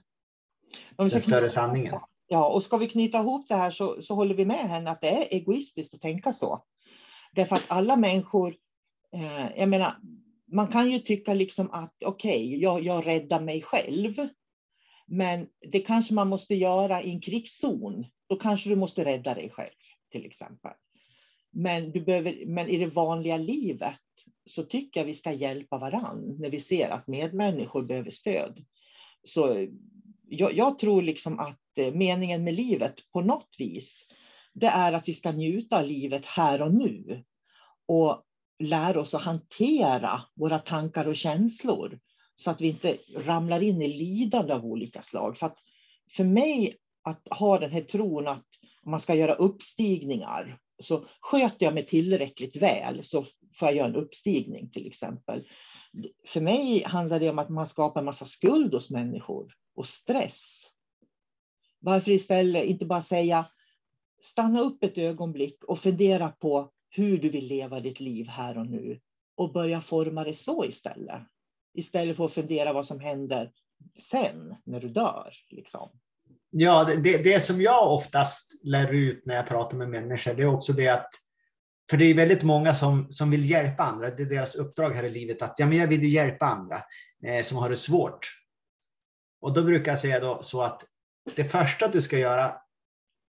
den 0.97 1.23
större 1.23 1.51
sanningen. 1.51 1.95
Ja, 2.27 2.49
och 2.49 2.63
ska 2.63 2.77
vi 2.77 2.89
knyta 2.89 3.19
ihop 3.19 3.49
det 3.49 3.55
här 3.55 3.71
så, 3.71 4.03
så 4.03 4.15
håller 4.15 4.35
vi 4.35 4.45
med 4.45 4.69
henne 4.69 4.91
att 4.91 5.01
det 5.01 5.09
är 5.09 5.37
egoistiskt 5.37 5.95
att 5.95 6.01
tänka 6.01 6.33
så. 6.33 6.65
Därför 7.33 7.57
att 7.57 7.65
alla 7.69 7.97
människor, 7.97 8.55
eh, 9.15 9.59
jag 9.59 9.69
menar, 9.69 9.97
man 10.53 10.69
kan 10.69 10.91
ju 10.91 10.99
tycka 10.99 11.35
liksom 11.35 11.71
att 11.71 11.95
okej, 12.05 12.47
okay, 12.47 12.59
jag, 12.59 12.83
jag 12.83 13.07
räddar 13.07 13.41
mig 13.41 13.63
själv. 13.63 14.29
Men 15.09 15.47
det 15.73 15.81
kanske 15.81 16.15
man 16.15 16.29
måste 16.29 16.55
göra 16.55 17.03
i 17.03 17.11
en 17.11 17.21
krigszon. 17.21 18.07
Då 18.29 18.37
kanske 18.37 18.69
du 18.69 18.77
måste 18.77 19.05
rädda 19.05 19.35
dig 19.35 19.51
själv, 19.51 19.79
till 20.13 20.25
exempel. 20.27 20.73
Men, 21.51 21.93
du 21.93 22.01
behöver, 22.01 22.47
men 22.47 22.69
i 22.69 22.77
det 22.77 22.87
vanliga 22.87 23.37
livet 23.37 24.01
så 24.47 24.63
tycker 24.63 25.01
jag 25.01 25.05
vi 25.05 25.15
ska 25.15 25.33
hjälpa 25.33 25.79
varann 25.79 26.37
när 26.39 26.51
vi 26.51 26.61
ser 26.61 26.89
att 26.89 27.07
medmänniskor 27.07 27.83
behöver 27.83 28.11
stöd. 28.11 28.65
Så 29.23 29.67
jag, 30.29 30.55
jag, 30.55 30.79
tror 30.79 31.03
liksom 31.03 31.39
att 31.39 31.61
eh, 31.77 31.95
meningen 31.95 32.45
med 32.45 32.55
livet 32.55 32.95
på 33.13 33.21
något 33.21 33.55
vis, 33.59 34.07
det 34.55 34.67
är 34.67 34.93
att 34.93 35.09
vi 35.09 35.15
ska 35.15 35.33
njuta 35.33 35.79
av 35.79 35.87
livet 35.87 36.27
här 36.27 36.63
och 36.63 36.75
nu. 36.75 37.25
Och 37.87 38.25
lära 38.59 39.01
oss 39.01 39.15
att 39.15 39.23
hantera 39.23 40.23
våra 40.35 40.59
tankar 40.59 41.09
och 41.09 41.17
känslor 41.17 41.99
så 42.41 42.51
att 42.51 42.61
vi 42.61 42.69
inte 42.69 42.99
ramlar 43.17 43.63
in 43.63 43.83
i 43.83 43.89
lidande 43.89 44.55
av 44.55 44.65
olika 44.65 45.03
slag. 45.03 45.37
För, 45.37 45.47
att 45.47 45.59
för 46.11 46.25
mig 46.25 46.75
att 47.05 47.29
ha 47.31 47.59
den 47.59 47.71
här 47.71 47.81
tron 47.81 48.29
att 48.29 48.47
man 48.85 49.01
ska 49.01 49.15
göra 49.15 49.35
uppstigningar, 49.35 50.59
så 50.79 51.05
sköter 51.21 51.67
jag 51.67 51.75
mig 51.75 51.87
tillräckligt 51.87 52.57
väl 52.57 53.03
så 53.03 53.23
får 53.55 53.69
jag 53.69 53.75
göra 53.75 53.89
en 53.89 53.95
uppstigning 53.95 54.71
till 54.71 54.87
exempel. 54.87 55.49
För 56.27 56.41
mig 56.41 56.83
handlar 56.83 57.21
det 57.21 57.31
om 57.31 57.39
att 57.39 57.49
man 57.49 57.67
skapar 57.67 58.01
en 58.01 58.05
massa 58.05 58.25
skuld 58.25 58.75
hos 58.75 58.91
människor 58.91 59.55
och 59.75 59.87
stress. 59.87 60.67
Varför 61.81 62.11
istället 62.11 62.67
inte 62.67 62.87
bara 62.87 63.03
säga 63.03 63.47
stanna 64.21 64.61
upp 64.61 64.85
ett 64.85 64.99
ögonblick 64.99 65.65
och 65.65 65.79
fundera 65.79 66.29
på 66.29 66.71
hur 66.91 67.19
du 67.19 67.29
vill 67.29 67.47
leva 67.47 67.81
ditt 67.81 68.01
liv 68.01 68.27
här 68.27 68.59
och 68.59 68.67
nu 68.67 69.01
och 69.37 69.53
börja 69.53 69.81
forma 69.81 70.25
det 70.25 70.35
så 70.35 70.65
istället. 70.65 71.23
Istället 71.75 72.17
för 72.17 72.25
att 72.25 72.33
fundera 72.33 72.73
vad 72.73 72.87
som 72.87 73.01
händer 73.01 73.51
sen 74.01 74.55
när 74.65 74.81
du 74.81 74.89
dör. 74.89 75.33
Liksom. 75.51 75.91
Ja, 76.51 76.85
det, 76.85 77.25
det 77.25 77.41
som 77.41 77.61
jag 77.61 77.93
oftast 77.93 78.65
lär 78.65 78.93
ut 78.93 79.27
när 79.27 79.35
jag 79.35 79.47
pratar 79.47 79.77
med 79.77 79.89
människor, 79.89 80.35
det 80.35 80.43
är 80.43 80.55
också 80.55 80.73
det 80.73 80.89
att 80.89 81.11
för 81.91 81.97
det 81.97 82.05
är 82.05 82.15
väldigt 82.15 82.43
många 82.43 82.75
som, 82.75 83.13
som 83.13 83.31
vill 83.31 83.51
hjälpa 83.51 83.83
andra. 83.83 84.11
Det 84.11 84.23
är 84.23 84.27
deras 84.27 84.55
uppdrag 84.55 84.91
här 84.91 85.05
i 85.05 85.09
livet 85.09 85.43
att 85.43 85.55
ja, 85.59 85.67
men 85.67 85.79
jag 85.79 85.87
vill 85.87 86.03
ju 86.03 86.09
hjälpa 86.09 86.47
andra 86.47 86.83
eh, 87.27 87.45
som 87.45 87.59
har 87.59 87.71
det 87.71 87.77
svårt. 87.77 88.27
Och 89.41 89.53
då 89.55 89.63
brukar 89.63 89.93
jag 89.93 89.99
säga 89.99 90.21
då, 90.21 90.43
så 90.43 90.63
att 90.63 90.83
det 91.37 91.45
första 91.45 91.89
du 91.89 92.03
ska 92.03 92.19
göra 92.19 92.55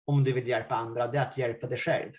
om 0.06 0.24
du 0.24 0.32
vill 0.32 0.48
hjälpa 0.48 0.74
andra, 0.74 1.06
det 1.06 1.18
är 1.18 1.22
att 1.22 1.38
hjälpa 1.38 1.66
dig 1.66 1.78
själv. 1.78 2.12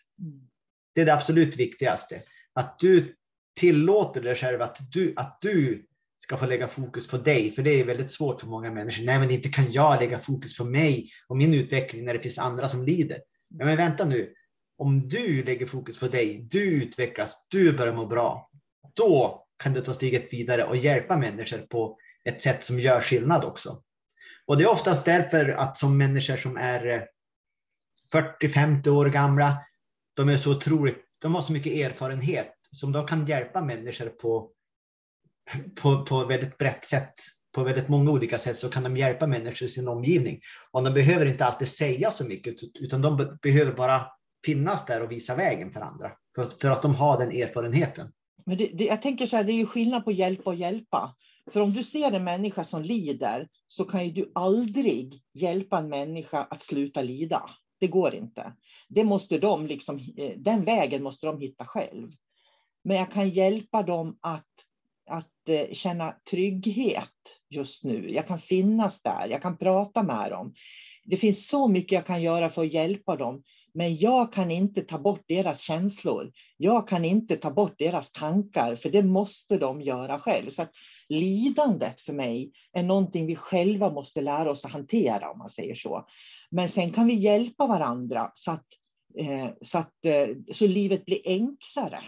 Det 0.96 1.02
är 1.02 1.06
det 1.06 1.14
absolut 1.14 1.58
viktigaste. 1.58 2.22
Att 2.54 2.80
du 2.80 3.16
tillåter 3.60 4.22
dig 4.22 4.36
själv 4.36 4.62
att 4.62 4.78
du, 4.92 5.14
att 5.16 5.42
du 5.42 5.88
ska 6.24 6.38
få 6.38 6.46
lägga 6.46 6.68
fokus 6.68 7.08
på 7.08 7.18
dig, 7.18 7.52
för 7.52 7.64
det 7.64 7.80
är 7.80 7.86
väldigt 7.86 8.12
svårt 8.12 8.42
för 8.42 8.48
många 8.48 8.72
människor. 8.72 9.04
Nej, 9.06 9.20
men 9.20 9.32
inte 9.32 9.50
kan 9.50 9.72
jag 9.72 10.00
lägga 10.00 10.20
fokus 10.20 10.58
på 10.58 10.66
mig 10.66 11.08
och 11.28 11.38
min 11.38 11.54
utveckling 11.54 12.06
när 12.06 12.14
det 12.14 12.20
finns 12.20 12.40
andra 12.40 12.68
som 12.68 12.84
lider. 12.84 13.20
Ja, 13.50 13.66
men 13.66 13.78
vänta 13.78 14.06
nu. 14.06 14.34
Om 14.78 15.08
du 15.10 15.44
lägger 15.44 15.66
fokus 15.66 16.00
på 16.00 16.08
dig, 16.08 16.48
du 16.52 16.84
utvecklas, 16.84 17.48
du 17.50 17.74
börjar 17.74 17.94
må 17.94 18.06
bra, 18.06 18.50
då 18.96 19.46
kan 19.64 19.74
du 19.74 19.82
ta 19.82 19.94
steget 19.94 20.34
vidare 20.34 20.64
och 20.64 20.78
hjälpa 20.78 21.18
människor 21.18 21.58
på 21.58 21.98
ett 22.24 22.42
sätt 22.42 22.64
som 22.64 22.80
gör 22.80 23.02
skillnad 23.02 23.44
också. 23.44 23.84
Och 24.46 24.58
det 24.58 24.64
är 24.64 24.72
oftast 24.72 25.06
därför 25.06 25.50
att 25.50 25.78
som 25.78 25.98
människor 25.98 26.36
som 26.36 26.58
är 26.58 26.88
eh, 26.88 27.02
40-50 28.42 28.90
år 28.90 29.06
gamla, 29.06 29.58
de 30.14 30.30
är 30.30 30.38
så 30.38 30.52
otroligt, 30.52 31.06
de 31.20 31.36
har 31.36 31.42
så 31.42 31.54
mycket 31.54 31.74
erfarenhet 31.74 32.54
som 32.72 32.92
de 32.92 33.08
kan 33.08 33.26
hjälpa 33.26 33.62
människor 33.62 34.10
på, 34.10 34.52
på, 35.82 36.06
på 36.06 36.26
väldigt 36.26 36.58
brett 36.58 36.86
sätt. 36.86 37.14
På 37.56 37.64
väldigt 37.64 37.88
många 37.88 38.12
olika 38.12 38.38
sätt 38.38 38.58
så 38.58 38.70
kan 38.70 38.84
de 38.84 38.98
hjälpa 38.98 39.28
människor 39.28 39.66
i 39.66 39.70
sin 39.70 39.88
omgivning. 39.88 40.40
Och 40.72 40.84
de 40.84 40.94
behöver 40.94 41.26
inte 41.26 41.46
alltid 41.46 41.68
säga 41.68 42.12
så 42.12 42.28
mycket, 42.28 42.56
utan 42.80 43.02
de 43.02 43.38
behöver 43.42 43.74
bara 43.74 44.06
finnas 44.46 44.86
där 44.86 45.04
och 45.04 45.12
visa 45.12 45.36
vägen 45.36 45.72
för 45.72 45.82
andra. 45.82 46.12
För, 46.36 46.44
för 46.62 46.72
att 46.72 46.82
de 46.82 46.96
har 46.96 47.20
den 47.20 47.32
erfarenheten. 47.32 48.12
Men 48.46 48.58
det, 48.58 48.70
det, 48.74 48.86
jag 48.86 49.02
tänker 49.02 49.26
så 49.26 49.38
här, 49.38 49.44
det 49.44 49.52
är 49.52 49.56
ju 49.56 49.66
skillnad 49.66 50.06
på 50.06 50.12
hjälpa 50.12 50.50
och 50.50 50.56
hjälpa. 50.56 51.16
För 51.52 51.62
om 51.62 51.74
du 51.74 51.84
ser 51.84 52.12
en 52.12 52.24
människa 52.24 52.64
som 52.64 52.82
lider 52.82 53.48
så 53.68 53.86
kan 53.86 54.06
ju 54.06 54.12
du 54.12 54.32
aldrig 54.36 55.22
hjälpa 55.34 55.78
en 55.78 55.90
människa 55.90 56.44
att 56.44 56.62
sluta 56.62 57.02
lida. 57.02 57.50
Det 57.80 57.88
går 57.88 58.16
inte. 58.16 58.54
Det 58.90 59.04
måste 59.04 59.38
de 59.38 59.68
liksom, 59.68 60.00
eh, 60.18 60.32
den 60.38 60.66
vägen 60.66 61.04
måste 61.04 61.28
de 61.28 61.40
hitta 61.40 61.66
själv. 61.66 62.12
Men 62.84 62.98
jag 62.98 63.12
kan 63.12 63.30
hjälpa 63.30 63.84
dem 63.84 64.18
att, 64.22 64.51
att 65.10 65.50
eh, 65.50 65.74
känna 65.74 66.16
trygghet 66.30 67.10
just 67.50 67.84
nu. 67.84 68.14
Jag 68.14 68.28
kan 68.28 68.40
finnas 68.40 69.02
där, 69.02 69.28
jag 69.30 69.42
kan 69.42 69.58
prata 69.58 70.04
med 70.04 70.32
dem. 70.32 70.54
Det 71.04 71.18
finns 71.18 71.48
så 71.48 71.68
mycket 71.68 71.92
jag 71.92 72.06
kan 72.06 72.22
göra 72.22 72.50
för 72.50 72.62
att 72.62 72.74
hjälpa 72.74 73.16
dem. 73.16 73.44
Men 73.74 73.98
jag 73.98 74.34
kan 74.34 74.52
inte 74.52 74.82
ta 74.82 74.98
bort 74.98 75.24
deras 75.28 75.62
känslor. 75.62 76.32
Jag 76.58 76.88
kan 76.88 77.06
inte 77.06 77.38
ta 77.38 77.52
bort 77.52 77.76
deras 77.78 78.12
tankar, 78.12 78.76
för 78.76 78.90
det 78.90 79.04
måste 79.04 79.58
de 79.58 79.82
göra 79.82 80.20
själv. 80.20 80.50
Så 80.50 80.62
att 80.62 80.72
lidandet 81.10 82.02
för 82.02 82.14
mig 82.14 82.52
är 82.74 82.84
någonting 82.84 83.26
vi 83.26 83.36
själva 83.36 83.90
måste 83.90 84.22
lära 84.22 84.52
oss 84.52 84.66
att 84.66 84.72
hantera, 84.72 85.32
om 85.32 85.38
man 85.38 85.50
säger 85.50 85.76
så. 85.76 86.08
Men 86.52 86.70
sen 86.70 86.92
kan 86.92 87.08
vi 87.08 87.14
hjälpa 87.14 87.68
varandra 87.68 88.32
så 88.34 88.52
att, 88.52 88.68
eh, 89.18 89.50
så, 89.62 89.78
att 89.78 90.06
eh, 90.06 90.28
så 90.52 90.68
livet 90.68 91.06
blir 91.06 91.20
enklare. 91.26 92.04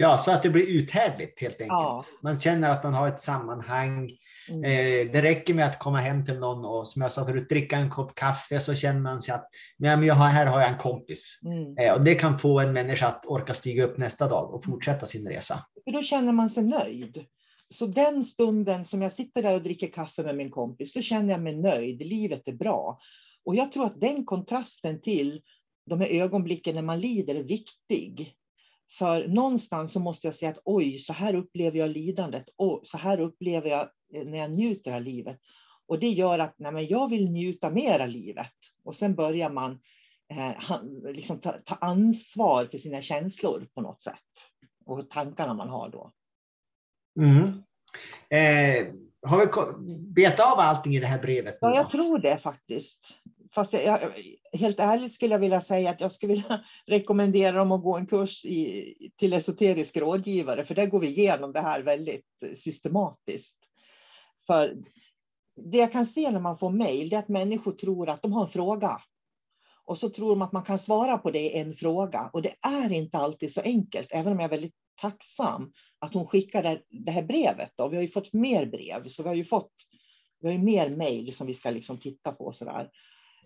Ja, 0.00 0.18
så 0.18 0.30
att 0.30 0.42
det 0.42 0.50
blir 0.50 0.70
uthärdligt 0.70 1.40
helt 1.40 1.60
enkelt. 1.60 1.68
Ja. 1.68 2.04
Man 2.22 2.40
känner 2.40 2.70
att 2.70 2.84
man 2.84 2.94
har 2.94 3.08
ett 3.08 3.20
sammanhang. 3.20 4.10
Mm. 4.48 4.64
Eh, 4.64 5.12
det 5.12 5.22
räcker 5.22 5.54
med 5.54 5.66
att 5.66 5.78
komma 5.78 5.98
hem 5.98 6.24
till 6.24 6.38
någon 6.38 6.64
och 6.64 6.88
som 6.88 7.02
jag 7.02 7.12
sa 7.12 7.26
förut, 7.26 7.48
dricka 7.48 7.76
en 7.76 7.90
kopp 7.90 8.14
kaffe 8.14 8.60
så 8.60 8.74
känner 8.74 9.00
man 9.00 9.22
sig 9.22 9.34
att 9.34 9.48
men 9.78 10.02
jag 10.02 10.14
har, 10.14 10.26
här 10.26 10.46
har 10.46 10.60
jag 10.60 10.70
en 10.70 10.78
kompis. 10.78 11.40
Mm. 11.44 11.76
Eh, 11.78 11.94
och 11.94 12.04
det 12.04 12.14
kan 12.14 12.38
få 12.38 12.60
en 12.60 12.72
människa 12.72 13.06
att 13.06 13.26
orka 13.26 13.54
stiga 13.54 13.84
upp 13.84 13.98
nästa 13.98 14.28
dag 14.28 14.54
och 14.54 14.64
fortsätta 14.64 15.06
sin 15.06 15.28
resa. 15.28 15.66
För 15.84 15.92
då 15.92 16.02
känner 16.02 16.32
man 16.32 16.50
sig 16.50 16.64
nöjd. 16.64 17.24
Så 17.70 17.86
den 17.86 18.24
stunden 18.24 18.84
som 18.84 19.02
jag 19.02 19.12
sitter 19.12 19.42
där 19.42 19.54
och 19.54 19.62
dricker 19.62 19.86
kaffe 19.86 20.22
med 20.22 20.36
min 20.36 20.50
kompis, 20.50 20.92
då 20.92 21.00
känner 21.00 21.32
jag 21.32 21.42
mig 21.42 21.56
nöjd. 21.56 22.06
Livet 22.06 22.48
är 22.48 22.52
bra. 22.52 22.98
Och 23.44 23.56
jag 23.56 23.72
tror 23.72 23.86
att 23.86 24.00
den 24.00 24.24
kontrasten 24.24 25.00
till 25.00 25.40
de 25.86 26.00
här 26.00 26.08
ögonblicken 26.08 26.74
när 26.74 26.82
man 26.82 27.00
lider 27.00 27.34
är 27.34 27.42
viktig. 27.42 28.34
För 28.90 29.28
någonstans 29.28 29.92
så 29.92 30.00
måste 30.00 30.26
jag 30.26 30.34
säga 30.34 30.50
att 30.50 30.62
oj, 30.64 30.98
så 30.98 31.12
här 31.12 31.34
upplever 31.34 31.78
jag 31.78 31.90
lidandet 31.90 32.44
och 32.56 32.80
så 32.82 32.98
här 32.98 33.20
upplever 33.20 33.70
jag 33.70 33.88
eh, 34.14 34.24
när 34.24 34.38
jag 34.38 34.50
njuter 34.50 34.92
av 34.92 35.02
livet. 35.02 35.40
Och 35.86 35.98
det 35.98 36.08
gör 36.08 36.38
att 36.38 36.54
nej, 36.58 36.72
men 36.72 36.86
jag 36.86 37.10
vill 37.10 37.30
njuta 37.30 37.70
mer 37.70 38.00
av 38.00 38.08
livet. 38.08 38.52
Och 38.84 38.96
sen 38.96 39.14
börjar 39.14 39.50
man 39.50 39.78
eh, 40.30 41.12
liksom 41.12 41.40
ta, 41.40 41.52
ta, 41.52 41.74
ansvar 41.74 42.66
för 42.66 42.78
sina 42.78 43.00
känslor 43.00 43.68
på 43.74 43.80
något 43.80 44.02
sätt. 44.02 44.14
Och 44.86 45.10
tankarna 45.10 45.54
man 45.54 45.68
har 45.68 45.88
då. 45.88 46.12
Mm. 47.20 47.62
Eh, 48.30 48.94
har 49.22 49.38
vi 49.38 49.46
betat 50.14 50.52
av 50.52 50.58
allting 50.58 50.96
i 50.96 51.00
det 51.00 51.06
här 51.06 51.22
brevet? 51.22 51.58
Ja, 51.60 51.76
jag 51.76 51.90
tror 51.90 52.18
det 52.18 52.38
faktiskt. 52.38 53.00
Fast 53.54 53.72
jag, 53.72 54.12
helt 54.52 54.80
ärligt 54.80 55.12
skulle 55.12 55.34
jag 55.34 55.38
vilja 55.38 55.60
säga 55.60 55.90
att 55.90 56.00
jag 56.00 56.12
skulle 56.12 56.32
vilja 56.32 56.64
rekommendera 56.86 57.56
dem 57.56 57.72
att 57.72 57.82
gå 57.82 57.96
en 57.96 58.06
kurs 58.06 58.44
i, 58.44 58.94
till 59.16 59.32
esoterisk 59.32 59.96
rådgivare, 59.96 60.64
för 60.64 60.74
där 60.74 60.86
går 60.86 61.00
vi 61.00 61.06
igenom 61.06 61.52
det 61.52 61.60
här 61.60 61.82
väldigt 61.82 62.26
systematiskt. 62.54 63.56
För 64.46 64.76
det 65.70 65.78
jag 65.78 65.92
kan 65.92 66.06
se 66.06 66.30
när 66.30 66.40
man 66.40 66.58
får 66.58 66.70
mejl, 66.70 67.12
är 67.12 67.18
att 67.18 67.28
människor 67.28 67.72
tror 67.72 68.08
att 68.08 68.22
de 68.22 68.32
har 68.32 68.42
en 68.42 68.50
fråga. 68.50 69.00
Och 69.84 69.98
så 69.98 70.10
tror 70.10 70.30
de 70.30 70.42
att 70.42 70.52
man 70.52 70.64
kan 70.64 70.78
svara 70.78 71.18
på 71.18 71.30
det 71.30 71.40
i 71.40 71.58
en 71.58 71.74
fråga. 71.74 72.30
Och 72.32 72.42
det 72.42 72.54
är 72.60 72.92
inte 72.92 73.18
alltid 73.18 73.52
så 73.52 73.60
enkelt, 73.60 74.08
även 74.10 74.32
om 74.32 74.38
jag 74.38 74.44
är 74.44 74.56
väldigt 74.56 74.74
tacksam 75.00 75.72
att 75.98 76.14
hon 76.14 76.26
skickade 76.26 76.82
det 76.88 77.10
här 77.10 77.22
brevet. 77.22 77.72
Då. 77.76 77.88
Vi 77.88 77.96
har 77.96 78.02
ju 78.02 78.08
fått 78.08 78.32
mer 78.32 78.66
brev, 78.66 79.08
så 79.08 79.22
vi 79.22 79.28
har 79.28 79.36
ju 79.36 79.44
fått 79.44 79.72
vi 80.40 80.48
har 80.48 80.52
ju 80.52 80.62
mer 80.62 80.90
mejl 80.90 81.32
som 81.32 81.46
vi 81.46 81.54
ska 81.54 81.70
liksom 81.70 81.98
titta 81.98 82.32
på. 82.32 82.52
Så 82.52 82.64
där. 82.64 82.90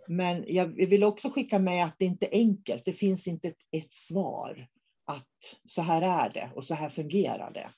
Men 0.09 0.45
jag 0.47 0.67
vill 0.67 1.05
också 1.05 1.31
skicka 1.31 1.59
med 1.59 1.85
att 1.85 1.95
det 1.99 2.05
inte 2.05 2.27
är 2.27 2.39
enkelt. 2.39 2.85
Det 2.85 2.93
finns 2.93 3.27
inte 3.27 3.49
ett, 3.49 3.59
ett 3.73 3.93
svar 3.93 4.67
att 5.07 5.29
så 5.65 5.83
här 5.83 6.03
är 6.03 6.33
det 6.33 6.51
och 6.55 6.65
så 6.65 6.75
här 6.75 6.89
fungerar 6.89 7.51
det. 7.51 7.71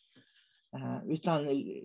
Eh, 0.76 0.98
utan 1.08 1.44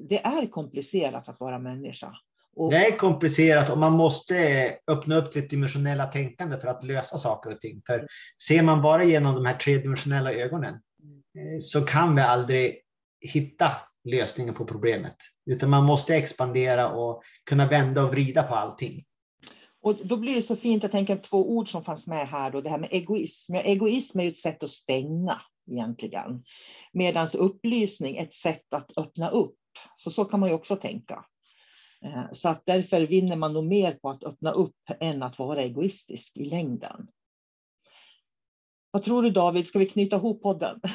det 0.09 0.19
är 0.19 0.47
komplicerat 0.47 1.29
att 1.29 1.39
vara 1.39 1.59
människa. 1.59 2.15
Och... 2.55 2.71
Det 2.71 2.87
är 2.87 2.97
komplicerat 2.97 3.69
och 3.69 3.77
man 3.77 3.93
måste 3.93 4.77
öppna 4.87 5.15
upp 5.15 5.33
sitt 5.33 5.49
dimensionella 5.49 6.05
tänkande 6.05 6.57
för 6.57 6.67
att 6.67 6.83
lösa 6.83 7.17
saker 7.17 7.51
och 7.51 7.61
ting. 7.61 7.81
För 7.85 8.07
ser 8.47 8.63
man 8.63 8.81
bara 8.81 9.03
genom 9.03 9.35
de 9.35 9.45
här 9.45 9.57
tredimensionella 9.57 10.33
ögonen 10.33 10.73
eh, 10.73 11.59
så 11.61 11.81
kan 11.81 12.15
vi 12.15 12.21
aldrig 12.21 12.81
hitta 13.33 13.71
lösningen 14.03 14.53
på 14.53 14.65
problemet. 14.65 15.15
Utan 15.45 15.69
man 15.69 15.83
måste 15.83 16.15
expandera 16.15 16.89
och 16.89 17.21
kunna 17.45 17.67
vända 17.67 18.03
och 18.03 18.11
vrida 18.11 18.43
på 18.43 18.55
allting. 18.55 19.03
Och 19.82 19.95
då 19.95 20.17
blir 20.17 20.36
det 20.36 20.41
så 20.41 20.55
fint, 20.55 20.84
jag 20.84 20.91
tänker 20.91 21.17
två 21.17 21.51
ord 21.51 21.71
som 21.71 21.84
fanns 21.84 22.07
med 22.07 22.27
här, 22.27 22.51
då, 22.51 22.61
det 22.61 22.69
här 22.69 22.77
med 22.77 22.89
egoism. 22.91 23.55
Ja, 23.55 23.61
egoism 23.61 24.19
är 24.19 24.23
ju 24.23 24.30
ett 24.30 24.38
sätt 24.38 24.63
att 24.63 24.69
stänga 24.69 25.41
egentligen. 25.71 26.43
Medan 26.93 27.27
upplysning 27.38 28.17
är 28.17 28.23
ett 28.23 28.34
sätt 28.34 28.73
att 28.73 28.97
öppna 28.97 29.30
upp. 29.30 29.55
Så 29.95 30.11
så 30.11 30.25
kan 30.25 30.39
man 30.39 30.49
ju 30.49 30.55
också 30.55 30.75
tänka. 30.75 31.25
Eh, 32.05 32.23
så 32.32 32.49
att 32.49 32.65
därför 32.65 33.01
vinner 33.01 33.36
man 33.36 33.53
nog 33.53 33.65
mer 33.65 33.91
på 33.91 34.09
att 34.09 34.23
öppna 34.23 34.51
upp 34.51 34.75
än 34.99 35.23
att 35.23 35.39
vara 35.39 35.61
egoistisk 35.61 36.38
i 36.38 36.45
längden. 36.45 37.07
Vad 38.91 39.03
tror 39.03 39.23
du 39.23 39.30
David, 39.30 39.67
ska 39.67 39.80
vi 39.80 39.86
knyta 39.86 40.15
ihop 40.15 40.41
podden? 40.41 40.82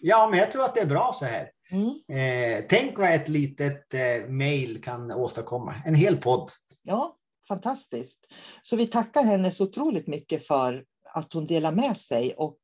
Ja, 0.00 0.28
men 0.30 0.38
jag 0.38 0.52
tror 0.52 0.64
att 0.64 0.74
det 0.74 0.80
är 0.80 0.86
bra 0.86 1.10
så 1.14 1.24
här. 1.24 1.50
Mm. 1.70 1.88
Eh, 2.08 2.64
tänk 2.68 2.98
vad 2.98 3.14
ett 3.14 3.28
litet 3.28 3.94
eh, 3.94 4.28
mail 4.28 4.82
kan 4.82 5.12
åstadkomma. 5.12 5.74
En 5.84 5.94
hel 5.94 6.16
podd. 6.16 6.50
Ja, 6.82 7.16
fantastiskt. 7.48 8.18
Så 8.62 8.76
vi 8.76 8.86
tackar 8.86 9.24
henne 9.24 9.50
så 9.50 9.64
otroligt 9.64 10.06
mycket 10.06 10.46
för 10.46 10.84
att 11.14 11.32
hon 11.32 11.46
delar 11.46 11.72
med 11.72 11.98
sig 11.98 12.34
och 12.34 12.58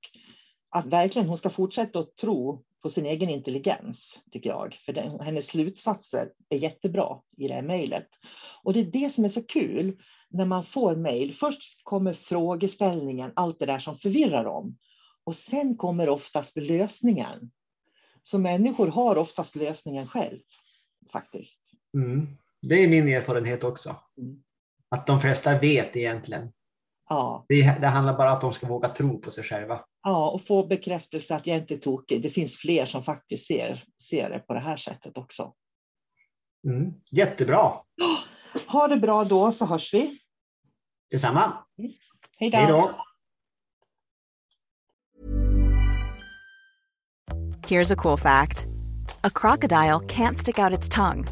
att 0.71 0.87
verkligen 0.87 1.29
hon 1.29 1.39
ska 1.39 1.51
fortsätta 1.51 1.99
att 1.99 2.17
tro 2.17 2.65
på 2.83 2.91
sin 2.91 3.07
egen 3.07 3.31
intelligens, 3.31 4.21
tycker 4.31 4.51
jag. 4.51 4.75
För 4.75 4.93
den, 4.93 5.21
hennes 5.21 5.47
slutsatser 5.47 6.29
är 6.49 6.57
jättebra 6.57 7.21
i 7.37 7.49
det 7.49 7.55
här 7.55 7.63
mejlet. 7.63 8.09
Och 8.63 8.73
det 8.73 8.81
är 8.81 8.85
det 8.85 9.11
som 9.11 9.25
är 9.25 9.29
så 9.29 9.43
kul 9.43 10.03
när 10.31 10.47
man 10.47 10.65
får 10.65 10.97
mejl. 10.97 11.35
Först 11.35 11.85
kommer 11.85 12.13
frågeställningen, 12.13 13.33
allt 13.37 13.59
det 13.59 13.67
där 13.67 13.79
som 13.79 13.97
förvirrar 13.97 14.45
dem. 14.45 14.79
Och 15.25 15.35
sen 15.35 15.77
kommer 15.77 16.09
oftast 16.09 16.57
lösningen. 16.57 17.51
Så 18.23 18.39
människor 18.39 18.87
har 18.87 19.17
oftast 19.17 19.57
lösningen 19.57 20.07
själv, 20.07 20.39
faktiskt. 21.13 21.73
Mm. 21.95 22.27
Det 22.63 22.75
är 22.75 22.89
min 22.89 23.09
erfarenhet 23.09 23.65
också. 23.65 23.97
Mm. 24.19 24.43
Att 24.93 25.07
de 25.07 25.21
flesta 25.21 25.59
vet 25.59 25.97
egentligen. 25.97 26.53
Ja. 27.09 27.45
Det, 27.49 27.81
det 27.81 27.87
handlar 27.87 28.17
bara 28.17 28.31
om 28.31 28.35
att 28.35 28.41
de 28.41 28.53
ska 28.53 28.67
våga 28.67 28.89
tro 28.89 29.21
på 29.21 29.31
sig 29.31 29.45
själva. 29.45 29.85
Ja, 30.03 30.31
och 30.31 30.47
få 30.47 30.67
bekräftelse 30.67 31.37
att 31.37 31.47
jag 31.47 31.57
inte 31.57 31.75
är 31.75 31.79
tokig. 31.79 32.23
Det 32.23 32.31
finns 32.31 32.57
fler 32.57 32.87
som 32.87 33.03
faktiskt 33.03 33.47
ser, 33.47 33.85
ser 34.03 34.31
det 34.31 34.39
på 34.39 34.55
det 34.55 34.61
här 34.61 34.77
sättet 34.77 35.19
också. 35.19 35.55
Mm. 36.69 36.93
Jättebra. 37.11 37.73
Ha 38.67 38.89
det 38.89 38.97
bra 38.97 39.25
då 39.25 39.53
så 39.53 39.67
hörs 39.67 39.95
vi. 39.95 40.19
Detsamma. 41.11 41.65
Mm. 41.79 41.93
Hej 42.39 42.51
då. 42.51 42.57
Hej 42.57 42.67
då. 42.67 42.95
Here's 47.69 47.93
a 47.93 47.97
cool 47.97 48.19
fact. 48.19 48.67
A 49.25 49.31
crocodile 49.31 50.01
can't 50.01 50.37
stick 50.37 50.59
out 50.59 50.79
its 50.79 50.89
tongue. 50.89 51.25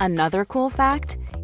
Another 0.00 0.44
cool 0.44 0.70
fact, 0.70 1.16